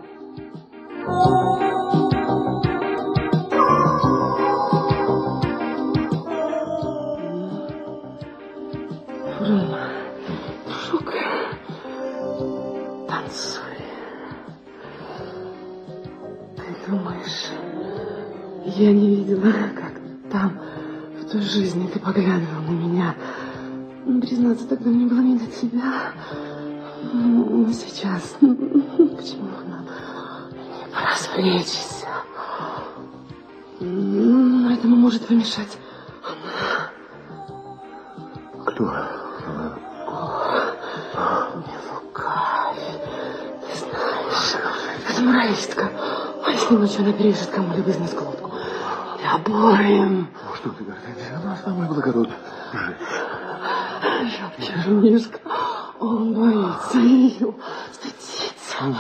Я 18.77 18.93
не 18.93 19.17
видела, 19.17 19.53
как 19.75 19.93
там, 20.31 20.59
в 21.21 21.31
той 21.31 21.41
жизни 21.41 21.87
ты 21.93 21.99
поглядывал 21.99 22.63
на 22.67 22.71
меня? 22.71 23.15
Ну, 24.05 24.21
Признаться, 24.21 24.67
тогда 24.69 24.91
мне 24.91 25.07
было 25.07 25.21
не 25.21 25.39
до 25.39 25.47
тебя. 25.47 26.13
Ну, 27.13 27.73
Сейчас, 27.73 28.37
почему 28.41 29.49
нам 29.69 29.87
не 30.53 30.95
поразвлечься? 30.95 32.07
М, 33.81 34.69
Этому 34.73 34.97
может 34.97 35.27
помешать 35.27 35.79
она. 36.23 36.91
Кто? 38.67 38.85
Не 41.57 41.77
лукавь. 41.93 42.85
Ты 43.63 43.79
знаешь, 43.79 44.55
это 45.11 45.23
моралистка. 45.23 45.91
А 46.45 46.51
если 46.51 46.75
ночью 46.77 47.01
она 47.05 47.13
перережет 47.13 47.49
кому-либо 47.51 47.91
из 47.91 47.99
нас 47.99 48.15
глотку? 48.15 48.46
Ну 50.31 50.55
что 50.55 50.71
ты, 50.71 50.85
Гортензия, 50.85 51.37
она 51.37 51.57
самая 51.57 51.89
благородная. 51.89 52.37
Чернишка, 54.59 55.41
он 55.99 56.35
боится 56.35 56.99
ее, 56.99 57.55
стыдится. 57.93 58.97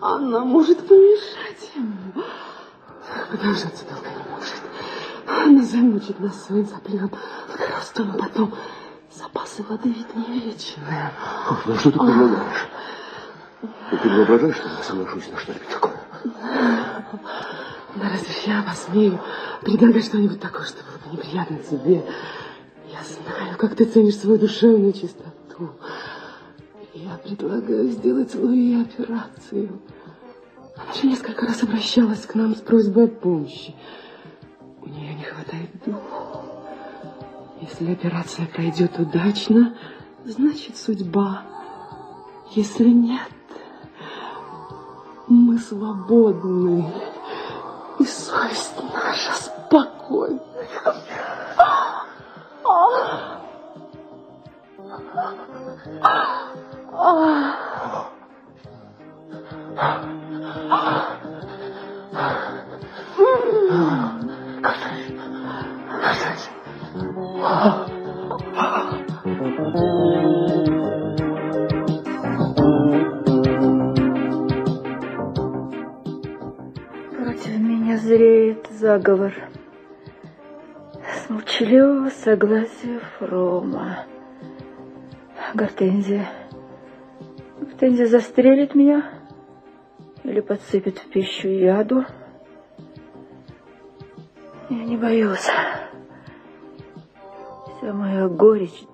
Она 0.00 0.40
может 0.44 0.86
помешать 0.86 1.70
ему. 1.74 2.24
Продолжаться 3.30 3.84
долго 3.84 4.08
не 4.08 4.30
может. 4.30 4.62
Она 5.26 5.62
замучит 5.62 6.20
нас 6.20 6.44
своим 6.44 6.66
сопливым 6.66 7.10
хрустом, 7.48 8.12
а 8.14 8.18
потом 8.18 8.54
запасы 9.12 9.62
воды 9.64 9.90
ведь 9.90 10.14
не 10.14 10.40
вечные. 10.40 11.12
Ну 11.66 11.74
что 11.76 11.90
ты 11.90 11.98
предлагаешь? 11.98 12.68
Ты 13.90 14.08
не 14.08 14.16
воображаешь, 14.18 14.56
что 14.56 14.68
я 14.68 14.82
соглашусь 14.82 15.28
на 15.30 15.38
что-нибудь 15.38 15.68
такое? 15.68 16.00
Да 18.00 18.08
разве 18.10 18.32
ж 18.32 18.46
я 18.46 18.62
посмею 18.62 19.20
предлагать 19.60 20.04
что-нибудь 20.04 20.40
такое, 20.40 20.64
что 20.64 20.78
было 20.84 21.10
бы 21.10 21.16
неприятно 21.16 21.58
тебе? 21.58 22.04
Я 22.90 23.00
знаю, 23.02 23.56
как 23.56 23.74
ты 23.74 23.84
ценишь 23.86 24.16
свою 24.16 24.38
душевную 24.38 24.92
чистоту. 24.92 25.70
Я 26.94 27.16
предлагаю 27.16 27.88
сделать 27.90 28.34
Луи 28.34 28.82
операцию. 28.82 29.80
Она 30.76 30.94
же 30.94 31.06
несколько 31.08 31.46
раз 31.46 31.62
обращалась 31.62 32.24
к 32.24 32.34
нам 32.34 32.54
с 32.54 32.60
просьбой 32.60 33.06
о 33.06 33.08
помощи. 33.08 33.74
У 34.80 34.88
нее 34.88 35.14
не 35.14 35.24
хватает 35.24 35.70
духу. 35.84 36.44
Если 37.60 37.90
операция 37.90 38.46
пройдет 38.46 38.98
удачно, 38.98 39.76
значит 40.24 40.76
судьба. 40.76 41.42
Если 42.54 42.88
нет, 42.88 43.32
мы 45.26 45.58
свободны. 45.58 47.07
И 47.98 48.04
совесть 48.04 48.74
наша 48.92 49.32
спокойна. 49.32 50.38
Против 69.38 69.78
меня 70.56 70.77
зреет 78.08 78.66
заговор. 78.70 79.34
С 81.14 81.28
молчаливого 81.28 82.08
согласия 82.08 83.00
Фрома. 83.18 84.06
Гортензия. 85.52 86.26
Гортензия 87.60 88.06
застрелит 88.06 88.74
меня 88.74 89.10
или 90.24 90.40
подсыпет 90.40 90.98
в 90.98 91.10
пищу 91.10 91.48
яду. 91.48 92.06
Я 94.70 94.84
не 94.84 94.96
боюсь. 94.96 95.50
Вся 97.76 97.92
моя 97.92 98.26
горечь 98.26 98.84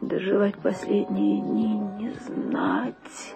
доживать 0.00 0.56
последние 0.58 1.40
дни, 1.40 1.76
не 1.98 2.10
знать, 2.10 3.34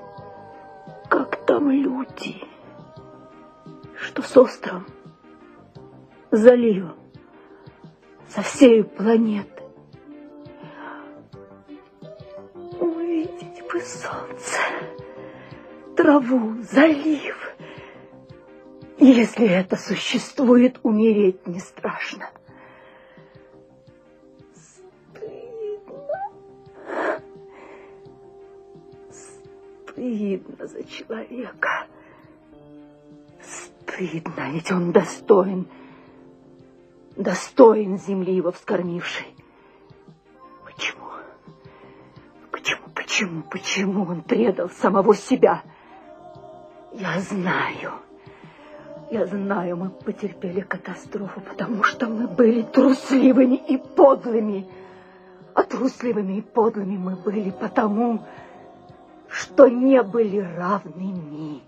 как 1.09 1.45
там 1.45 1.73
люди, 1.73 2.52
что 4.03 4.21
с 4.23 4.37
островом, 4.37 4.87
заливом, 6.31 6.97
со 8.29 8.43
всей 8.43 8.83
планеты. 8.83 9.63
Увидеть 12.81 13.63
бы 13.71 13.81
солнце, 13.81 14.59
траву, 15.97 16.61
залив. 16.63 17.57
Если 18.99 19.49
это 19.49 19.77
существует, 19.77 20.79
умереть 20.83 21.47
не 21.47 21.61
страшно. 21.61 22.29
Стыдно 29.13 30.67
за 30.67 30.85
человека. 30.85 31.87
Стыдно, 33.95 34.51
ведь 34.51 34.71
он 34.73 34.93
достоин, 34.93 35.67
достоин 37.17 37.99
земли 37.99 38.35
его 38.35 38.51
вскормившей. 38.53 39.27
Почему? 40.65 41.05
Почему, 42.51 42.89
почему, 42.95 43.43
почему 43.43 44.05
он 44.05 44.23
предал 44.23 44.71
самого 44.71 45.15
себя? 45.15 45.63
Я 46.93 47.21
знаю. 47.21 47.93
Я 49.11 49.27
знаю, 49.27 49.77
мы 49.77 49.91
потерпели 49.91 50.61
катастрофу, 50.61 51.41
потому 51.41 51.83
что 51.83 52.07
мы 52.07 52.29
были 52.29 52.63
трусливыми 52.63 53.57
и 53.57 53.77
подлыми. 53.77 54.67
А 55.55 55.65
трусливыми 55.65 56.39
и 56.39 56.41
подлыми 56.41 56.97
мы 56.97 57.17
были 57.17 57.51
потому, 57.51 58.25
что 59.29 59.69
не 59.69 60.03
были 60.03 60.39
равными. 60.39 61.61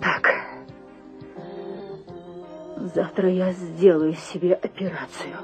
Так, 0.00 0.34
завтра 2.94 3.30
я 3.30 3.52
сделаю 3.52 4.14
себе 4.14 4.54
операцию. 4.54 5.36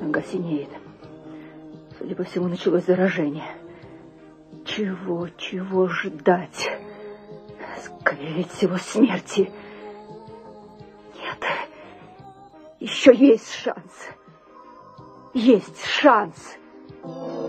Нога 0.00 0.22
синеет. 0.22 0.70
Судя 1.98 2.14
по 2.16 2.24
всему, 2.24 2.48
началось 2.48 2.84
заражение. 2.84 3.56
Чего, 4.64 5.28
чего 5.36 5.88
ждать? 5.88 6.70
Скорее 7.80 8.44
всего, 8.44 8.76
смерти. 8.76 9.50
Нет, 11.16 11.44
еще 12.80 13.14
есть 13.14 13.52
шанс. 13.54 14.08
Есть 15.34 15.84
шанс. 15.84 16.56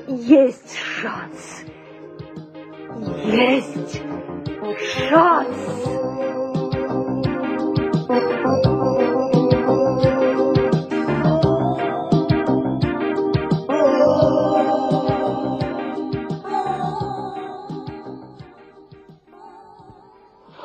Есть 0.08 0.76
шанс. 0.76 1.64
Есть 3.00 4.02
шанс. 5.10 5.58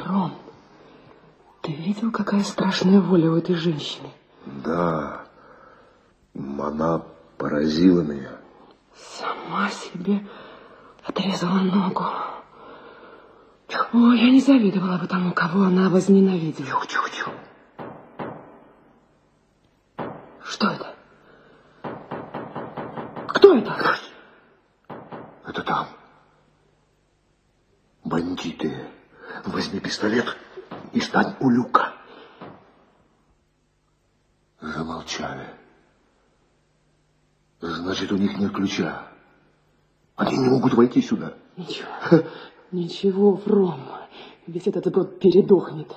Ром, 0.05 0.33
ты 1.63 1.73
видел, 1.73 2.11
какая 2.13 2.43
страшная 2.43 3.01
воля 3.01 3.31
у 3.31 3.37
этой 3.37 3.55
женщины? 3.55 4.09
Да, 4.45 5.23
она 6.35 7.03
поразила 7.39 8.03
меня. 8.03 8.33
Сама 9.19 9.71
себе 9.71 10.27
отрезала 11.09 11.61
ногу. 11.61 12.05
О, 13.93 14.13
я 14.13 14.31
не 14.31 14.41
завидовала 14.41 14.99
бы 14.99 15.07
тому, 15.07 15.33
кого 15.33 15.65
она 15.65 15.89
возненавидела. 15.89 16.67
Тихо, 16.67 16.87
тихо, 16.87 17.11
тихо. 17.11 17.33
Что 20.45 20.69
это? 20.71 20.95
Кто 23.29 23.57
это? 23.57 23.97
Это 25.47 25.63
там. 25.63 25.89
Бандиты. 28.05 28.91
Возьми 29.47 29.81
пистолет 29.81 30.37
и 30.93 31.01
стань 31.01 31.35
у 31.41 31.51
люка. 31.51 31.95
Замолчали. 34.61 35.55
Значит, 37.61 38.13
у 38.13 38.17
них 38.17 38.37
нет 38.39 38.53
ключа. 38.53 39.08
Они 40.19 40.37
не 40.37 40.49
могут 40.49 40.75
войти 40.75 41.01
сюда. 41.01 41.35
Ничего, 41.57 41.89
ничего, 42.73 43.37
Фром. 43.37 43.81
Ведь 44.49 44.67
этот 44.67 44.93
год 44.93 45.21
передохнет. 45.21 45.95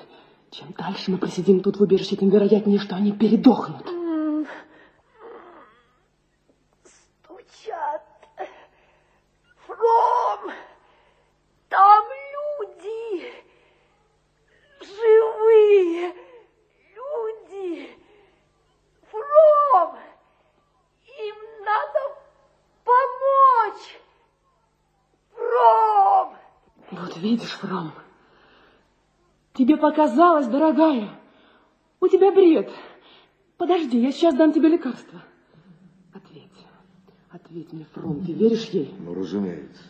Чем 0.52 0.74
дальше 0.78 1.10
мы 1.10 1.18
просидим 1.18 1.62
тут 1.62 1.78
в 1.78 1.82
убежище, 1.82 2.18
тем 2.18 2.30
вероятнее, 2.30 2.78
что 2.78 2.96
они 2.96 3.14
передохнут. 3.14 3.88
Стучат. 6.84 8.04
Фром! 9.66 10.52
Там 11.70 12.06
люди! 12.60 13.26
Живые 14.82 16.14
люди! 16.96 17.90
Фром! 19.10 19.96
Им 21.08 21.36
надо 21.66 22.00
помочь! 22.84 24.02
Фром! 25.34 26.36
Вот 26.92 27.18
видишь, 27.18 27.50
Фром, 27.62 27.92
тебе 29.54 29.78
показалось, 29.78 30.48
дорогая, 30.48 31.10
у 32.00 32.08
тебя 32.08 32.32
бред. 32.32 32.72
Подожди, 33.58 34.02
я 34.02 34.12
сейчас 34.12 34.34
дам 34.36 34.52
тебе 34.52 34.70
лекарство. 34.70 35.22
Ответь, 36.12 36.50
ответь 37.30 37.72
мне, 37.72 37.86
Фром, 37.94 38.26
ты 38.26 38.34
веришь 38.34 38.66
ей? 38.70 38.94
Ну, 39.00 39.14
разумеется. 39.14 39.84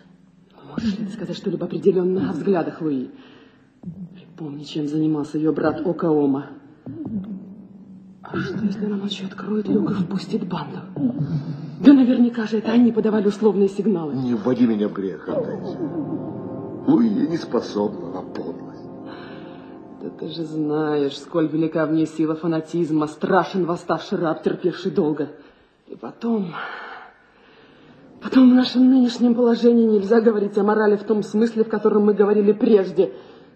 Можешь 0.70 1.00
ли 1.00 1.06
ты 1.06 1.14
сказать 1.14 1.38
что-либо 1.38 1.66
определенное 1.66 2.30
о 2.30 2.34
взглядах 2.34 2.82
Луи? 2.82 3.10
Припомни, 4.14 4.64
чем 4.64 4.88
занимался 4.88 5.38
ее 5.38 5.54
брат 5.54 5.80
Окаома. 5.86 6.50
А 8.22 8.38
что, 8.38 8.66
если 8.66 8.86
она 8.86 8.98
ночью 8.98 9.28
откроет 9.28 9.68
люк 9.68 9.92
и 9.92 9.94
впустит 9.94 10.48
банду? 10.48 10.80
Да 11.80 11.94
наверняка 11.94 12.46
же 12.46 12.58
это 12.58 12.74
они 12.74 12.92
подавали 12.92 13.28
условные 13.28 13.70
сигналы. 13.70 14.14
Не 14.16 14.36
вводи 14.36 14.68
меня 14.68 14.88
в 14.90 14.94
грех, 14.94 15.28
Артезия. 15.28 16.41
Луи 16.88 17.10
не 17.10 17.38
способна 17.38 18.10
на 18.10 18.22
подлость. 18.22 18.72
Да 20.02 20.10
ты 20.10 20.30
же 20.30 20.44
знаешь, 20.44 21.18
сколь 21.18 21.48
велика 21.48 21.86
в 21.86 21.94
ней 21.94 22.08
сила 22.08 22.36
фанатизма, 22.36 23.08
страшен 23.08 23.66
восставший 23.66 24.18
раб, 24.18 24.42
терпевший 24.42 24.92
долго. 24.92 25.30
И 25.88 25.96
потом... 25.96 26.54
Потом 28.22 28.52
в 28.52 28.54
нашем 28.54 28.90
нынешнем 28.90 29.34
положении 29.34 29.86
нельзя 29.86 30.22
говорить 30.22 30.58
о 30.58 30.64
морали 30.64 30.96
в 30.96 31.04
том 31.04 31.24
смысле, 31.24 31.64
в 31.64 31.70
котором 31.70 32.06
мы 32.06 32.14
говорили 32.14 32.52
прежде. 32.52 33.14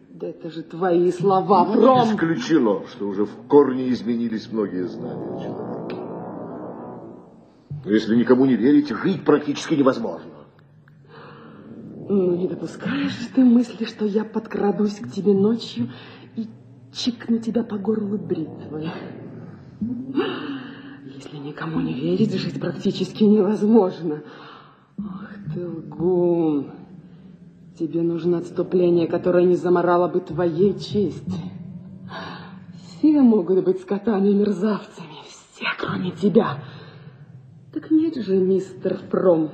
Да 0.10 0.28
это 0.28 0.50
же 0.50 0.64
твои 0.64 1.12
слова, 1.12 1.68
Не 1.68 1.74
Фром! 1.74 2.10
исключено, 2.10 2.88
что 2.88 3.08
уже 3.08 3.26
в 3.26 3.48
корне 3.48 3.90
изменились 3.90 4.52
многие 4.52 4.88
знания 4.88 5.44
человека. 5.44 5.96
Но 7.86 7.92
если 7.92 8.16
никому 8.16 8.46
не 8.46 8.56
верить, 8.56 8.90
жить 8.90 9.24
практически 9.24 9.76
невозможно. 9.76 10.32
Ну, 12.08 12.36
не 12.36 12.48
допускаешь 12.48 13.20
же 13.20 13.30
ты 13.34 13.44
мысли, 13.44 13.86
что 13.86 14.06
я 14.06 14.24
подкрадусь 14.24 15.00
к 15.00 15.10
тебе 15.10 15.34
ночью 15.34 15.90
и 16.36 16.48
чикну 16.94 17.40
тебя 17.40 17.64
по 17.64 17.78
горлу 17.78 18.20
бритвой? 18.20 18.92
Если 21.16 21.38
никому 21.38 21.80
не 21.80 21.94
верить, 21.94 22.34
жить 22.34 22.60
практически 22.60 23.24
невозможно. 23.24 24.22
Ах 25.00 25.32
ты 25.52 25.68
лгун. 25.68 26.72
Тебе 27.80 28.04
нужно 28.04 28.38
отступление, 28.38 29.08
которое 29.08 29.44
не 29.44 29.56
заморало 29.56 30.08
бы 30.08 30.20
твоей 30.20 30.78
чести. 30.78 31.42
Все 32.84 33.20
могут 33.22 33.66
быть 33.66 33.82
скотами 33.82 34.30
и 34.30 34.36
мерзавцами, 34.36 35.16
все, 35.28 35.66
кроме 35.80 36.12
тебя. 36.12 36.60
Так 37.74 37.90
нет 37.90 38.16
же, 38.16 38.38
мистер 38.38 39.00
Фром. 39.10 39.50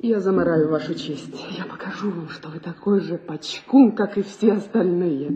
Я 0.00 0.20
замораю 0.20 0.70
вашу 0.70 0.94
честь. 0.94 1.34
Я 1.58 1.64
покажу 1.64 2.12
вам, 2.12 2.28
что 2.28 2.50
вы 2.50 2.60
такой 2.60 3.00
же 3.00 3.18
пачкун, 3.18 3.96
как 3.96 4.16
и 4.16 4.22
все 4.22 4.52
остальные. 4.52 5.28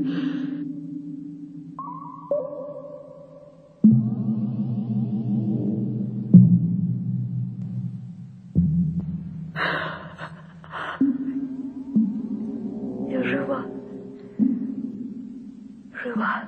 Я 13.08 13.22
жива. 13.24 13.64
Жива. 16.04 16.44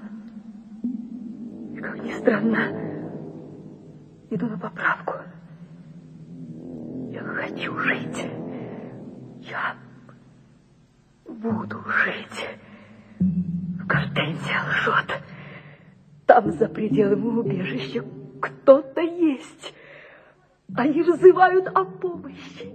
И, 1.72 1.76
как 1.78 2.04
ни 2.04 2.12
странно, 2.12 2.58
иду 4.30 4.46
на 4.46 4.56
поправку. 4.56 5.14
Хочу 7.54 7.78
жить. 7.78 8.26
Я 9.42 9.76
буду 11.28 11.84
жить. 11.84 12.48
Гортензия 13.86 14.60
лжет. 14.68 15.22
Там, 16.26 16.50
за 16.50 16.68
пределами 16.68 17.26
убежища, 17.26 18.04
кто-то 18.40 19.00
есть. 19.02 19.72
Они 20.74 21.02
взывают 21.02 21.68
о 21.68 21.84
помощи. 21.84 22.72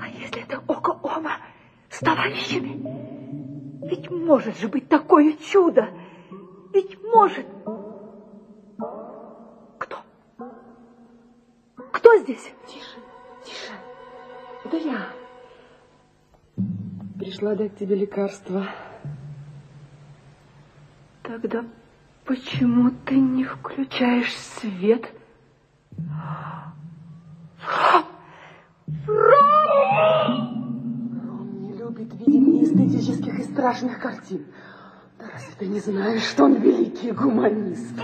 А 0.00 0.08
если 0.08 0.42
это 0.44 0.62
Око 0.66 0.92
Ома 1.02 1.32
с 1.90 1.98
товарищами? 1.98 3.86
Ведь 3.86 4.10
может 4.10 4.58
же 4.58 4.68
быть 4.68 4.88
такое 4.88 5.34
чудо. 5.34 5.90
Ведь 6.72 6.98
может. 7.02 7.46
Кто 11.98 12.16
здесь? 12.18 12.52
Тише, 12.68 12.98
тише. 13.44 13.72
Это 14.64 14.76
я. 14.76 15.08
Пришла 17.18 17.56
дать 17.56 17.76
тебе 17.76 17.96
лекарство. 17.96 18.68
Тогда 21.24 21.64
почему 22.24 22.92
ты 23.04 23.16
не 23.16 23.42
включаешь 23.42 24.32
свет? 24.32 25.12
Он 29.08 29.16
не 31.62 31.72
любит 31.72 32.14
видеть 32.14 32.46
неэстетических 32.46 33.40
и 33.40 33.42
страшных 33.42 34.00
картин. 34.00 34.46
Да 35.18 35.24
разве 35.32 35.52
ты 35.58 35.66
не 35.66 35.80
знаешь, 35.80 36.22
что 36.22 36.44
он 36.44 36.60
великий 36.60 37.10
гуманист? 37.10 38.00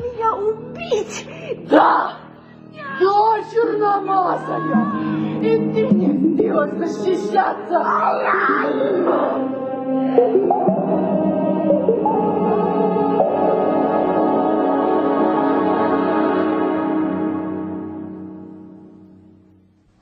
Меня 0.00 0.34
убить? 0.34 1.28
Да! 1.68 2.16
Да, 3.00 3.42
черномазая! 3.52 5.40
И 5.40 5.72
ты 5.72 5.86
не 5.88 6.08
в 6.12 6.38
силах 6.38 6.74
защищаться! 6.78 7.78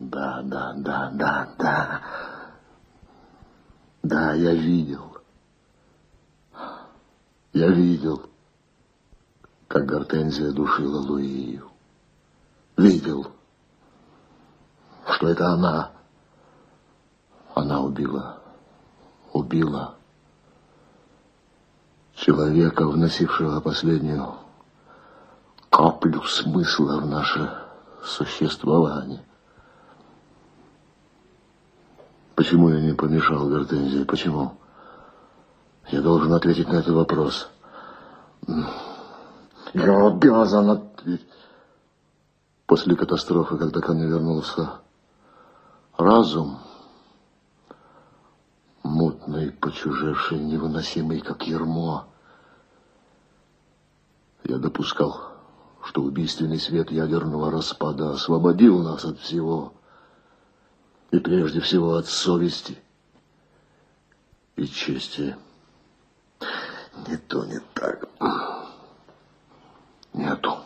Да, 0.01 0.43
да, 0.45 0.75
да, 0.77 1.11
да, 1.15 1.49
да. 1.59 2.01
Да, 4.03 4.35
я 4.35 4.53
видел. 4.53 5.17
Я 7.53 7.69
видел, 7.69 8.32
как 9.73 9.87
Гортензия 9.87 10.53
душила 10.53 10.99
Луию. 10.99 11.71
Видел, 12.77 13.27
что 15.09 15.29
это 15.29 15.49
она. 15.49 15.93
Она 17.55 17.81
убила, 17.81 18.39
убила 19.33 19.95
человека, 22.15 22.87
вносившего 22.87 23.61
последнюю 23.61 24.35
каплю 25.71 26.23
смысла 26.25 26.99
в 26.99 27.07
наше 27.07 27.51
существование. 28.05 29.25
Почему 32.35 32.69
я 32.69 32.81
не 32.83 32.93
помешал 32.93 33.49
Гортензии? 33.49 34.05
Почему? 34.05 34.53
Я 35.89 36.03
должен 36.03 36.31
ответить 36.35 36.69
на 36.69 36.77
этот 36.77 36.95
вопрос. 36.95 37.49
Я 39.75 40.07
обязан 40.07 40.71
ответить. 40.71 41.27
После 42.67 42.97
катастрофы, 42.97 43.59
когда 43.59 43.81
ко 43.81 43.93
мне 43.93 44.07
вернулся 44.07 44.81
разум, 45.97 46.59
мутный, 48.83 49.51
почужевший, 49.51 50.39
невыносимый, 50.39 51.21
как 51.21 51.47
ермо, 51.47 52.07
я 54.45 54.59
допускал, 54.59 55.33
что 55.85 56.03
убийственный 56.03 56.59
свет 56.59 56.91
ядерного 56.91 57.51
распада 57.51 58.13
освободил 58.13 58.79
нас 58.83 59.05
от 59.05 59.19
всего, 59.19 59.75
и 61.11 61.19
прежде 61.19 61.61
всего 61.61 61.97
от 61.97 62.07
совести 62.07 62.79
и 64.57 64.67
чести. 64.67 65.37
Не 67.07 67.17
то, 67.17 67.45
не 67.45 67.61
так. 67.75 68.09
Не 70.13 70.27
о 70.27 70.37
том. 70.37 70.65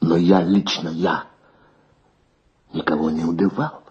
Но 0.00 0.16
я 0.16 0.42
лично, 0.42 0.88
я, 0.88 1.26
никого 2.72 3.10
не 3.10 3.24
убивал. 3.24 3.82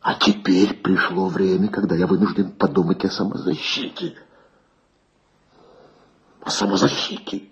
А 0.00 0.14
теперь 0.14 0.74
пришло 0.80 1.28
время, 1.28 1.68
когда 1.68 1.94
я 1.94 2.06
вынужден 2.06 2.52
подумать 2.52 3.04
о 3.04 3.10
самозащите. 3.10 4.16
О 6.40 6.50
самозащите. 6.50 7.50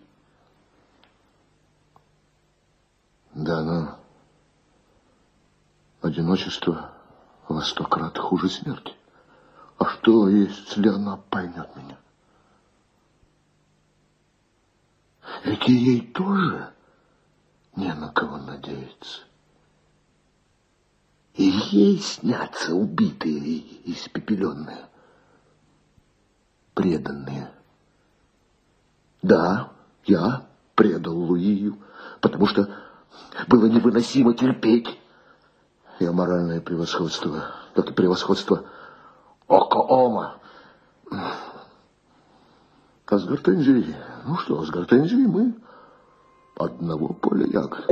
Да, 3.34 3.62
но 3.62 3.98
одиночество 6.00 6.92
во 7.46 7.60
сто 7.62 7.84
крат 7.84 8.16
хуже 8.16 8.48
смерти. 8.48 8.94
А 9.76 9.84
что, 9.84 10.28
если 10.28 10.88
она 10.88 11.18
поймет 11.28 11.68
меня? 11.76 11.98
Ведь 15.44 15.68
и 15.68 15.72
ей 15.72 16.00
тоже 16.12 16.72
не 17.74 17.92
на 17.92 18.08
кого 18.08 18.38
надеяться. 18.38 19.22
И 21.34 21.44
ей 21.44 21.98
снятся 21.98 22.74
убитые 22.74 23.38
и 23.38 23.92
испепеленные, 23.92 24.88
преданные. 26.74 27.50
Да, 29.22 29.72
я 30.04 30.46
предал 30.74 31.14
Луию, 31.14 31.78
потому 32.20 32.46
что 32.46 32.70
было 33.48 33.66
невыносимо 33.66 34.34
терпеть 34.34 34.98
ее 36.00 36.12
моральное 36.12 36.60
превосходство, 36.60 37.54
как 37.74 37.90
и 37.90 37.94
превосходство 37.94 38.64
Око-Ома. 39.46 40.40
А 43.08 43.18
с 43.18 43.24
Гортензией, 43.24 43.94
ну 44.24 44.36
что, 44.36 44.64
с 44.64 44.70
Гортензией 44.70 45.28
мы 45.28 45.54
одного 46.56 47.14
поля 47.14 47.46
ягод. 47.46 47.86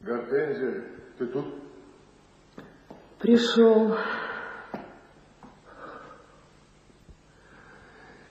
Гортензия, 0.00 0.84
ты 1.18 1.26
тут? 1.26 1.46
Пришел. 3.18 3.96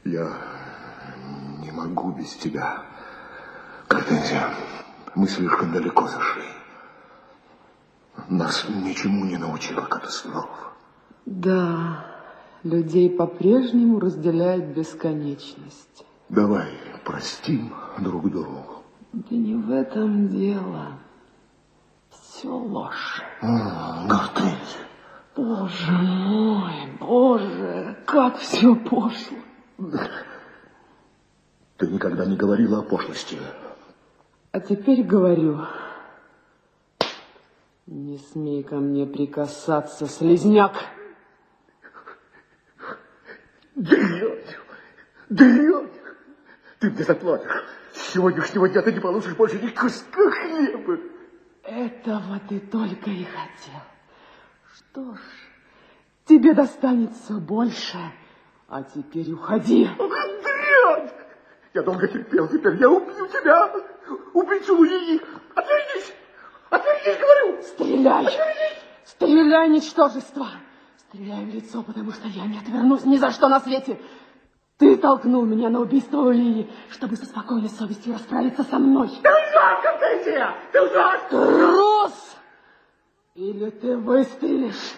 Я 0.05 0.31
не 1.59 1.71
могу 1.71 2.11
без 2.13 2.33
тебя. 2.35 2.85
Гортензия, 3.89 4.53
мы 5.15 5.27
слишком 5.27 5.71
далеко 5.71 6.07
зашли. 6.07 6.43
Нас 8.29 8.65
ничему 8.69 9.25
не 9.25 9.37
научила 9.37 9.81
катастрофа. 9.81 10.73
Да, 11.25 12.05
людей 12.63 13.09
по-прежнему 13.09 13.99
разделяет 13.99 14.75
бесконечность. 14.75 16.05
Давай 16.29 16.69
простим 17.03 17.73
друг 17.99 18.29
другу. 18.29 18.83
Да 19.13 19.35
не 19.35 19.55
в 19.55 19.71
этом 19.71 20.27
дело. 20.29 20.99
Все 22.09 22.49
ложь. 22.49 23.21
А, 23.41 24.05
Гортензия. 24.07 24.85
Боже 25.35 25.91
мой, 25.91 26.73
боже, 26.99 27.97
как 28.05 28.37
все 28.37 28.75
пошло. 28.75 29.37
Ты 31.77 31.87
никогда 31.87 32.25
не 32.25 32.37
говорила 32.37 32.79
о 32.79 32.83
пошлости. 32.83 33.37
А 34.55 34.61
теперь 34.61 35.03
говорю. 35.03 35.67
Не 37.87 38.17
смей 38.17 38.63
ко 38.63 38.75
мне 38.75 39.05
прикасаться, 39.05 40.07
слезняк. 40.07 40.71
Дрянь! 43.75 44.45
Дрянь! 45.27 45.91
Ты 46.79 46.89
мне 46.89 47.03
заплатишь. 47.03 47.51
С 47.91 48.13
сегодняшнего 48.13 48.69
дня 48.69 48.81
ты 48.81 48.93
не 48.93 49.01
получишь 49.01 49.35
больше 49.35 49.59
ни 49.59 49.67
куска 49.67 50.31
хлеба. 50.31 50.99
Этого 51.63 52.39
ты 52.47 52.61
только 52.61 53.09
и 53.09 53.25
хотел. 53.25 53.81
Что 54.73 55.15
ж, 55.15 55.19
тебе 56.23 56.53
достанется 56.53 57.33
больше. 57.33 57.97
А 58.69 58.83
теперь 58.83 59.33
уходи. 59.33 59.89
Дрянь! 59.97 61.11
Я 61.73 61.81
долго 61.81 62.07
терпел, 62.07 62.47
теперь 62.47 62.77
я 62.77 62.89
убью 62.89 63.27
тебя. 63.27 63.94
Убийцу 64.33 64.75
Луи. 64.75 65.19
Отвернись! 65.55 66.13
Отвернись, 66.69 67.19
говорю! 67.19 67.61
Стреляй! 67.61 68.27
Стреляй, 69.05 69.69
ничтожество! 69.69 70.47
Стреляй 70.97 71.45
в 71.45 71.53
лицо, 71.53 71.81
потому 71.83 72.11
что 72.11 72.27
я 72.27 72.45
не 72.45 72.57
отвернусь 72.57 73.05
ни 73.05 73.17
за 73.17 73.31
что 73.31 73.47
на 73.47 73.59
свете. 73.59 73.99
Ты 74.77 74.97
толкнул 74.97 75.45
меня 75.45 75.69
на 75.69 75.79
убийство 75.79 76.17
Улии, 76.17 76.69
чтобы 76.89 77.15
со 77.15 77.25
спокойной 77.25 77.69
совестью 77.69 78.13
расправиться 78.13 78.63
со 78.63 78.77
мной. 78.77 79.07
Ты 79.07 79.29
лжешь, 79.29 79.83
Гортензия! 79.83 80.55
Ты 80.73 80.81
лжешь! 80.81 81.21
Трус! 81.29 82.35
Или 83.35 83.69
ты 83.69 83.97
выстрелишь, 83.97 84.95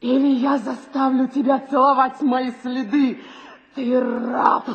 или 0.00 0.28
я 0.28 0.58
заставлю 0.58 1.28
тебя 1.28 1.58
целовать 1.58 2.20
мои 2.20 2.52
следы. 2.62 3.20
Ты 3.74 4.00
раб! 4.00 4.68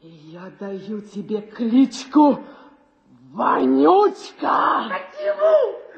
И 0.00 0.08
я 0.08 0.50
даю 0.58 1.00
тебе 1.00 1.40
кличку 1.40 2.40
Вонючка! 3.34 4.84
Почему? 4.94 5.56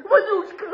Вонючка! 0.08 0.66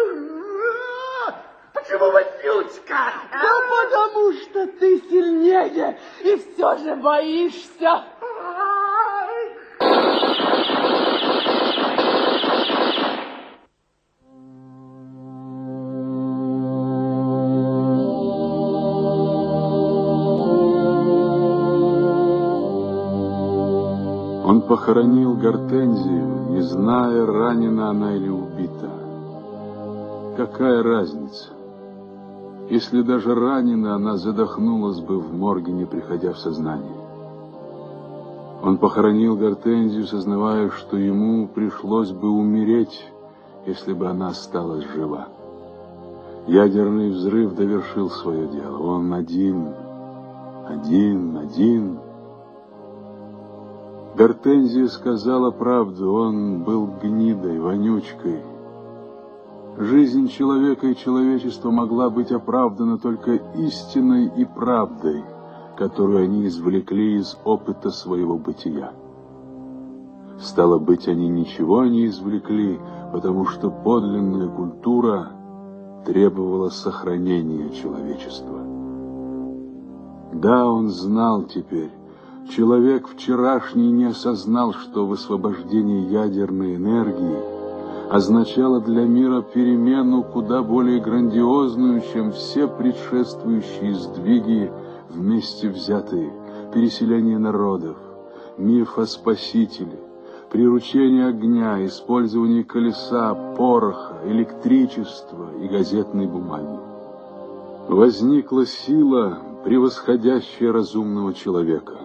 Почему 1.74 2.12
вонючка? 2.12 3.12
Да 3.32 3.52
потому 3.68 4.32
что 4.34 4.66
ты 4.68 5.00
сильнее 5.10 5.98
и 6.22 6.36
все 6.36 6.76
же 6.76 6.94
боишься. 6.94 8.04
Он 24.44 24.60
похоронил 24.60 25.34
Гортензию, 25.34 26.11
зная, 26.62 27.26
ранена 27.26 27.90
она 27.90 28.16
или 28.16 28.28
убита. 28.28 28.90
Какая 30.36 30.82
разница? 30.82 31.50
Если 32.70 33.02
даже 33.02 33.34
ранена, 33.34 33.96
она 33.96 34.16
задохнулась 34.16 35.00
бы 35.00 35.18
в 35.18 35.32
морге, 35.34 35.72
не 35.72 35.84
приходя 35.84 36.32
в 36.32 36.38
сознание. 36.38 36.96
Он 38.62 38.78
похоронил 38.78 39.36
Гортензию, 39.36 40.06
сознавая, 40.06 40.70
что 40.70 40.96
ему 40.96 41.48
пришлось 41.48 42.12
бы 42.12 42.30
умереть, 42.30 43.10
если 43.66 43.92
бы 43.92 44.08
она 44.08 44.28
осталась 44.28 44.84
жива. 44.94 45.28
Ядерный 46.46 47.10
взрыв 47.10 47.54
довершил 47.54 48.08
свое 48.08 48.46
дело. 48.48 48.78
Он 48.78 49.12
один, 49.12 49.68
один, 50.66 51.36
один. 51.36 51.98
Гортензия 54.14 54.88
сказала 54.88 55.50
правду, 55.50 56.12
он 56.12 56.64
был 56.64 56.86
гнидой, 57.02 57.58
вонючкой. 57.58 58.42
Жизнь 59.78 60.28
человека 60.28 60.88
и 60.88 60.96
человечества 60.96 61.70
могла 61.70 62.10
быть 62.10 62.30
оправдана 62.30 62.98
только 62.98 63.36
истиной 63.56 64.30
и 64.36 64.44
правдой, 64.44 65.24
которую 65.78 66.24
они 66.24 66.46
извлекли 66.46 67.16
из 67.16 67.38
опыта 67.44 67.90
своего 67.90 68.36
бытия. 68.36 68.92
Стало 70.38 70.78
быть, 70.78 71.08
они 71.08 71.28
ничего 71.28 71.84
не 71.86 72.06
извлекли, 72.06 72.78
потому 73.12 73.46
что 73.46 73.70
подлинная 73.70 74.48
культура 74.48 75.30
требовала 76.04 76.68
сохранения 76.68 77.70
человечества. 77.70 78.58
Да, 80.34 80.66
он 80.66 80.88
знал 80.88 81.44
теперь, 81.44 81.90
человек 82.48 83.08
вчерашний 83.08 83.90
не 83.90 84.04
осознал, 84.06 84.72
что 84.72 85.06
высвобождение 85.06 86.02
ядерной 86.02 86.76
энергии 86.76 87.38
означало 88.10 88.80
для 88.80 89.04
мира 89.04 89.42
перемену 89.42 90.22
куда 90.22 90.62
более 90.62 91.00
грандиозную, 91.00 92.02
чем 92.12 92.32
все 92.32 92.68
предшествующие 92.68 93.94
сдвиги 93.94 94.70
вместе 95.08 95.68
взятые, 95.70 96.32
переселение 96.74 97.38
народов, 97.38 97.96
миф 98.58 98.98
о 98.98 99.06
спасителе, 99.06 99.98
приручение 100.50 101.26
огня, 101.26 101.84
использование 101.86 102.64
колеса, 102.64 103.34
пороха, 103.56 104.18
электричества 104.26 105.48
и 105.62 105.66
газетной 105.68 106.26
бумаги. 106.26 106.78
Возникла 107.88 108.66
сила, 108.66 109.38
превосходящая 109.64 110.70
разумного 110.70 111.32
человека. 111.32 112.01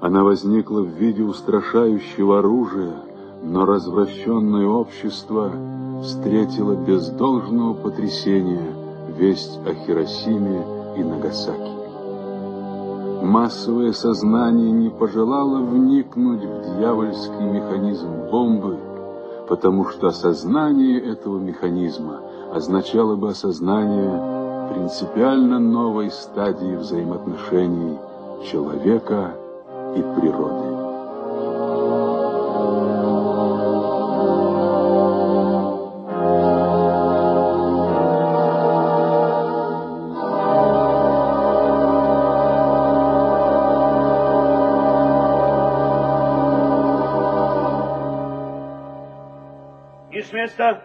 Она 0.00 0.22
возникла 0.22 0.80
в 0.80 0.88
виде 0.88 1.24
устрашающего 1.24 2.38
оружия, 2.38 2.94
но 3.42 3.66
развращенное 3.66 4.66
общество 4.68 5.50
встретило 6.02 6.74
без 6.74 7.08
должного 7.08 7.74
потрясения 7.74 8.74
весть 9.16 9.58
о 9.66 9.74
Хиросиме 9.74 10.64
и 10.96 11.02
Нагасаки. 11.02 11.78
Массовое 13.24 13.92
сознание 13.92 14.70
не 14.70 14.90
пожелало 14.90 15.58
вникнуть 15.62 16.44
в 16.44 16.78
дьявольский 16.78 17.44
механизм 17.44 18.08
бомбы, 18.30 18.78
потому 19.48 19.86
что 19.86 20.08
осознание 20.08 21.00
этого 21.00 21.38
механизма 21.40 22.20
означало 22.52 23.16
бы 23.16 23.30
осознание 23.30 24.72
принципиально 24.72 25.58
новой 25.58 26.12
стадии 26.12 26.76
взаимоотношений 26.76 27.98
человека 28.44 29.34
и 29.34 29.47
природы. 29.94 30.78
места. 50.48 50.82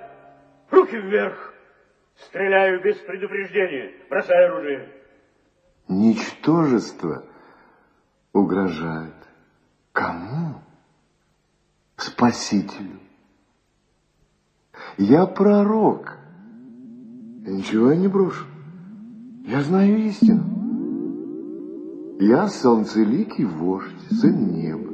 Руки 0.69 0.97
вверх. 0.97 1.53
Стреляю 2.15 2.81
без 2.83 2.97
предупреждения. 2.97 3.91
Бросаю 4.09 4.47
оружие. 4.47 4.89
Ничтожество 5.87 7.25
угрожает. 8.33 9.13
Кому? 9.91 10.55
Спасителю. 11.97 12.99
Я 14.97 15.25
пророк. 15.25 16.17
Я 17.45 17.53
ничего 17.53 17.93
не 17.93 18.07
брошу. 18.07 18.45
Я 19.45 19.61
знаю 19.61 19.97
истину. 19.99 20.43
Я 22.19 22.47
солнцеликий 22.47 23.45
вождь, 23.45 24.11
сын 24.11 24.53
неба 24.53 24.93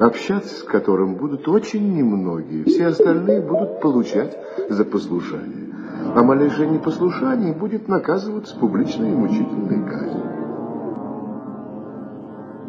общаться 0.00 0.54
с 0.54 0.62
которым 0.62 1.16
будут 1.16 1.46
очень 1.46 1.94
немногие. 1.94 2.64
Все 2.64 2.86
остальные 2.86 3.42
будут 3.42 3.80
получать 3.80 4.36
за 4.68 4.84
послушание. 4.84 5.68
А 6.14 6.22
малейшее 6.22 6.70
непослушание 6.70 7.52
будет 7.52 7.86
наказываться 7.86 8.56
публичной 8.56 9.10
и 9.10 9.14
мучительной 9.14 9.86
казнью. 9.86 10.29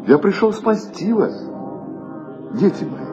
Я 0.06 0.18
пришел 0.18 0.52
спасти 0.52 1.12
вас, 1.12 1.32
дети 2.54 2.84
мои. 2.84 3.12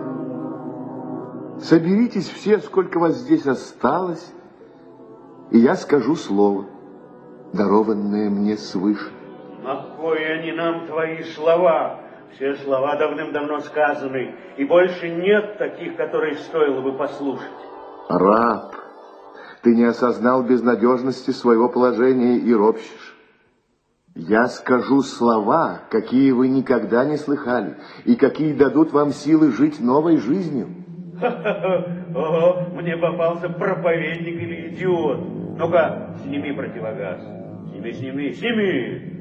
Соберитесь 1.61 2.28
все, 2.28 2.60
сколько 2.60 2.99
вас 2.99 3.16
здесь 3.18 3.45
осталось, 3.45 4.34
и 5.52 5.60
я 5.60 5.76
скажу 5.76 6.16
слово, 6.16 6.66
дарованное 7.53 8.30
мне 8.32 8.57
свыше. 8.57 9.11
На 9.61 9.86
кое 9.98 10.40
они 10.40 10.52
нам 10.53 10.88
твои 10.88 11.24
слова? 11.24 11.99
Все 12.36 12.56
слова 12.56 12.95
давным-давно 12.95 13.60
сказаны, 13.60 14.36
и 14.57 14.64
больше 14.66 15.10
нет 15.10 15.57
таких, 15.57 15.95
которые 15.95 16.36
стоило 16.36 16.82
бы 16.82 16.94
послушать. 16.94 17.49
Раб, 18.07 18.76
ты 19.61 19.76
не 19.76 19.84
осознал 19.84 20.44
безнадежности 20.44 21.32
своего 21.32 21.70
положения 21.70 22.38
и 22.38 22.53
ропщешь. 22.53 23.09
Я 24.15 24.48
скажу 24.48 25.02
слова, 25.02 25.81
какие 25.90 26.31
вы 26.31 26.49
никогда 26.49 27.06
не 27.06 27.18
слыхали, 27.18 27.77
и 28.06 28.15
какие 28.15 28.53
дадут 28.53 28.91
вам 28.91 29.11
силы 29.11 29.52
жить 29.52 29.80
новой 29.80 30.18
жизнью. 30.18 30.68
Ого, 32.15 32.69
мне 32.73 32.98
попался 32.98 33.49
проповедник 33.49 34.41
или 34.41 34.69
идиот. 34.69 35.57
Ну-ка, 35.57 36.15
сними 36.23 36.52
противогаз. 36.53 37.22
Сними, 37.69 37.91
сними, 37.91 38.34
сними. 38.34 39.19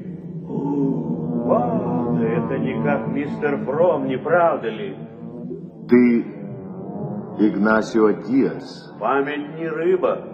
Вау, 1.45 2.17
да 2.17 2.25
это 2.25 2.57
не 2.57 2.83
как 2.83 3.07
мистер 3.07 3.57
Фром, 3.65 4.07
не 4.07 4.17
правда 4.17 4.69
ли? 4.69 4.95
Ты 5.87 6.21
Игнасио 7.39 8.11
Диас. 8.11 8.93
Память 8.99 9.57
не 9.57 9.67
рыба. 9.67 10.28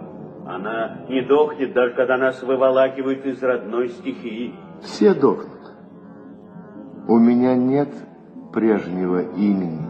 Она 0.46 0.98
не 1.08 1.22
дохнет, 1.22 1.72
даже 1.72 1.94
когда 1.94 2.16
нас 2.16 2.40
выволакивают 2.40 3.26
из 3.26 3.42
родной 3.42 3.88
стихии. 3.88 4.54
Все 4.82 5.12
дохнут. 5.12 5.50
У 7.08 7.18
меня 7.18 7.56
нет 7.56 7.88
прежнего 8.52 9.22
имени. 9.22 9.84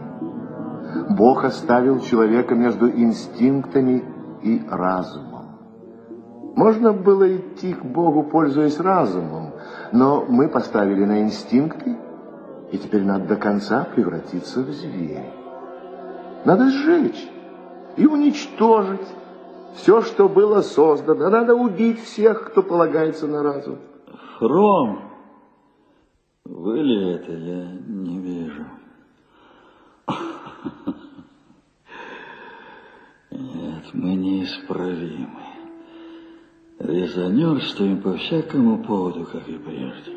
Бог 1.15 1.43
оставил 1.43 1.99
человека 1.99 2.55
между 2.55 2.89
инстинктами 2.89 4.03
и 4.41 4.63
разумом. 4.67 5.45
Можно 6.55 6.91
было 6.91 7.35
идти 7.35 7.73
к 7.73 7.85
Богу, 7.85 8.23
пользуясь 8.23 8.79
разумом, 8.79 9.53
но 9.91 10.25
мы 10.27 10.49
поставили 10.49 11.05
на 11.05 11.21
инстинкты, 11.21 11.97
и 12.71 12.77
теперь 12.79 13.03
надо 13.03 13.25
до 13.27 13.35
конца 13.35 13.87
превратиться 13.93 14.61
в 14.61 14.71
зверя. 14.71 15.25
Надо 16.45 16.69
сжечь 16.71 17.29
и 17.95 18.07
уничтожить 18.07 19.07
все, 19.77 20.01
что 20.01 20.27
было 20.27 20.61
создано. 20.61 21.29
Надо 21.29 21.55
убить 21.55 22.03
всех, 22.03 22.51
кто 22.51 22.61
полагается 22.63 23.27
на 23.27 23.43
разум. 23.43 23.77
Хром, 24.37 25.01
вы 26.45 26.79
ли 26.79 27.13
это, 27.13 27.31
я 27.31 27.71
не 27.87 28.19
вижу. 28.19 28.65
Нет, 33.31 33.83
мы 33.93 34.15
неисправимы 34.15 35.43
резонерствуем 36.79 38.01
по 38.01 38.13
всякому 38.13 38.83
поводу, 38.83 39.25
как 39.25 39.47
и 39.47 39.57
прежде. 39.57 40.11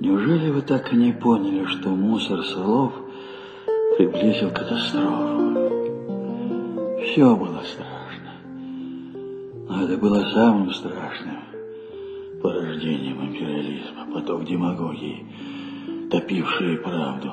Неужели 0.00 0.50
вы 0.50 0.62
так 0.62 0.92
и 0.92 0.96
не 0.96 1.12
поняли, 1.12 1.64
что 1.66 1.90
мусор 1.90 2.42
слов 2.44 2.92
приблизил 3.96 4.50
катастрофу? 4.50 5.61
Все 7.04 7.36
было 7.36 7.62
страшно. 7.64 8.32
Но 9.68 9.82
это 9.84 9.96
было 9.98 10.20
самым 10.32 10.72
страшным 10.72 11.38
порождением 12.40 13.26
империализма, 13.26 14.06
поток 14.14 14.44
демагогии, 14.44 15.26
топивший 16.10 16.78
правду. 16.78 17.30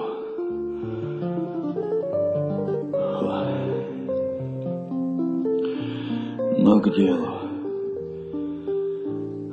Но 6.58 6.82
к 6.82 6.94
делу. 6.94 7.28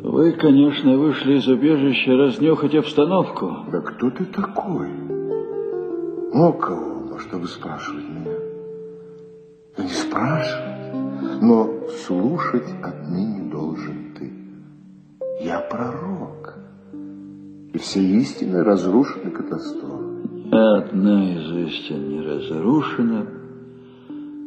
Вы, 0.02 0.32
конечно, 0.32 0.98
вышли 0.98 1.34
из 1.34 1.46
убежища 1.46 2.16
разнюхать 2.16 2.74
обстановку. 2.74 3.54
Да 3.70 3.80
кто 3.80 4.10
ты 4.10 4.24
такой? 4.24 4.88
О 6.32 6.52
кого? 6.52 7.18
Чтобы 7.18 7.46
спрашивать 7.46 8.04
меня? 8.08 8.35
Спрашивать, 10.16 11.42
но 11.42 11.68
слушать 12.06 12.74
отныне 12.82 13.50
должен 13.50 14.14
ты. 14.18 14.32
Я 15.44 15.60
пророк, 15.60 16.56
и 17.74 17.76
все 17.76 18.00
истины 18.00 18.64
разрушены 18.64 19.30
катастрофой. 19.30 20.48
одна 20.50 21.34
из 21.34 21.68
истин 21.68 22.08
не 22.08 22.22
разрушена. 22.22 23.26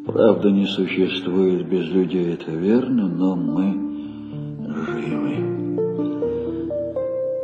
Правда 0.08 0.50
не 0.50 0.66
существует 0.66 1.70
без 1.70 1.88
людей, 1.92 2.34
это 2.34 2.50
верно, 2.50 3.08
но 3.08 3.36
мы 3.36 3.74
живы. 4.88 5.78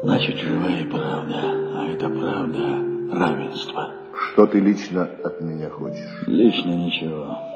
Значит, 0.01 0.37
живая 0.37 0.83
правда, 0.89 1.41
а 1.75 1.87
это 1.93 2.09
правда 2.09 3.19
равенства. 3.19 3.91
Что 4.31 4.47
ты 4.47 4.59
лично 4.59 5.03
от 5.23 5.41
меня 5.41 5.69
хочешь? 5.69 6.23
Лично 6.25 6.71
ничего. 6.71 7.54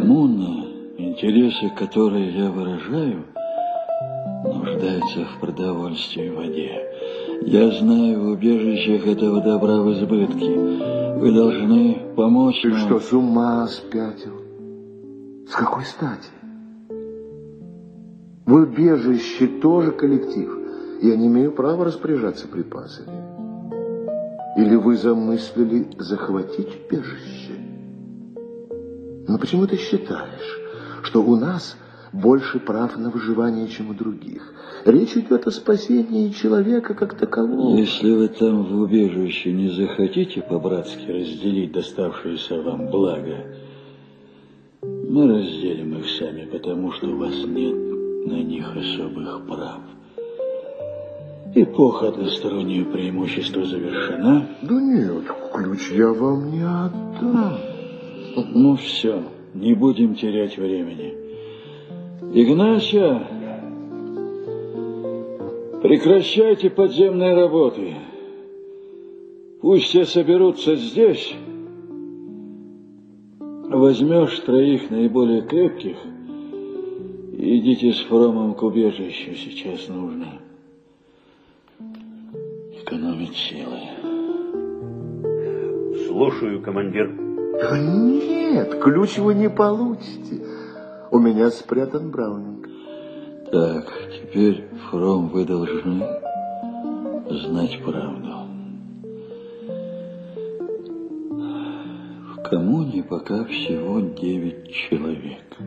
Коммуна, 0.00 0.64
интересы 0.96 1.68
которые 1.76 2.30
я 2.30 2.50
выражаю, 2.50 3.26
нуждается 4.44 5.26
в 5.26 5.40
продовольствии 5.40 6.26
и 6.26 6.30
воде. 6.30 6.72
Я 7.42 7.70
знаю, 7.70 8.22
в 8.22 8.28
убежищах 8.28 9.06
этого 9.06 9.42
добра 9.42 9.82
в 9.82 9.92
избытке. 9.92 10.56
Вы 11.18 11.32
должны 11.32 12.14
помочь 12.16 12.62
Ты 12.62 12.70
нам. 12.70 12.78
что, 12.78 13.00
с 13.00 13.12
ума 13.12 13.66
спятил? 13.66 14.40
С 15.46 15.52
какой 15.52 15.84
стати? 15.84 16.30
В 18.46 18.54
убежище 18.54 19.48
тоже 19.60 19.90
коллектив. 19.90 20.50
Я 21.02 21.14
не 21.14 21.26
имею 21.26 21.52
права 21.52 21.84
распоряжаться 21.84 22.48
припасами. 22.48 23.20
Или 24.56 24.76
вы 24.76 24.96
замыслили 24.96 25.88
захватить 25.98 26.88
убежище? 26.88 27.59
Но 29.30 29.38
почему 29.38 29.64
ты 29.68 29.76
считаешь, 29.76 30.58
что 31.04 31.22
у 31.22 31.36
нас 31.36 31.76
больше 32.12 32.58
прав 32.58 32.96
на 32.96 33.10
выживание, 33.10 33.68
чем 33.68 33.90
у 33.90 33.94
других? 33.94 34.42
Речь 34.84 35.16
идет 35.16 35.46
о 35.46 35.52
спасении 35.52 36.30
человека 36.30 36.94
как 36.94 37.14
такового. 37.14 37.76
Если 37.76 38.10
вы 38.10 38.26
там 38.26 38.64
в 38.64 38.80
убежище 38.80 39.52
не 39.52 39.68
захотите 39.68 40.42
по-братски 40.42 41.08
разделить 41.08 41.70
доставшееся 41.70 42.60
вам 42.60 42.88
благо, 42.88 43.36
мы 44.82 45.28
разделим 45.28 45.98
их 45.98 46.08
сами, 46.18 46.46
потому 46.46 46.90
что 46.90 47.06
у 47.06 47.16
вас 47.18 47.34
нет 47.46 47.76
на 48.26 48.42
них 48.42 48.66
особых 48.76 49.46
прав. 49.46 49.80
Эпоха 51.54 52.08
одностороннего 52.08 52.90
преимущества 52.90 53.64
завершена. 53.64 54.48
Да 54.62 54.74
нет, 54.74 55.22
ключ 55.54 55.92
я 55.92 56.08
вам 56.08 56.50
не 56.50 56.62
отдам. 56.62 57.69
Ну 58.36 58.76
все, 58.76 59.22
не 59.54 59.74
будем 59.74 60.14
терять 60.14 60.56
времени. 60.56 61.14
Игнатья, 62.32 63.26
прекращайте 65.82 66.70
подземные 66.70 67.34
работы. 67.34 67.94
Пусть 69.60 69.86
все 69.86 70.04
соберутся 70.04 70.76
здесь. 70.76 71.34
Возьмешь 73.68 74.38
троих 74.40 74.90
наиболее 74.90 75.42
крепких 75.42 75.96
идите 77.40 77.92
с 77.92 78.00
Фромом 78.02 78.54
к 78.54 78.62
убежищу, 78.62 79.34
сейчас 79.34 79.88
нужно 79.88 80.26
экономить 82.82 83.34
силы. 83.34 83.78
Слушаю, 86.06 86.60
командир. 86.62 87.29
Нет, 87.62 88.80
ключ 88.80 89.18
вы 89.18 89.34
не 89.34 89.50
получите. 89.50 90.42
У 91.10 91.18
меня 91.18 91.50
спрятан 91.50 92.10
Браунинг. 92.10 92.68
Так, 93.52 93.86
теперь, 94.12 94.64
Фром, 94.90 95.28
вы 95.28 95.44
должны 95.44 96.06
знать 97.28 97.82
правду. 97.84 98.30
В 102.34 102.42
коммуне 102.48 103.02
пока 103.02 103.44
всего 103.44 104.00
девять 104.00 104.72
человек. 104.72 105.58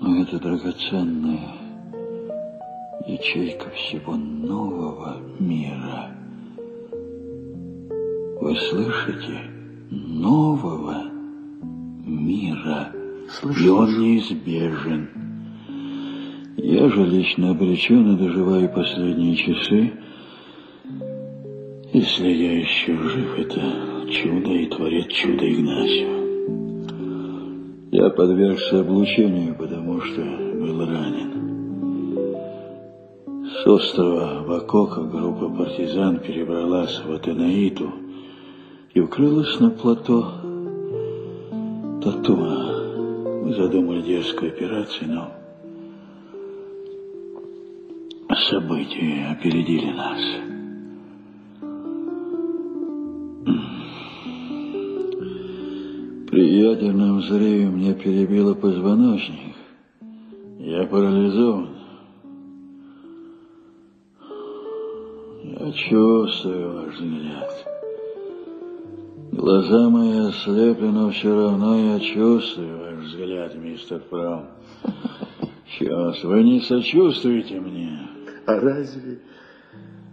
Но 0.00 0.22
это 0.22 0.38
драгоценная 0.38 1.56
ячейка 3.06 3.68
всего 3.70 4.16
нового 4.16 5.18
мира. 5.38 6.16
Вы 8.40 8.56
слышите? 8.56 9.59
Нового 9.90 11.10
мира. 12.06 12.92
И 13.60 13.68
он 13.68 13.98
неизбежен. 13.98 15.08
Я 16.56 16.88
же 16.88 17.04
лично 17.06 17.50
обречен 17.50 18.14
и 18.14 18.18
доживаю 18.18 18.68
последние 18.72 19.34
часы. 19.34 19.92
Если 21.92 22.28
я 22.28 22.60
еще 22.60 22.96
жив, 22.96 23.36
это 23.36 23.60
чудо 24.12 24.52
и 24.52 24.66
творит 24.66 25.08
чудо 25.08 25.52
Игнасио. 25.52 26.20
Я 27.90 28.10
подвергся 28.10 28.80
облучению, 28.80 29.56
потому 29.56 30.00
что 30.02 30.20
был 30.22 30.86
ранен. 30.86 31.30
С 33.44 33.66
острова 33.66 34.44
Вакока 34.46 35.02
группа 35.02 35.48
партизан 35.48 36.20
перебралась 36.20 37.02
в 37.04 37.12
Атенаиту 37.12 37.92
и 38.94 39.00
укрылась 39.00 39.60
на 39.60 39.70
плато 39.70 40.20
Татума. 42.02 43.44
Мы 43.44 43.54
задумали 43.54 44.02
дерзкую 44.02 44.52
операцию, 44.52 45.10
но 45.10 45.32
события 48.50 49.28
опередили 49.30 49.92
нас. 49.92 50.20
При 56.30 56.60
ядерном 56.60 57.18
взрыве 57.18 57.66
мне 57.66 57.94
перебило 57.94 58.54
позвоночник. 58.54 59.56
Я 60.58 60.86
парализован. 60.86 61.68
Я 65.42 65.72
чувствую 65.72 66.72
ваш 66.74 66.94
взгляд. 66.94 67.69
Глаза 69.32 69.88
мои 69.88 70.28
ослепли, 70.28 70.86
но 70.86 71.10
все 71.10 71.34
равно 71.34 71.94
я 71.94 72.00
чувствую 72.00 72.78
ваш 72.78 73.04
взгляд, 73.06 73.54
мистер 73.54 74.02
Фром. 74.10 74.46
Сейчас 75.66 76.24
вы 76.24 76.42
не 76.42 76.60
сочувствуете 76.60 77.60
мне. 77.60 78.08
А 78.46 78.58
разве 78.58 79.20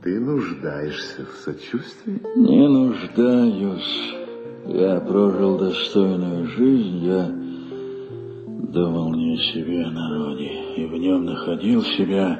ты 0.03 0.19
нуждаешься 0.19 1.25
в 1.25 1.35
сочувствии? 1.43 2.21
Не 2.35 2.67
нуждаюсь. 2.67 4.13
Я 4.67 4.99
прожил 4.99 5.57
достойную 5.57 6.47
жизнь, 6.47 6.97
я 7.05 7.31
думал 8.71 9.13
не 9.15 9.35
о 9.35 9.37
себе, 9.53 9.83
о 9.83 9.91
народе, 9.91 10.51
и 10.75 10.85
в 10.85 10.93
нем 10.93 11.25
находил 11.25 11.83
себя. 11.83 12.39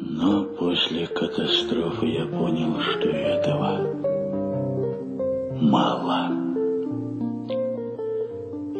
Но 0.00 0.44
после 0.44 1.06
катастрофы 1.06 2.06
я 2.06 2.26
понял, 2.26 2.80
что 2.80 2.97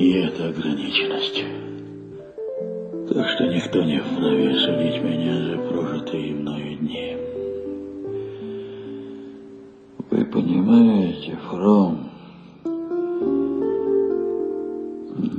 И 0.09 0.11
это 0.11 0.49
ограниченность. 0.49 1.45
Так 3.11 3.29
что 3.29 3.45
никто 3.45 3.83
не 3.83 4.01
вправе 4.01 4.55
судить 4.55 5.03
меня 5.05 5.35
за 5.45 5.59
прожитые 5.69 6.35
мною 6.35 6.79
дни. 6.79 7.15
Вы 10.11 10.25
понимаете, 10.25 11.37
Фром, 11.51 12.09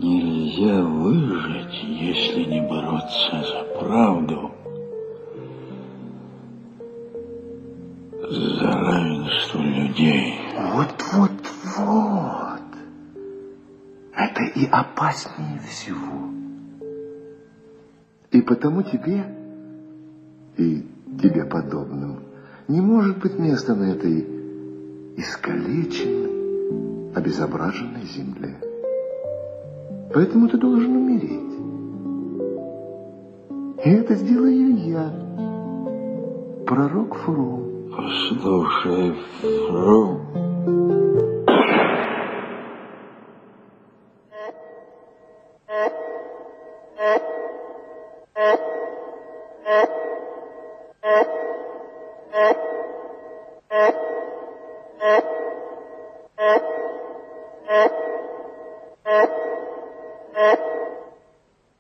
нельзя 0.04 0.84
и 14.60 14.66
опаснее 14.66 15.60
всего. 15.70 16.28
И 18.32 18.42
потому 18.42 18.84
тебе 18.84 19.26
и 20.58 20.86
тебе 21.22 21.46
подобным 21.46 22.20
не 22.68 22.82
может 22.82 23.20
быть 23.20 23.40
места 23.40 23.74
на 23.74 23.86
этой 23.86 24.28
искалеченной, 25.16 27.14
обезображенной 27.16 28.04
земле. 28.04 28.58
Поэтому 30.14 30.50
ты 30.50 30.58
должен 30.58 30.94
умереть. 30.94 31.54
И 33.86 33.90
это 33.90 34.16
сделаю 34.16 34.76
я, 34.76 35.10
пророк 36.68 37.16
Фрум. 37.16 37.94
Слушай, 38.28 39.16
Фрум, 39.42 40.20